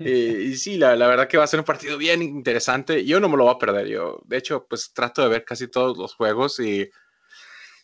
y 0.00 0.56
sí, 0.56 0.76
la, 0.76 0.96
la, 0.96 1.06
verdad 1.06 1.28
que 1.28 1.38
va 1.38 1.44
a 1.44 1.48
ser 1.48 1.60
un 1.60 1.64
partido 1.64 1.96
bien 1.96 2.22
interesante. 2.22 3.04
Yo 3.04 3.20
no 3.20 3.28
me 3.28 3.36
lo 3.36 3.44
voy 3.44 3.54
a 3.54 3.58
perder. 3.58 3.86
Yo, 3.86 4.20
de 4.24 4.36
hecho, 4.36 4.66
pues 4.66 4.92
trato 4.92 5.22
de 5.22 5.28
ver 5.28 5.44
casi 5.44 5.68
todos 5.68 5.96
los 5.96 6.14
juegos 6.14 6.58
y 6.58 6.90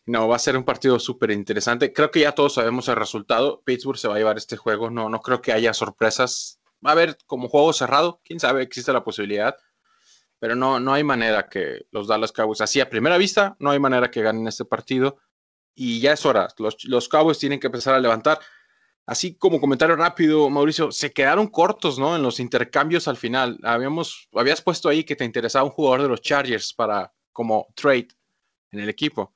no, 0.09 0.27
va 0.27 0.37
a 0.37 0.39
ser 0.39 0.57
un 0.57 0.65
partido 0.65 0.99
súper 0.99 1.31
interesante. 1.31 1.93
Creo 1.93 2.11
que 2.11 2.21
ya 2.21 2.33
todos 2.33 2.55
sabemos 2.55 2.89
el 2.89 2.97
resultado. 2.97 3.63
Pittsburgh 3.65 3.99
se 3.99 4.09
va 4.09 4.15
a 4.15 4.19
llevar 4.19 4.39
este 4.39 4.57
juego. 4.57 4.91
No, 4.91 5.09
no 5.09 5.21
creo 5.21 5.43
que 5.43 5.53
haya 5.53 5.75
sorpresas. 5.75 6.61
Va 6.85 6.91
a 6.91 6.93
haber 6.93 7.19
como 7.27 7.49
juego 7.49 7.73
cerrado. 7.73 8.21
Quién 8.25 8.41
sabe, 8.41 8.63
existe 8.63 8.93
la 8.93 9.05
posibilidad. 9.05 9.57
Pero 10.39 10.55
no, 10.55 10.81
no 10.81 10.95
hay 10.95 11.05
manera 11.05 11.49
que 11.49 11.87
los 11.91 12.07
Dallas 12.09 12.33
Cowboys, 12.33 12.61
así 12.61 12.81
a 12.81 12.89
primera 12.89 13.19
vista, 13.19 13.57
no 13.59 13.71
hay 13.71 13.79
manera 13.79 14.11
que 14.11 14.23
ganen 14.23 14.47
este 14.49 14.65
partido. 14.65 15.19
Y 15.75 16.01
ya 16.01 16.13
es 16.13 16.25
hora. 16.25 16.49
Los, 16.59 16.85
los 16.85 17.09
Cowboys 17.09 17.39
tienen 17.39 17.61
que 17.61 17.67
empezar 17.67 17.95
a 17.95 18.01
levantar. 18.01 18.41
Así 19.05 19.35
como 19.37 19.61
comentario 19.61 19.97
rápido, 19.97 20.49
Mauricio, 20.51 20.93
se 20.93 21.13
quedaron 21.13 21.49
cortos, 21.49 21.99
¿no? 21.99 22.15
En 22.15 22.23
los 22.23 22.41
intercambios 22.41 23.09
al 23.09 23.17
final. 23.17 23.59
Habíamos, 23.63 24.29
habías 24.35 24.61
puesto 24.63 24.89
ahí 24.89 25.05
que 25.05 25.17
te 25.17 25.25
interesaba 25.25 25.65
un 25.65 25.71
jugador 25.71 26.03
de 26.03 26.09
los 26.09 26.21
Chargers 26.21 26.73
para 26.73 27.13
como 27.33 27.67
trade 27.75 28.09
en 28.71 28.81
el 28.81 28.89
equipo. 28.89 29.35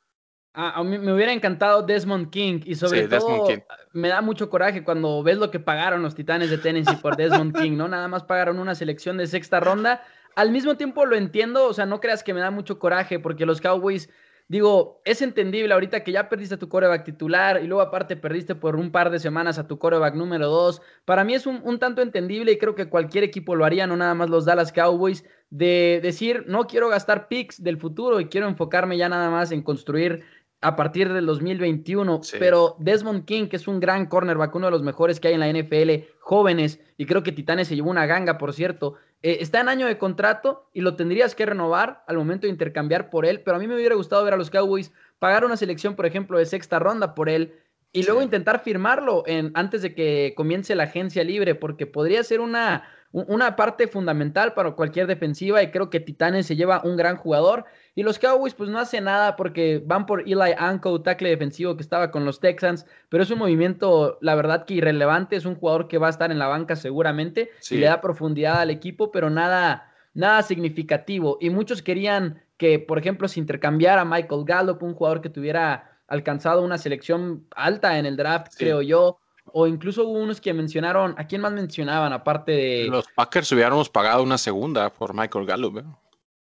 Ah, 0.54 0.80
a 0.80 0.84
mí 0.84 0.98
me 0.98 1.14
hubiera 1.14 1.32
encantado 1.32 1.82
Desmond 1.82 2.28
King 2.28 2.60
y 2.66 2.74
sobre 2.74 3.08
todo 3.08 3.46
me 3.94 4.08
da 4.08 4.20
mucho 4.20 4.50
coraje 4.50 4.84
cuando 4.84 5.22
ves 5.22 5.38
lo 5.38 5.50
que 5.50 5.60
pagaron 5.60 6.02
los 6.02 6.14
Titanes 6.14 6.50
de 6.50 6.58
Tennessee 6.58 6.96
por 6.96 7.16
Desmond 7.16 7.56
King, 7.58 7.72
¿no? 7.72 7.88
Nada 7.88 8.06
más 8.08 8.24
pagaron 8.24 8.58
una 8.58 8.74
selección 8.74 9.16
de 9.16 9.26
sexta 9.26 9.60
ronda. 9.60 10.02
Al 10.34 10.50
mismo 10.50 10.76
tiempo 10.76 11.06
lo 11.06 11.16
entiendo, 11.16 11.66
o 11.66 11.72
sea, 11.72 11.86
no 11.86 12.00
creas 12.00 12.22
que 12.22 12.34
me 12.34 12.40
da 12.40 12.50
mucho 12.50 12.78
coraje 12.78 13.18
porque 13.18 13.46
los 13.46 13.62
Cowboys, 13.62 14.10
digo, 14.48 15.00
es 15.06 15.22
entendible 15.22 15.72
ahorita 15.72 16.04
que 16.04 16.12
ya 16.12 16.28
perdiste 16.28 16.56
a 16.56 16.58
tu 16.58 16.68
coreback 16.68 17.04
titular 17.04 17.62
y 17.62 17.66
luego 17.66 17.80
aparte 17.80 18.16
perdiste 18.16 18.54
por 18.54 18.76
un 18.76 18.92
par 18.92 19.10
de 19.10 19.20
semanas 19.20 19.58
a 19.58 19.66
tu 19.66 19.78
coreback 19.78 20.14
número 20.14 20.48
dos. 20.48 20.82
Para 21.06 21.24
mí 21.24 21.32
es 21.32 21.46
un, 21.46 21.62
un 21.64 21.78
tanto 21.78 22.02
entendible 22.02 22.52
y 22.52 22.58
creo 22.58 22.74
que 22.74 22.90
cualquier 22.90 23.24
equipo 23.24 23.56
lo 23.56 23.64
haría, 23.64 23.86
no 23.86 23.96
nada 23.96 24.14
más 24.14 24.28
los 24.28 24.44
Dallas 24.44 24.72
Cowboys, 24.72 25.24
de 25.48 26.00
decir, 26.02 26.44
no 26.46 26.66
quiero 26.66 26.88
gastar 26.88 27.28
picks 27.28 27.62
del 27.62 27.78
futuro 27.78 28.20
y 28.20 28.26
quiero 28.26 28.48
enfocarme 28.48 28.96
ya 28.96 29.10
nada 29.10 29.28
más 29.28 29.52
en 29.52 29.62
construir 29.62 30.24
a 30.62 30.76
partir 30.76 31.12
del 31.12 31.26
2021, 31.26 32.20
pero 32.38 32.76
Desmond 32.78 33.24
King, 33.24 33.48
que 33.48 33.56
es 33.56 33.66
un 33.66 33.80
gran 33.80 34.06
cornerback, 34.06 34.54
uno 34.54 34.66
de 34.66 34.70
los 34.70 34.82
mejores 34.82 35.18
que 35.18 35.28
hay 35.28 35.34
en 35.34 35.40
la 35.40 35.52
NFL, 35.52 36.06
jóvenes, 36.20 36.78
y 36.96 37.06
creo 37.06 37.24
que 37.24 37.32
Titanes 37.32 37.66
se 37.66 37.74
llevó 37.74 37.90
una 37.90 38.06
ganga, 38.06 38.38
por 38.38 38.52
cierto, 38.52 38.94
eh, 39.22 39.38
está 39.40 39.60
en 39.60 39.68
año 39.68 39.88
de 39.88 39.98
contrato 39.98 40.68
y 40.72 40.80
lo 40.80 40.94
tendrías 40.94 41.34
que 41.34 41.46
renovar 41.46 42.04
al 42.06 42.16
momento 42.16 42.46
de 42.46 42.52
intercambiar 42.52 43.10
por 43.10 43.26
él, 43.26 43.40
pero 43.40 43.56
a 43.56 43.60
mí 43.60 43.66
me 43.66 43.74
hubiera 43.74 43.96
gustado 43.96 44.22
ver 44.24 44.34
a 44.34 44.36
los 44.36 44.50
Cowboys 44.50 44.92
pagar 45.18 45.44
una 45.44 45.56
selección, 45.56 45.96
por 45.96 46.06
ejemplo, 46.06 46.38
de 46.38 46.46
sexta 46.46 46.78
ronda 46.78 47.14
por 47.14 47.28
él 47.28 47.54
y 47.92 48.04
luego 48.04 48.22
intentar 48.22 48.62
firmarlo 48.62 49.24
en, 49.26 49.50
antes 49.54 49.82
de 49.82 49.94
que 49.94 50.32
comience 50.36 50.74
la 50.76 50.84
agencia 50.84 51.24
libre, 51.24 51.56
porque 51.56 51.86
podría 51.86 52.22
ser 52.22 52.40
una 52.40 52.84
una 53.12 53.56
parte 53.56 53.86
fundamental 53.88 54.54
para 54.54 54.72
cualquier 54.72 55.06
defensiva 55.06 55.62
y 55.62 55.70
creo 55.70 55.90
que 55.90 56.00
Titanes 56.00 56.46
se 56.46 56.56
lleva 56.56 56.82
un 56.82 56.96
gran 56.96 57.16
jugador 57.16 57.66
y 57.94 58.02
los 58.02 58.18
Cowboys 58.18 58.54
pues 58.54 58.70
no 58.70 58.78
hacen 58.78 59.04
nada 59.04 59.36
porque 59.36 59.82
van 59.84 60.06
por 60.06 60.22
Eli 60.22 60.54
Anko, 60.56 61.02
tackle 61.02 61.30
defensivo 61.30 61.76
que 61.76 61.82
estaba 61.82 62.10
con 62.10 62.24
los 62.24 62.40
Texans, 62.40 62.86
pero 63.08 63.22
es 63.22 63.30
un 63.30 63.38
movimiento 63.38 64.18
la 64.20 64.34
verdad 64.34 64.64
que 64.64 64.74
irrelevante, 64.74 65.36
es 65.36 65.44
un 65.44 65.56
jugador 65.56 65.88
que 65.88 65.98
va 65.98 66.06
a 66.06 66.10
estar 66.10 66.30
en 66.30 66.38
la 66.38 66.48
banca 66.48 66.76
seguramente 66.76 67.50
y 67.70 67.76
le 67.76 67.86
da 67.86 68.00
profundidad 68.00 68.60
al 68.60 68.70
equipo, 68.70 69.10
pero 69.10 69.30
nada 69.30 69.88
nada 70.14 70.42
significativo 70.42 71.38
y 71.40 71.50
muchos 71.50 71.82
querían 71.82 72.42
que 72.56 72.78
por 72.78 72.98
ejemplo 72.98 73.28
se 73.28 73.40
intercambiara 73.40 74.04
Michael 74.04 74.44
Gallup, 74.44 74.82
un 74.82 74.94
jugador 74.94 75.20
que 75.20 75.30
tuviera 75.30 75.98
alcanzado 76.08 76.62
una 76.62 76.78
selección 76.78 77.46
alta 77.56 77.98
en 77.98 78.06
el 78.06 78.16
draft, 78.16 78.52
creo 78.58 78.82
yo, 78.82 79.18
o 79.46 79.66
incluso 79.66 80.04
hubo 80.04 80.18
unos 80.18 80.40
que 80.40 80.52
mencionaron, 80.52 81.14
¿a 81.16 81.26
quién 81.26 81.40
más 81.40 81.52
mencionaban 81.52 82.12
aparte 82.12 82.52
de... 82.52 82.86
Los 82.88 83.06
Packers 83.14 83.50
hubiéramos 83.52 83.88
pagado 83.88 84.22
una 84.22 84.38
segunda 84.38 84.90
por 84.90 85.14
Michael 85.14 85.46
Gallup. 85.46 85.78
¿eh? 85.78 85.84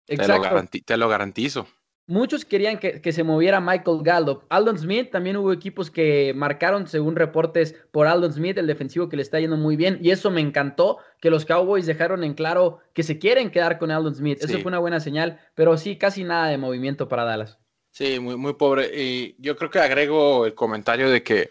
Exacto. 0.07 0.79
Te, 0.85 0.97
lo 0.97 1.09
garantizo. 1.09 1.67
Muchos 2.07 2.45
querían 2.45 2.77
que, 2.77 3.11
se 3.11 3.23
moviera 3.23 3.59
Michael 3.59 3.99
Gallup. 4.03 4.43
Aldon 4.49 4.77
Smith, 4.77 5.09
también 5.11 5.37
hubo 5.37 5.51
equipos 5.51 5.89
que 5.89 6.33
marcaron, 6.35 6.87
según 6.87 7.15
reportes, 7.15 7.75
por 7.91 8.05
Aldon 8.05 8.33
Smith, 8.33 8.57
el 8.57 8.67
defensivo 8.67 9.09
que 9.09 9.15
le 9.15 9.23
está 9.23 9.39
yendo 9.39 9.57
muy 9.57 9.75
bien. 9.75 9.97
Y 10.01 10.11
eso 10.11 10.29
me 10.29 10.41
encantó, 10.41 10.99
que 11.19 11.31
los 11.31 11.45
Cowboys 11.45 11.87
dejaron 11.87 12.23
en 12.23 12.35
claro 12.35 12.79
que 12.93 13.01
se 13.01 13.17
quieren 13.17 13.49
quedar 13.49 13.79
con 13.79 13.89
Aldon 13.89 14.15
Smith. 14.15 14.37
Eso 14.41 14.59
fue 14.59 14.67
una 14.67 14.79
buena 14.79 14.99
señal, 14.99 15.39
pero 15.55 15.77
sí, 15.77 15.97
casi 15.97 16.23
nada 16.23 16.47
de 16.47 16.57
movimiento 16.57 17.07
para 17.07 17.23
Dallas. 17.23 17.57
Sí, 17.91 18.19
muy, 18.19 18.35
muy 18.35 18.53
pobre. 18.53 18.91
Y 18.93 19.35
yo 19.39 19.55
creo 19.55 19.71
que 19.71 19.79
agrego 19.79 20.45
el 20.45 20.53
comentario 20.53 21.09
de 21.09 21.23
que 21.23 21.49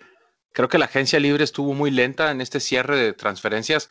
Creo 0.54 0.68
que 0.68 0.78
la 0.78 0.84
agencia 0.84 1.18
libre 1.18 1.42
estuvo 1.42 1.74
muy 1.74 1.90
lenta 1.90 2.30
en 2.30 2.40
este 2.40 2.60
cierre 2.60 2.96
de 2.96 3.12
transferencias 3.12 3.90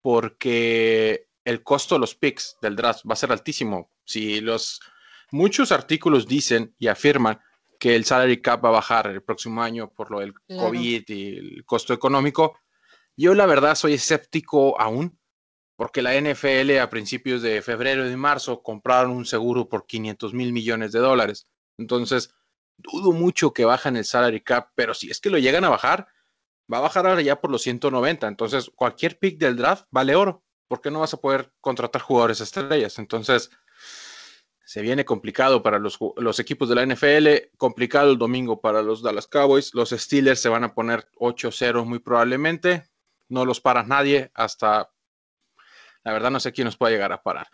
porque 0.00 1.27
el 1.48 1.62
costo 1.62 1.94
de 1.94 2.00
los 2.00 2.14
picks 2.14 2.58
del 2.60 2.76
draft 2.76 3.04
va 3.08 3.14
a 3.14 3.16
ser 3.16 3.32
altísimo. 3.32 3.90
Si 4.04 4.40
los 4.42 4.80
muchos 5.30 5.72
artículos 5.72 6.26
dicen 6.26 6.74
y 6.78 6.88
afirman 6.88 7.40
que 7.80 7.96
el 7.96 8.04
salary 8.04 8.42
cap 8.42 8.62
va 8.62 8.68
a 8.68 8.72
bajar 8.72 9.06
el 9.06 9.22
próximo 9.22 9.62
año 9.62 9.90
por 9.90 10.10
lo 10.10 10.20
del 10.20 10.34
COVID 10.34 11.04
y 11.08 11.36
el 11.38 11.64
costo 11.64 11.94
económico, 11.94 12.58
yo 13.16 13.34
la 13.34 13.46
verdad 13.46 13.76
soy 13.76 13.94
escéptico 13.94 14.78
aún 14.78 15.18
porque 15.74 16.02
la 16.02 16.20
NFL 16.20 16.78
a 16.80 16.90
principios 16.90 17.40
de 17.40 17.62
febrero 17.62 18.04
y 18.04 18.10
de 18.10 18.16
marzo 18.16 18.62
compraron 18.62 19.12
un 19.12 19.24
seguro 19.24 19.70
por 19.70 19.86
500 19.86 20.34
mil 20.34 20.52
millones 20.52 20.92
de 20.92 20.98
dólares. 20.98 21.48
Entonces, 21.78 22.34
dudo 22.76 23.12
mucho 23.12 23.54
que 23.54 23.64
bajen 23.64 23.96
el 23.96 24.04
salary 24.04 24.42
cap, 24.42 24.72
pero 24.74 24.92
si 24.92 25.10
es 25.10 25.18
que 25.18 25.30
lo 25.30 25.38
llegan 25.38 25.64
a 25.64 25.70
bajar, 25.70 26.08
va 26.70 26.78
a 26.78 26.82
bajar 26.82 27.06
ahora 27.06 27.22
ya 27.22 27.40
por 27.40 27.50
los 27.50 27.62
190. 27.62 28.26
Entonces, 28.26 28.70
cualquier 28.74 29.18
pick 29.18 29.38
del 29.38 29.56
draft 29.56 29.86
vale 29.90 30.14
oro, 30.14 30.42
porque 30.68 30.90
no 30.90 31.00
vas 31.00 31.14
a 31.14 31.20
poder 31.20 31.52
contratar 31.60 32.02
jugadores 32.02 32.40
estrellas. 32.40 32.98
Entonces, 32.98 33.50
se 34.64 34.82
viene 34.82 35.06
complicado 35.06 35.62
para 35.62 35.78
los, 35.78 35.98
los, 36.16 36.38
equipos 36.38 36.68
de 36.68 36.74
la 36.74 36.84
NFL, 36.84 37.56
complicado 37.56 38.10
el 38.10 38.18
domingo 38.18 38.60
para 38.60 38.82
los 38.82 39.02
Dallas 39.02 39.26
Cowboys. 39.26 39.74
Los 39.74 39.90
Steelers 39.90 40.40
se 40.40 40.50
van 40.50 40.62
a 40.62 40.74
poner 40.74 41.08
8-0 41.16 41.86
muy 41.86 42.00
probablemente. 42.00 42.86
No 43.28 43.46
los 43.46 43.62
para 43.62 43.82
nadie 43.82 44.30
hasta, 44.34 44.90
la 46.04 46.12
verdad 46.12 46.30
no 46.30 46.38
sé 46.38 46.52
quién 46.52 46.66
nos 46.66 46.76
puede 46.76 46.92
llegar 46.92 47.12
a 47.12 47.22
parar. 47.22 47.48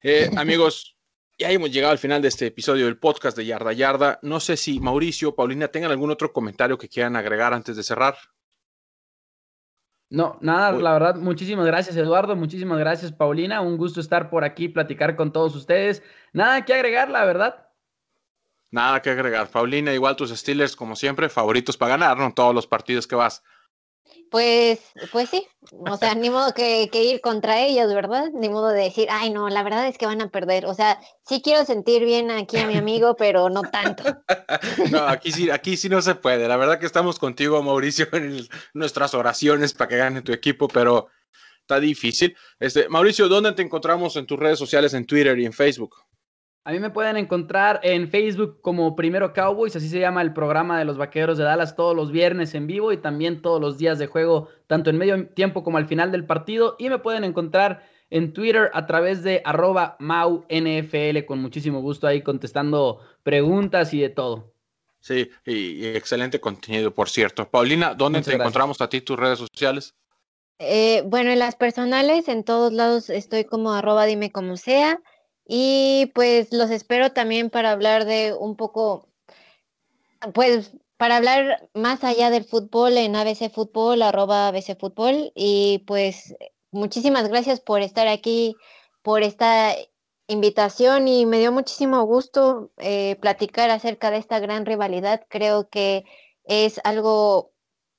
Eh, 0.00 0.30
amigos, 0.36 0.96
ya 1.38 1.50
hemos 1.50 1.70
llegado 1.70 1.92
al 1.92 1.98
final 1.98 2.22
de 2.22 2.28
este 2.28 2.46
episodio 2.46 2.86
del 2.86 2.98
podcast 2.98 3.36
de 3.36 3.44
Yarda 3.44 3.74
Yarda. 3.74 4.18
No 4.22 4.40
sé 4.40 4.56
si 4.56 4.80
Mauricio 4.80 5.28
o 5.28 5.34
Paulina 5.34 5.68
tengan 5.68 5.90
algún 5.90 6.10
otro 6.10 6.32
comentario 6.32 6.78
que 6.78 6.88
quieran 6.88 7.16
agregar 7.16 7.52
antes 7.52 7.76
de 7.76 7.82
cerrar. 7.82 8.16
No, 10.08 10.38
nada, 10.40 10.72
la 10.72 10.92
verdad, 10.92 11.16
muchísimas 11.16 11.66
gracias 11.66 11.96
Eduardo, 11.96 12.36
muchísimas 12.36 12.78
gracias 12.78 13.10
Paulina, 13.10 13.60
un 13.60 13.76
gusto 13.76 14.00
estar 14.00 14.30
por 14.30 14.44
aquí, 14.44 14.68
platicar 14.68 15.16
con 15.16 15.32
todos 15.32 15.56
ustedes. 15.56 16.02
Nada 16.32 16.64
que 16.64 16.74
agregar, 16.74 17.10
la 17.10 17.24
verdad. 17.24 17.66
Nada 18.70 19.00
que 19.02 19.10
agregar. 19.10 19.48
Paulina, 19.48 19.92
igual 19.92 20.16
tus 20.16 20.30
Steelers, 20.30 20.76
como 20.76 20.96
siempre, 20.96 21.28
favoritos 21.28 21.76
para 21.76 21.90
ganar, 21.90 22.18
¿no? 22.18 22.32
Todos 22.34 22.54
los 22.54 22.66
partidos 22.66 23.06
que 23.06 23.16
vas. 23.16 23.42
Pues, 24.30 24.80
pues 25.12 25.30
sí, 25.30 25.46
o 25.72 25.96
sea, 25.96 26.14
ni 26.14 26.30
modo 26.30 26.52
que, 26.52 26.88
ir 26.92 27.20
contra 27.20 27.60
ellos, 27.60 27.92
¿verdad? 27.94 28.30
Ni 28.34 28.48
modo 28.48 28.68
de 28.68 28.82
decir, 28.84 29.08
ay, 29.10 29.30
no, 29.30 29.48
la 29.48 29.62
verdad 29.62 29.86
es 29.86 29.98
que 29.98 30.06
van 30.06 30.20
a 30.20 30.30
perder. 30.30 30.66
O 30.66 30.74
sea, 30.74 31.00
sí 31.26 31.40
quiero 31.42 31.64
sentir 31.64 32.04
bien 32.04 32.30
aquí 32.30 32.58
a 32.58 32.66
mi 32.66 32.76
amigo, 32.76 33.16
pero 33.16 33.48
no 33.48 33.62
tanto. 33.62 34.04
No, 34.90 35.06
aquí 35.06 35.32
sí, 35.32 35.50
aquí 35.50 35.76
sí 35.76 35.88
no 35.88 36.00
se 36.02 36.14
puede. 36.14 36.48
La 36.48 36.56
verdad 36.56 36.78
que 36.78 36.86
estamos 36.86 37.18
contigo, 37.18 37.62
Mauricio, 37.62 38.08
en 38.12 38.46
nuestras 38.74 39.14
oraciones 39.14 39.74
para 39.74 39.88
que 39.88 39.96
gane 39.96 40.22
tu 40.22 40.32
equipo, 40.32 40.68
pero 40.68 41.08
está 41.60 41.80
difícil. 41.80 42.36
Este, 42.60 42.88
Mauricio, 42.88 43.28
¿dónde 43.28 43.52
te 43.52 43.62
encontramos 43.62 44.16
en 44.16 44.26
tus 44.26 44.38
redes 44.38 44.58
sociales, 44.58 44.94
en 44.94 45.06
Twitter 45.06 45.38
y 45.38 45.46
en 45.46 45.52
Facebook? 45.52 45.96
A 46.66 46.72
mí 46.72 46.80
me 46.80 46.90
pueden 46.90 47.16
encontrar 47.16 47.78
en 47.84 48.10
Facebook 48.10 48.60
como 48.60 48.96
Primero 48.96 49.32
Cowboys, 49.32 49.76
así 49.76 49.88
se 49.88 50.00
llama 50.00 50.20
el 50.20 50.32
programa 50.32 50.80
de 50.80 50.84
los 50.84 50.96
Vaqueros 50.96 51.38
de 51.38 51.44
Dallas 51.44 51.76
todos 51.76 51.94
los 51.94 52.10
viernes 52.10 52.56
en 52.56 52.66
vivo 52.66 52.90
y 52.90 52.96
también 52.96 53.40
todos 53.40 53.60
los 53.60 53.78
días 53.78 54.00
de 54.00 54.08
juego, 54.08 54.48
tanto 54.66 54.90
en 54.90 54.98
medio 54.98 55.28
tiempo 55.28 55.62
como 55.62 55.78
al 55.78 55.86
final 55.86 56.10
del 56.10 56.26
partido. 56.26 56.74
Y 56.80 56.88
me 56.88 56.98
pueden 56.98 57.22
encontrar 57.22 57.88
en 58.10 58.32
Twitter 58.32 58.72
a 58.74 58.84
través 58.86 59.22
de 59.22 59.42
arroba 59.44 59.94
MauNFL, 60.00 61.24
con 61.24 61.40
muchísimo 61.40 61.82
gusto 61.82 62.08
ahí 62.08 62.22
contestando 62.22 62.98
preguntas 63.22 63.94
y 63.94 64.00
de 64.00 64.08
todo. 64.08 64.52
Sí, 64.98 65.30
y, 65.44 65.86
excelente 65.86 66.40
contenido, 66.40 66.92
por 66.92 67.08
cierto. 67.08 67.48
Paulina, 67.48 67.94
¿dónde 67.94 68.22
te 68.22 68.34
encontramos 68.34 68.80
a 68.80 68.88
ti 68.88 69.02
tus 69.02 69.16
redes 69.16 69.38
sociales? 69.38 69.94
Eh, 70.58 71.04
bueno, 71.06 71.30
en 71.30 71.38
las 71.38 71.54
personales, 71.54 72.26
en 72.26 72.42
todos 72.42 72.72
lados 72.72 73.08
estoy 73.08 73.44
como 73.44 73.72
arroba 73.72 74.04
dime 74.04 74.32
como 74.32 74.56
sea. 74.56 75.00
Y 75.46 76.10
pues 76.14 76.52
los 76.52 76.70
espero 76.70 77.12
también 77.12 77.50
para 77.50 77.70
hablar 77.70 78.04
de 78.04 78.34
un 78.34 78.56
poco, 78.56 79.08
pues 80.34 80.72
para 80.96 81.16
hablar 81.16 81.68
más 81.74 82.02
allá 82.04 82.30
del 82.30 82.44
fútbol 82.44 82.96
en 82.96 83.14
ABC 83.14 83.52
Fútbol, 83.52 84.02
arroba 84.02 84.48
ABC 84.48 84.78
Fútbol. 84.78 85.32
Y 85.34 85.84
pues 85.86 86.34
muchísimas 86.70 87.28
gracias 87.28 87.60
por 87.60 87.82
estar 87.82 88.08
aquí, 88.08 88.56
por 89.02 89.22
esta 89.22 89.74
invitación 90.28 91.06
y 91.06 91.26
me 91.26 91.38
dio 91.38 91.52
muchísimo 91.52 92.02
gusto 92.04 92.72
eh, 92.78 93.16
platicar 93.20 93.70
acerca 93.70 94.10
de 94.10 94.18
esta 94.18 94.40
gran 94.40 94.66
rivalidad. 94.66 95.24
Creo 95.28 95.68
que 95.68 96.04
es 96.44 96.80
algo 96.84 97.52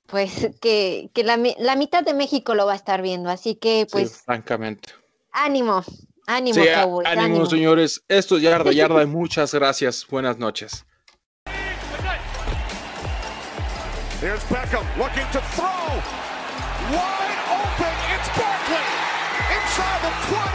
pues 0.08 0.32
que, 0.62 1.12
que 1.14 1.24
la, 1.24 1.38
la, 1.58 1.76
mitad 1.76 2.04
de 2.04 2.14
México 2.14 2.56
lo 2.56 2.66
va 2.66 2.74
a 2.74 2.78
estar 2.78 3.02
viendo, 3.02 3.30
así 3.30 3.56
que 3.56 3.88
pues 3.92 4.22
francamente. 4.24 4.90
Ánimo, 5.32 5.84
ánimo, 6.28 6.54
sí, 6.54 6.70
ánimo, 7.06 7.46
señores. 7.48 8.04
Esto 8.08 8.38
es 8.38 8.44
Yarda 8.44 8.72
Yarda 8.72 9.06
muchas 9.08 9.54
gracias. 9.54 10.06
Buenas 10.08 10.38
noches. 10.38 10.86
Here's 14.20 14.44
Beckham 14.46 14.84
looking 14.98 15.28
to 15.32 15.42
throw. 15.56 15.68
Wide 16.90 17.42
open. 17.54 17.96
It's 18.16 18.30
Barkley. 18.36 18.86
Inside 19.54 20.02
the 20.02 20.36
20. 20.36 20.47